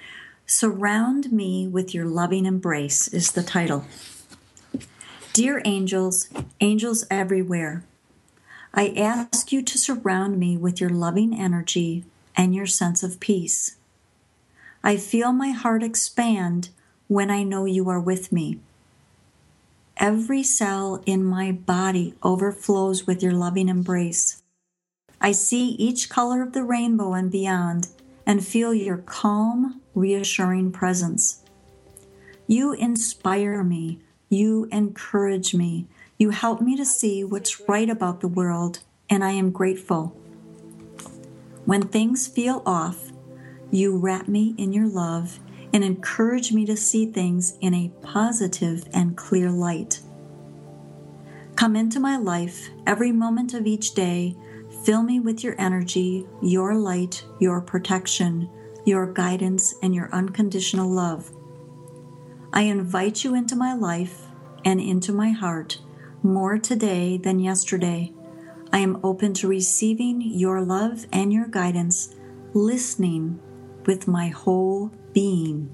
surround 0.46 1.30
me 1.30 1.68
with 1.68 1.94
your 1.94 2.06
loving 2.06 2.44
embrace 2.44 3.06
is 3.06 3.30
the 3.30 3.44
title. 3.44 3.84
Dear 5.32 5.62
angels, 5.64 6.28
angels 6.60 7.06
everywhere. 7.08 7.84
I 8.72 8.88
ask 8.90 9.50
you 9.50 9.62
to 9.62 9.78
surround 9.78 10.38
me 10.38 10.56
with 10.56 10.80
your 10.80 10.90
loving 10.90 11.38
energy 11.38 12.04
and 12.36 12.54
your 12.54 12.66
sense 12.66 13.02
of 13.02 13.20
peace. 13.20 13.76
I 14.84 14.96
feel 14.96 15.32
my 15.32 15.50
heart 15.50 15.82
expand 15.82 16.68
when 17.08 17.30
I 17.30 17.42
know 17.42 17.64
you 17.64 17.88
are 17.88 18.00
with 18.00 18.30
me. 18.30 18.60
Every 19.96 20.42
cell 20.42 21.02
in 21.06 21.24
my 21.24 21.50
body 21.50 22.14
overflows 22.22 23.06
with 23.06 23.22
your 23.22 23.32
loving 23.32 23.68
embrace. 23.68 24.42
I 25.20 25.32
see 25.32 25.70
each 25.70 26.08
color 26.08 26.42
of 26.42 26.52
the 26.52 26.62
rainbow 26.62 27.14
and 27.14 27.30
beyond 27.30 27.88
and 28.24 28.46
feel 28.46 28.72
your 28.72 28.98
calm, 28.98 29.80
reassuring 29.94 30.70
presence. 30.70 31.42
You 32.46 32.72
inspire 32.72 33.64
me. 33.64 33.98
You 34.28 34.68
encourage 34.70 35.54
me. 35.54 35.86
You 36.18 36.30
help 36.30 36.60
me 36.60 36.76
to 36.76 36.84
see 36.84 37.22
what's 37.22 37.68
right 37.68 37.88
about 37.88 38.20
the 38.20 38.26
world, 38.26 38.80
and 39.08 39.22
I 39.22 39.30
am 39.30 39.52
grateful. 39.52 40.08
When 41.64 41.82
things 41.82 42.26
feel 42.26 42.60
off, 42.66 43.12
you 43.70 43.96
wrap 43.96 44.26
me 44.26 44.56
in 44.58 44.72
your 44.72 44.88
love 44.88 45.38
and 45.72 45.84
encourage 45.84 46.50
me 46.52 46.66
to 46.66 46.76
see 46.76 47.06
things 47.06 47.56
in 47.60 47.72
a 47.72 47.92
positive 48.02 48.88
and 48.92 49.16
clear 49.16 49.48
light. 49.48 50.00
Come 51.54 51.76
into 51.76 52.00
my 52.00 52.16
life 52.16 52.68
every 52.84 53.12
moment 53.12 53.54
of 53.54 53.68
each 53.68 53.94
day. 53.94 54.36
Fill 54.82 55.04
me 55.04 55.20
with 55.20 55.44
your 55.44 55.54
energy, 55.56 56.26
your 56.42 56.74
light, 56.74 57.24
your 57.38 57.60
protection, 57.60 58.50
your 58.84 59.06
guidance, 59.12 59.72
and 59.84 59.94
your 59.94 60.08
unconditional 60.12 60.90
love. 60.90 61.30
I 62.52 62.62
invite 62.62 63.22
you 63.22 63.36
into 63.36 63.54
my 63.54 63.74
life 63.74 64.22
and 64.64 64.80
into 64.80 65.12
my 65.12 65.30
heart 65.30 65.78
more 66.22 66.58
today 66.58 67.16
than 67.16 67.38
yesterday. 67.38 68.12
I 68.72 68.78
am 68.78 69.00
open 69.02 69.34
to 69.34 69.48
receiving 69.48 70.20
your 70.20 70.60
love 70.62 71.06
and 71.12 71.32
your 71.32 71.46
guidance, 71.46 72.14
listening 72.52 73.40
with 73.86 74.06
my 74.06 74.28
whole 74.28 74.90
being. 75.12 75.70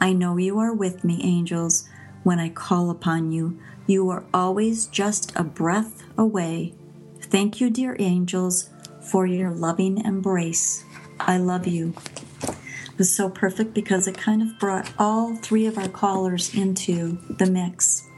I 0.00 0.12
know 0.12 0.36
you 0.36 0.58
are 0.58 0.72
with 0.72 1.04
me, 1.04 1.20
angels, 1.22 1.88
when 2.22 2.38
I 2.38 2.48
call 2.48 2.90
upon 2.90 3.32
you. 3.32 3.58
You 3.86 4.08
are 4.10 4.24
always 4.32 4.86
just 4.86 5.32
a 5.36 5.44
breath 5.44 6.04
away. 6.16 6.74
Thank 7.20 7.60
you, 7.60 7.70
dear 7.70 7.96
angels, 7.98 8.70
for 9.00 9.26
your 9.26 9.50
loving 9.50 10.04
embrace. 10.04 10.84
I 11.18 11.38
love 11.38 11.66
you. 11.66 11.94
It 12.42 12.98
was 12.98 13.14
so 13.14 13.28
perfect 13.28 13.74
because 13.74 14.06
it 14.06 14.16
kind 14.16 14.42
of 14.42 14.58
brought 14.58 14.92
all 14.98 15.34
three 15.36 15.66
of 15.66 15.78
our 15.78 15.88
callers 15.88 16.54
into 16.54 17.18
the 17.28 17.46
mix. 17.46 18.08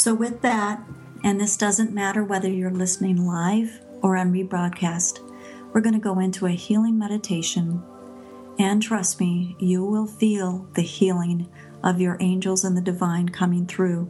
So, 0.00 0.14
with 0.14 0.40
that, 0.40 0.82
and 1.22 1.38
this 1.38 1.58
doesn't 1.58 1.92
matter 1.92 2.24
whether 2.24 2.48
you're 2.48 2.70
listening 2.70 3.26
live 3.26 3.82
or 4.00 4.16
on 4.16 4.32
rebroadcast, 4.32 5.20
we're 5.74 5.82
going 5.82 5.92
to 5.92 6.00
go 6.00 6.18
into 6.18 6.46
a 6.46 6.52
healing 6.52 6.98
meditation. 6.98 7.82
And 8.58 8.82
trust 8.82 9.20
me, 9.20 9.56
you 9.58 9.84
will 9.84 10.06
feel 10.06 10.66
the 10.72 10.80
healing 10.80 11.50
of 11.84 12.00
your 12.00 12.16
angels 12.18 12.64
and 12.64 12.74
the 12.74 12.80
divine 12.80 13.28
coming 13.28 13.66
through. 13.66 14.08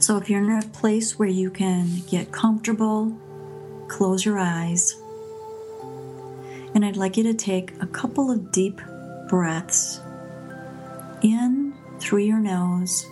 So, 0.00 0.16
if 0.16 0.28
you're 0.28 0.42
in 0.42 0.58
a 0.58 0.62
place 0.70 1.16
where 1.16 1.28
you 1.28 1.48
can 1.48 2.00
get 2.08 2.32
comfortable, 2.32 3.16
close 3.86 4.24
your 4.24 4.40
eyes. 4.40 4.96
And 6.74 6.84
I'd 6.84 6.96
like 6.96 7.16
you 7.16 7.22
to 7.22 7.34
take 7.34 7.80
a 7.80 7.86
couple 7.86 8.28
of 8.28 8.50
deep 8.50 8.80
breaths 9.28 10.00
in 11.22 11.74
through 12.00 12.24
your 12.24 12.40
nose 12.40 13.06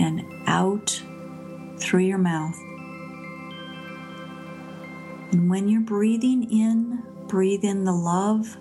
and 0.00 0.24
out 0.46 1.02
through 1.78 2.00
your 2.00 2.18
mouth. 2.18 2.58
And 5.32 5.48
when 5.48 5.68
you're 5.68 5.80
breathing 5.80 6.50
in, 6.50 7.04
breathe 7.28 7.64
in 7.64 7.84
the 7.84 7.92
love 7.92 8.56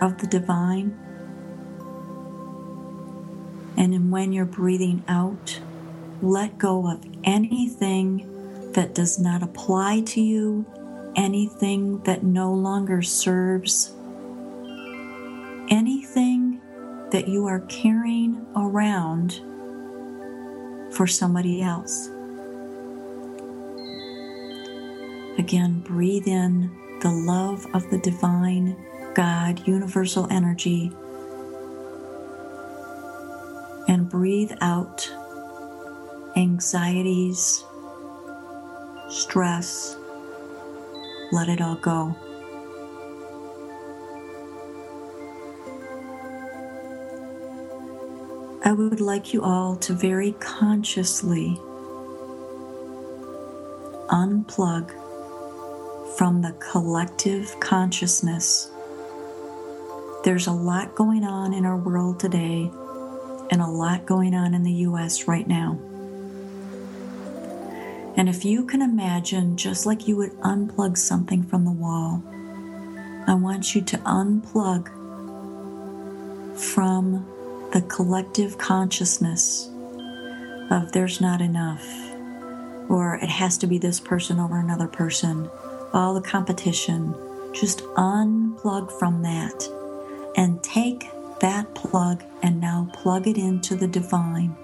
of 0.00 0.18
the 0.18 0.26
divine. 0.26 0.98
And 3.76 4.10
when 4.10 4.32
you're 4.32 4.44
breathing 4.44 5.04
out, 5.06 5.60
let 6.20 6.58
go 6.58 6.90
of 6.90 7.04
anything 7.24 8.72
that 8.72 8.94
does 8.94 9.18
not 9.18 9.42
apply 9.42 10.00
to 10.00 10.20
you, 10.20 10.66
anything 11.14 12.02
that 12.04 12.22
no 12.22 12.52
longer 12.52 13.02
serves, 13.02 13.92
anything 15.68 16.60
that 17.10 17.28
you 17.28 17.46
are 17.46 17.60
carrying 17.60 18.46
around 18.56 19.40
for 20.92 21.06
somebody 21.06 21.62
else. 21.62 22.08
Again, 25.38 25.80
breathe 25.80 26.26
in 26.26 26.70
the 27.00 27.10
love 27.10 27.66
of 27.74 27.88
the 27.90 27.98
divine 27.98 28.76
God, 29.14 29.66
universal 29.66 30.26
energy, 30.30 30.92
and 33.88 34.08
breathe 34.08 34.52
out 34.60 35.10
anxieties, 36.36 37.64
stress. 39.08 39.96
Let 41.32 41.48
it 41.48 41.60
all 41.60 41.76
go. 41.76 42.14
I 48.72 48.74
would 48.74 49.02
like 49.02 49.34
you 49.34 49.42
all 49.42 49.76
to 49.76 49.92
very 49.92 50.32
consciously 50.40 51.58
unplug 54.08 54.88
from 56.16 56.40
the 56.40 56.52
collective 56.52 57.60
consciousness. 57.60 58.70
There's 60.24 60.46
a 60.46 60.52
lot 60.52 60.94
going 60.94 61.22
on 61.22 61.52
in 61.52 61.66
our 61.66 61.76
world 61.76 62.18
today 62.18 62.70
and 63.50 63.60
a 63.60 63.66
lot 63.66 64.06
going 64.06 64.32
on 64.32 64.54
in 64.54 64.62
the 64.62 64.72
U.S. 64.88 65.28
right 65.28 65.46
now. 65.46 65.78
And 68.16 68.26
if 68.26 68.42
you 68.42 68.64
can 68.64 68.80
imagine, 68.80 69.58
just 69.58 69.84
like 69.84 70.08
you 70.08 70.16
would 70.16 70.32
unplug 70.40 70.96
something 70.96 71.42
from 71.42 71.66
the 71.66 71.72
wall, 71.72 72.24
I 73.26 73.34
want 73.34 73.74
you 73.74 73.82
to 73.82 73.98
unplug 73.98 74.88
from 76.58 77.26
the 77.72 77.82
collective 77.82 78.58
consciousness 78.58 79.70
of 80.70 80.92
there's 80.92 81.22
not 81.22 81.40
enough, 81.40 81.82
or 82.90 83.18
it 83.22 83.30
has 83.30 83.56
to 83.56 83.66
be 83.66 83.78
this 83.78 83.98
person 83.98 84.38
over 84.38 84.58
another 84.58 84.86
person, 84.86 85.48
all 85.94 86.12
the 86.12 86.20
competition. 86.20 87.14
Just 87.54 87.80
unplug 87.96 88.92
from 88.98 89.22
that 89.22 89.68
and 90.36 90.62
take 90.62 91.10
that 91.40 91.74
plug 91.74 92.22
and 92.42 92.60
now 92.60 92.90
plug 92.92 93.26
it 93.26 93.38
into 93.38 93.74
the 93.74 93.88
divine. 93.88 94.54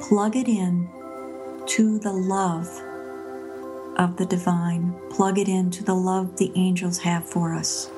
Plug 0.00 0.36
it 0.36 0.48
in 0.48 0.88
to 1.66 1.98
the 1.98 2.12
love 2.12 2.68
of 3.98 4.16
the 4.16 4.26
divine. 4.26 4.94
Plug 5.10 5.38
it 5.38 5.48
into 5.48 5.82
the 5.82 5.94
love 5.94 6.36
the 6.36 6.52
angels 6.54 6.98
have 6.98 7.28
for 7.28 7.54
us. 7.54 7.90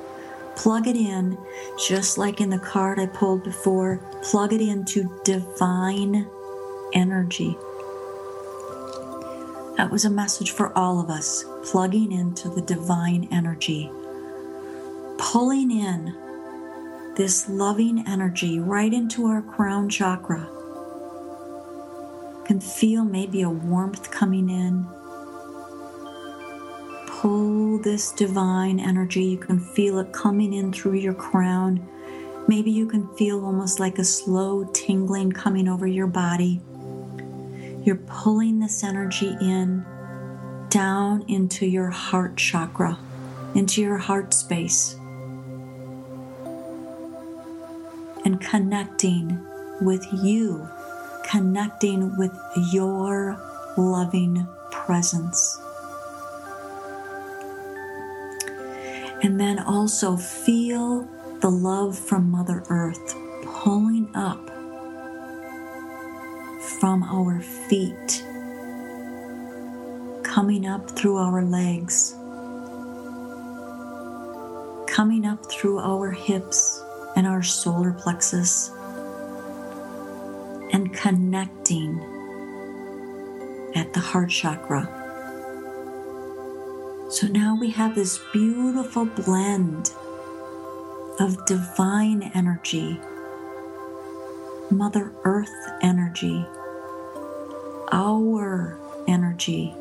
Plug 0.56 0.88
it 0.88 0.96
in, 0.96 1.38
just 1.86 2.18
like 2.18 2.40
in 2.40 2.50
the 2.50 2.58
card 2.58 2.98
I 2.98 3.06
pulled 3.06 3.44
before, 3.44 3.98
plug 4.22 4.52
it 4.52 4.60
into 4.60 5.20
divine 5.24 6.26
energy. 6.92 7.56
That 9.76 9.90
was 9.90 10.06
a 10.06 10.10
message 10.10 10.52
for 10.52 10.76
all 10.76 10.98
of 10.98 11.10
us, 11.10 11.44
plugging 11.62 12.10
into 12.10 12.48
the 12.48 12.62
divine 12.62 13.28
energy, 13.30 13.90
pulling 15.18 15.70
in 15.70 16.14
this 17.16 17.48
loving 17.48 18.06
energy 18.06 18.58
right 18.58 18.92
into 18.92 19.26
our 19.26 19.42
crown 19.42 19.88
chakra. 19.88 20.48
Can 22.46 22.60
feel 22.60 23.04
maybe 23.04 23.42
a 23.42 23.50
warmth 23.50 24.10
coming 24.10 24.48
in. 24.48 24.86
Pull 27.20 27.78
this 27.78 28.12
divine 28.12 28.80
energy. 28.80 29.24
You 29.24 29.38
can 29.38 29.58
feel 29.58 29.98
it 29.98 30.12
coming 30.12 30.52
in 30.52 30.72
through 30.72 30.94
your 30.94 31.14
crown. 31.14 31.86
Maybe 32.48 32.70
you 32.70 32.86
can 32.86 33.08
feel 33.16 33.44
almost 33.44 33.80
like 33.80 33.98
a 33.98 34.04
slow 34.04 34.64
tingling 34.72 35.32
coming 35.32 35.68
over 35.68 35.86
your 35.86 36.06
body. 36.06 36.60
You're 37.84 38.02
pulling 38.06 38.60
this 38.60 38.82
energy 38.82 39.36
in 39.40 39.84
down 40.68 41.24
into 41.28 41.66
your 41.66 41.90
heart 41.90 42.36
chakra, 42.36 42.98
into 43.54 43.82
your 43.82 43.98
heart 43.98 44.34
space. 44.34 44.96
and 48.26 48.40
connecting 48.40 49.40
with 49.80 50.04
you, 50.12 50.68
connecting 51.30 52.18
with 52.18 52.36
your 52.72 53.40
loving 53.76 54.44
presence. 54.72 55.60
And 59.22 59.40
then 59.40 59.58
also 59.58 60.16
feel 60.16 61.08
the 61.40 61.50
love 61.50 61.98
from 61.98 62.30
Mother 62.30 62.62
Earth 62.68 63.14
pulling 63.44 64.08
up 64.14 64.50
from 66.80 67.02
our 67.02 67.40
feet, 67.40 68.24
coming 70.22 70.66
up 70.66 70.90
through 70.90 71.16
our 71.16 71.42
legs, 71.42 72.12
coming 74.86 75.24
up 75.26 75.50
through 75.50 75.78
our 75.78 76.10
hips 76.10 76.82
and 77.16 77.26
our 77.26 77.42
solar 77.42 77.92
plexus 77.92 78.70
and 80.72 80.92
connecting 80.92 81.98
at 83.74 83.92
the 83.92 84.00
heart 84.00 84.30
chakra. 84.30 85.05
So 87.16 87.26
now 87.28 87.56
we 87.58 87.70
have 87.70 87.94
this 87.94 88.20
beautiful 88.30 89.06
blend 89.06 89.90
of 91.18 91.46
divine 91.46 92.30
energy, 92.34 93.00
Mother 94.70 95.14
Earth 95.24 95.48
energy, 95.80 96.44
our 97.90 98.78
energy 99.08 99.74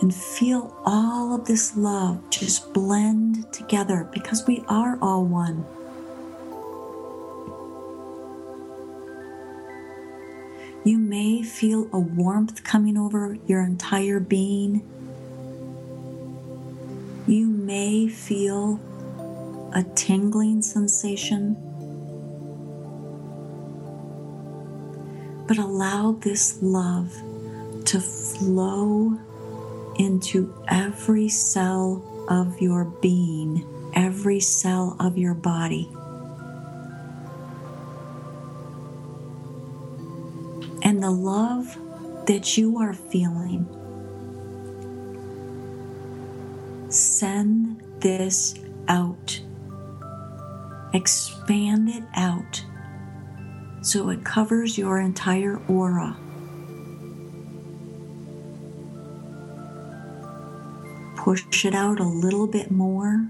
and 0.00 0.12
feel 0.12 0.76
all 0.84 1.36
of 1.36 1.44
this 1.44 1.76
love 1.76 2.20
just 2.30 2.72
blend 2.72 3.52
together 3.52 4.08
because 4.12 4.44
we 4.48 4.64
are 4.66 4.98
all 5.00 5.24
one. 5.24 5.64
You 10.82 10.98
may 10.98 11.44
feel 11.44 11.88
a 11.92 12.00
warmth 12.00 12.64
coming 12.64 12.98
over 12.98 13.38
your 13.46 13.62
entire 13.62 14.18
being. 14.18 14.90
May 17.74 18.06
feel 18.06 18.78
a 19.74 19.82
tingling 19.96 20.62
sensation. 20.62 21.56
But 25.48 25.58
allow 25.58 26.12
this 26.12 26.62
love 26.62 27.12
to 27.86 27.98
flow 27.98 29.18
into 29.98 30.54
every 30.68 31.28
cell 31.28 32.00
of 32.28 32.62
your 32.62 32.84
being, 32.84 33.66
every 33.96 34.38
cell 34.38 34.96
of 35.00 35.18
your 35.18 35.34
body. 35.34 35.88
And 40.84 41.02
the 41.02 41.10
love 41.10 41.76
that 42.26 42.56
you 42.56 42.78
are 42.78 42.94
feeling, 42.94 43.66
send 46.94 47.82
this 48.00 48.54
out. 48.88 49.40
Expand 50.92 51.88
it 51.88 52.04
out 52.14 52.64
so 53.82 54.08
it 54.08 54.24
covers 54.24 54.78
your 54.78 55.00
entire 55.00 55.60
aura. 55.68 56.16
push 61.24 61.64
it 61.64 61.74
out 61.74 61.98
a 62.00 62.04
little 62.04 62.46
bit 62.46 62.70
more 62.70 63.26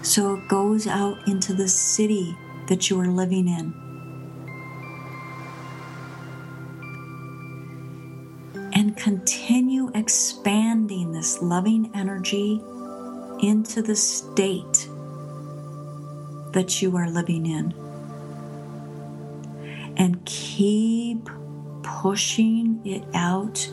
so 0.00 0.36
it 0.36 0.48
goes 0.48 0.86
out 0.86 1.18
into 1.28 1.52
the 1.52 1.68
city 1.68 2.34
that 2.66 2.88
you 2.88 2.98
are 2.98 3.06
living 3.06 3.46
in. 3.46 3.87
Continue 8.98 9.90
expanding 9.94 11.12
this 11.12 11.40
loving 11.40 11.88
energy 11.94 12.60
into 13.40 13.80
the 13.80 13.94
state 13.94 14.88
that 16.52 16.82
you 16.82 16.96
are 16.96 17.08
living 17.08 17.46
in. 17.46 17.72
And 19.96 20.24
keep 20.24 21.28
pushing 21.82 22.84
it 22.84 23.04
out 23.14 23.70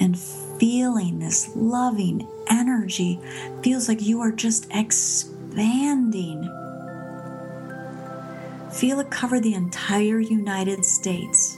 and 0.00 0.18
feeling 0.58 1.20
this 1.20 1.48
loving 1.54 2.28
energy. 2.50 3.20
Feels 3.62 3.88
like 3.88 4.02
you 4.02 4.20
are 4.20 4.32
just 4.32 4.66
expanding. 4.72 6.42
Feel 8.72 9.00
it 9.00 9.10
cover 9.10 9.40
the 9.40 9.54
entire 9.54 10.18
United 10.20 10.84
States. 10.84 11.55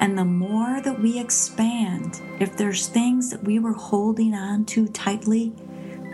And 0.00 0.16
the 0.16 0.24
more 0.24 0.80
that 0.80 1.00
we 1.00 1.18
expand, 1.18 2.20
if 2.38 2.56
there's 2.56 2.86
things 2.86 3.30
that 3.30 3.42
we 3.42 3.58
were 3.58 3.72
holding 3.72 4.34
on 4.34 4.64
to 4.66 4.86
tightly, 4.88 5.52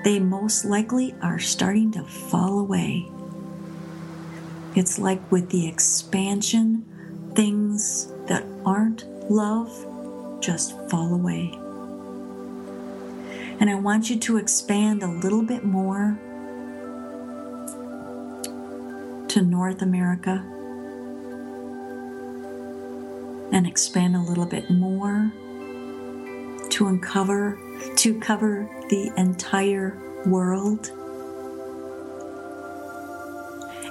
they 0.04 0.18
most 0.18 0.64
likely 0.64 1.14
are 1.22 1.38
starting 1.38 1.92
to 1.92 2.04
fall 2.04 2.58
away. 2.58 3.06
It's 4.74 4.98
like 4.98 5.30
with 5.30 5.50
the 5.50 5.68
expansion, 5.68 6.84
things 7.34 8.12
that 8.26 8.44
aren't 8.64 9.04
love 9.30 9.70
just 10.40 10.76
fall 10.88 11.14
away. 11.14 11.52
And 13.60 13.70
I 13.70 13.74
want 13.76 14.10
you 14.10 14.18
to 14.18 14.36
expand 14.36 15.02
a 15.02 15.08
little 15.08 15.42
bit 15.42 15.64
more 15.64 16.18
to 19.28 19.42
North 19.42 19.82
America 19.82 20.44
and 23.54 23.68
expand 23.68 24.16
a 24.16 24.20
little 24.20 24.44
bit 24.44 24.68
more 24.68 25.32
to 26.68 26.88
uncover 26.88 27.56
to 27.96 28.18
cover 28.18 28.68
the 28.90 29.12
entire 29.16 29.96
world. 30.26 30.90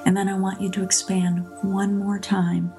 And 0.06 0.18
then 0.18 0.28
I 0.28 0.38
want 0.38 0.62
you 0.62 0.70
to 0.72 0.84
expand 0.84 1.48
one 1.62 1.98
more 1.98 2.20
time 2.20 2.74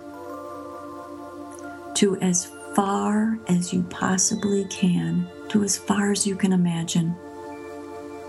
to 1.95 2.17
as 2.21 2.53
far 2.75 3.39
as 3.49 3.73
you 3.73 3.83
possibly 3.85 4.67
can, 4.67 5.27
to 5.49 5.63
as 5.63 5.79
far 5.79 6.13
as 6.13 6.27
you 6.27 6.37
can 6.37 6.53
imagine. 6.53 7.17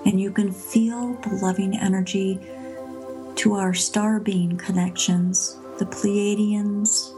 And 0.06 0.22
you 0.22 0.32
can 0.32 0.54
feel 0.54 1.16
the 1.16 1.36
loving 1.42 1.78
energy 1.78 2.40
to 3.36 3.56
our 3.56 3.74
star 3.74 4.22
being 4.22 4.56
connections, 4.58 5.58
the 5.78 5.86
Pleiadians, 5.86 7.15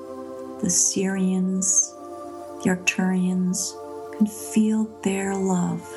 the 0.62 0.68
Sirians, 0.68 1.94
the 2.64 2.70
Arcturians, 2.70 3.74
and 4.20 4.32
feel 4.32 4.86
their 5.04 5.36
love. 5.36 5.88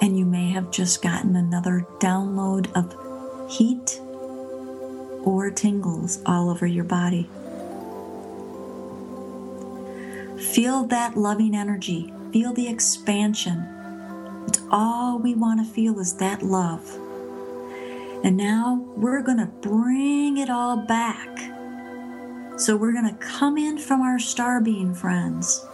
And 0.00 0.16
you 0.16 0.24
may 0.24 0.50
have 0.50 0.70
just 0.70 1.02
gotten 1.02 1.34
another 1.34 1.84
download 1.98 2.70
of 2.76 2.94
heat 3.50 4.00
or 5.24 5.50
tingles 5.50 6.20
all 6.24 6.48
over 6.48 6.66
your 6.66 6.84
body. 6.84 7.28
Feel 10.54 10.84
that 10.84 11.16
loving 11.16 11.54
energy. 11.54 12.12
Feel 12.32 12.52
the 12.52 12.68
expansion. 12.68 13.66
It's 14.46 14.60
all 14.70 15.18
we 15.18 15.34
want 15.34 15.66
to 15.66 15.72
feel 15.72 15.98
is 15.98 16.14
that 16.14 16.42
love. 16.42 16.88
And 18.24 18.36
now 18.36 18.84
we're 18.96 19.22
going 19.22 19.38
to 19.38 19.46
bring 19.46 20.38
it 20.38 20.48
all 20.48 20.76
back. 20.76 21.28
So 22.58 22.76
we're 22.76 22.90
going 22.90 23.08
to 23.08 23.24
come 23.24 23.56
in 23.56 23.78
from 23.78 24.00
our 24.00 24.18
star 24.18 24.60
being 24.60 24.92
friends. 24.92 25.64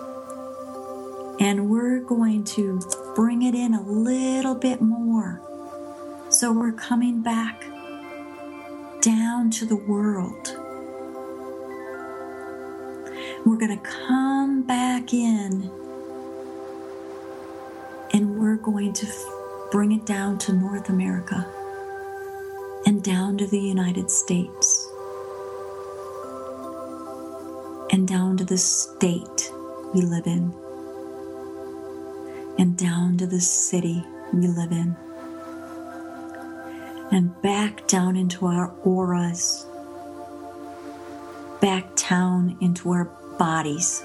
And 1.41 1.71
we're 1.71 2.01
going 2.01 2.45
to 2.45 2.79
bring 3.17 3.41
it 3.41 3.55
in 3.55 3.73
a 3.73 3.81
little 3.81 4.55
bit 4.55 4.83
more. 4.83 5.41
So 6.29 6.53
we're 6.53 6.73
coming 6.73 7.23
back 7.23 7.65
down 9.01 9.49
to 9.53 9.65
the 9.65 9.77
world. 9.77 10.55
We're 13.47 13.57
going 13.57 13.79
to 13.79 13.91
come 14.07 14.63
back 14.63 15.15
in 15.15 15.71
and 18.13 18.39
we're 18.39 18.57
going 18.57 18.93
to 18.93 19.07
bring 19.73 19.93
it 19.93 20.05
down 20.05 20.37
to 20.39 20.53
North 20.53 20.91
America 20.91 21.47
and 22.85 23.03
down 23.03 23.39
to 23.39 23.47
the 23.47 23.59
United 23.59 24.11
States 24.11 24.91
and 27.95 28.09
down 28.09 28.37
to 28.37 28.45
the 28.45 28.59
state 28.59 29.53
we 29.95 30.01
live 30.01 30.27
in 30.27 30.53
and 32.59 32.77
down 32.77 33.17
to 33.17 33.25
the 33.25 33.41
city 33.41 34.05
we 34.33 34.49
live 34.49 34.73
in 34.73 34.97
and 37.13 37.41
back 37.41 37.87
down 37.87 38.17
into 38.17 38.47
our 38.47 38.75
auras, 38.83 39.65
back 41.61 41.95
down 41.95 42.59
into 42.61 42.91
our 42.91 43.05
bodies. 43.39 44.03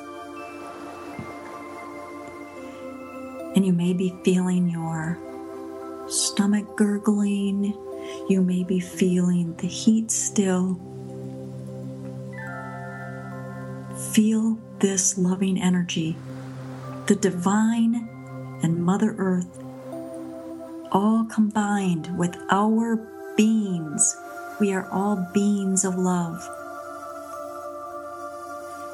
And 3.55 3.65
you 3.65 3.73
may 3.73 3.93
be 3.93 4.15
feeling 4.23 4.69
your 4.69 5.17
stomach 6.07 6.77
gurgling. 6.77 7.73
You 8.29 8.43
may 8.43 8.63
be 8.63 8.79
feeling 8.79 9.55
the 9.55 9.67
heat 9.67 10.11
still. 10.11 10.79
Feel 14.19 14.57
this 14.79 15.17
loving 15.17 15.57
energy, 15.57 16.17
the 17.05 17.15
divine 17.15 18.09
and 18.61 18.83
Mother 18.83 19.15
Earth 19.17 19.63
all 20.91 21.23
combined 21.23 22.17
with 22.17 22.35
our 22.49 22.97
beings. 23.37 24.17
We 24.59 24.73
are 24.73 24.85
all 24.91 25.25
beings 25.33 25.85
of 25.85 25.95
love. 25.95 26.45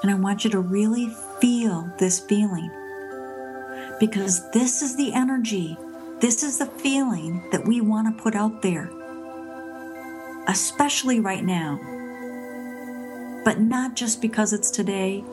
And 0.04 0.12
I 0.12 0.14
want 0.14 0.44
you 0.44 0.52
to 0.52 0.60
really 0.60 1.10
feel 1.42 1.92
this 1.98 2.20
feeling 2.20 2.70
because 4.00 4.48
this 4.52 4.84
is 4.84 4.96
the 4.96 5.12
energy, 5.12 5.76
this 6.20 6.44
is 6.44 6.60
the 6.60 6.68
feeling 6.68 7.50
that 7.52 7.66
we 7.66 7.82
want 7.82 8.16
to 8.16 8.24
put 8.24 8.36
out 8.36 8.62
there, 8.62 8.92
especially 10.48 11.20
right 11.20 11.44
now. 11.44 11.95
But 13.46 13.62
not 13.62 13.96
just 13.96 14.22
because 14.22 14.52
it's 14.54 14.72
today, 14.72 15.24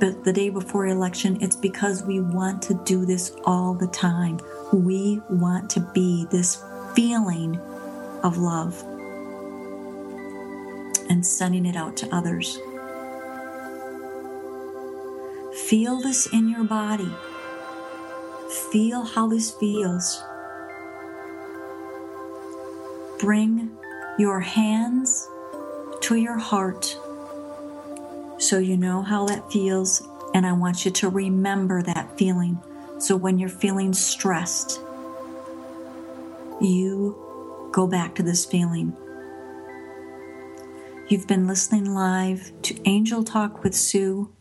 but 0.00 0.24
the 0.24 0.32
day 0.32 0.50
before 0.50 0.86
election, 0.86 1.38
it's 1.40 1.56
because 1.56 2.02
we 2.02 2.20
want 2.20 2.60
to 2.62 2.74
do 2.84 3.06
this 3.06 3.36
all 3.44 3.72
the 3.72 3.86
time. 3.86 4.40
We 4.72 5.22
want 5.30 5.70
to 5.70 5.80
be 5.94 6.26
this 6.30 6.62
feeling 6.94 7.60
of 8.24 8.36
love 8.36 8.82
and 11.08 11.24
sending 11.24 11.66
it 11.66 11.76
out 11.76 11.96
to 11.98 12.14
others. 12.14 12.58
Feel 15.68 16.00
this 16.00 16.26
in 16.32 16.48
your 16.48 16.64
body. 16.64 17.12
Feel 18.72 19.02
how 19.02 19.28
this 19.28 19.52
feels. 19.52 20.20
Bring 23.20 23.70
your 24.18 24.40
hands 24.40 25.28
to 26.00 26.16
your 26.16 26.38
heart 26.38 26.96
so 28.50 28.58
you 28.58 28.76
know 28.76 29.00
how 29.00 29.26
that 29.26 29.52
feels, 29.52 30.02
and 30.34 30.44
I 30.44 30.50
want 30.50 30.84
you 30.84 30.90
to 30.90 31.08
remember 31.08 31.82
that 31.82 32.18
feeling. 32.18 32.58
So 32.98 33.14
when 33.14 33.38
you're 33.38 33.48
feeling 33.48 33.92
stressed, 33.92 34.80
you 36.60 37.70
go 37.70 37.86
back 37.86 38.16
to 38.16 38.24
this 38.24 38.44
feeling. 38.44 38.96
You've 41.06 41.28
been 41.28 41.46
listening 41.46 41.94
live 41.94 42.50
to 42.62 42.88
Angel 42.88 43.22
Talk 43.22 43.62
with 43.62 43.76
Sue 43.76 44.32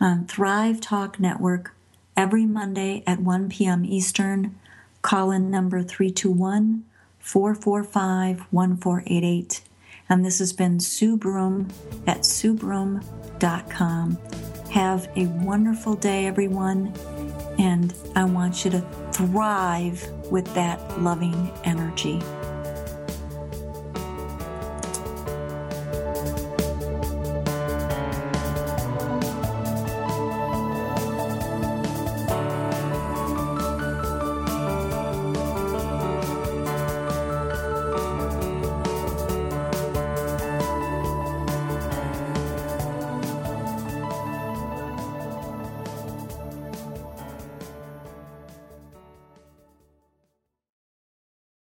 on 0.00 0.26
Thrive 0.26 0.80
Talk 0.80 1.20
Network 1.20 1.72
every 2.16 2.46
Monday 2.46 3.04
at 3.06 3.20
1 3.20 3.48
p.m. 3.48 3.84
Eastern. 3.84 4.58
Call 5.02 5.30
in 5.30 5.52
number 5.52 5.84
321 5.84 6.84
445 7.20 8.40
1488. 8.50 9.62
And 10.08 10.26
this 10.26 10.40
has 10.40 10.52
been 10.52 10.80
Sue 10.80 11.16
Broome 11.16 11.68
at 12.08 12.26
SueBroome.com. 13.40 14.18
Have 14.70 15.08
a 15.16 15.26
wonderful 15.44 15.94
day, 15.94 16.26
everyone. 16.26 16.94
And 17.58 17.92
I 18.14 18.24
want 18.24 18.64
you 18.64 18.70
to 18.72 18.80
thrive 19.12 20.08
with 20.30 20.52
that 20.54 21.00
loving 21.00 21.50
energy. 21.64 22.20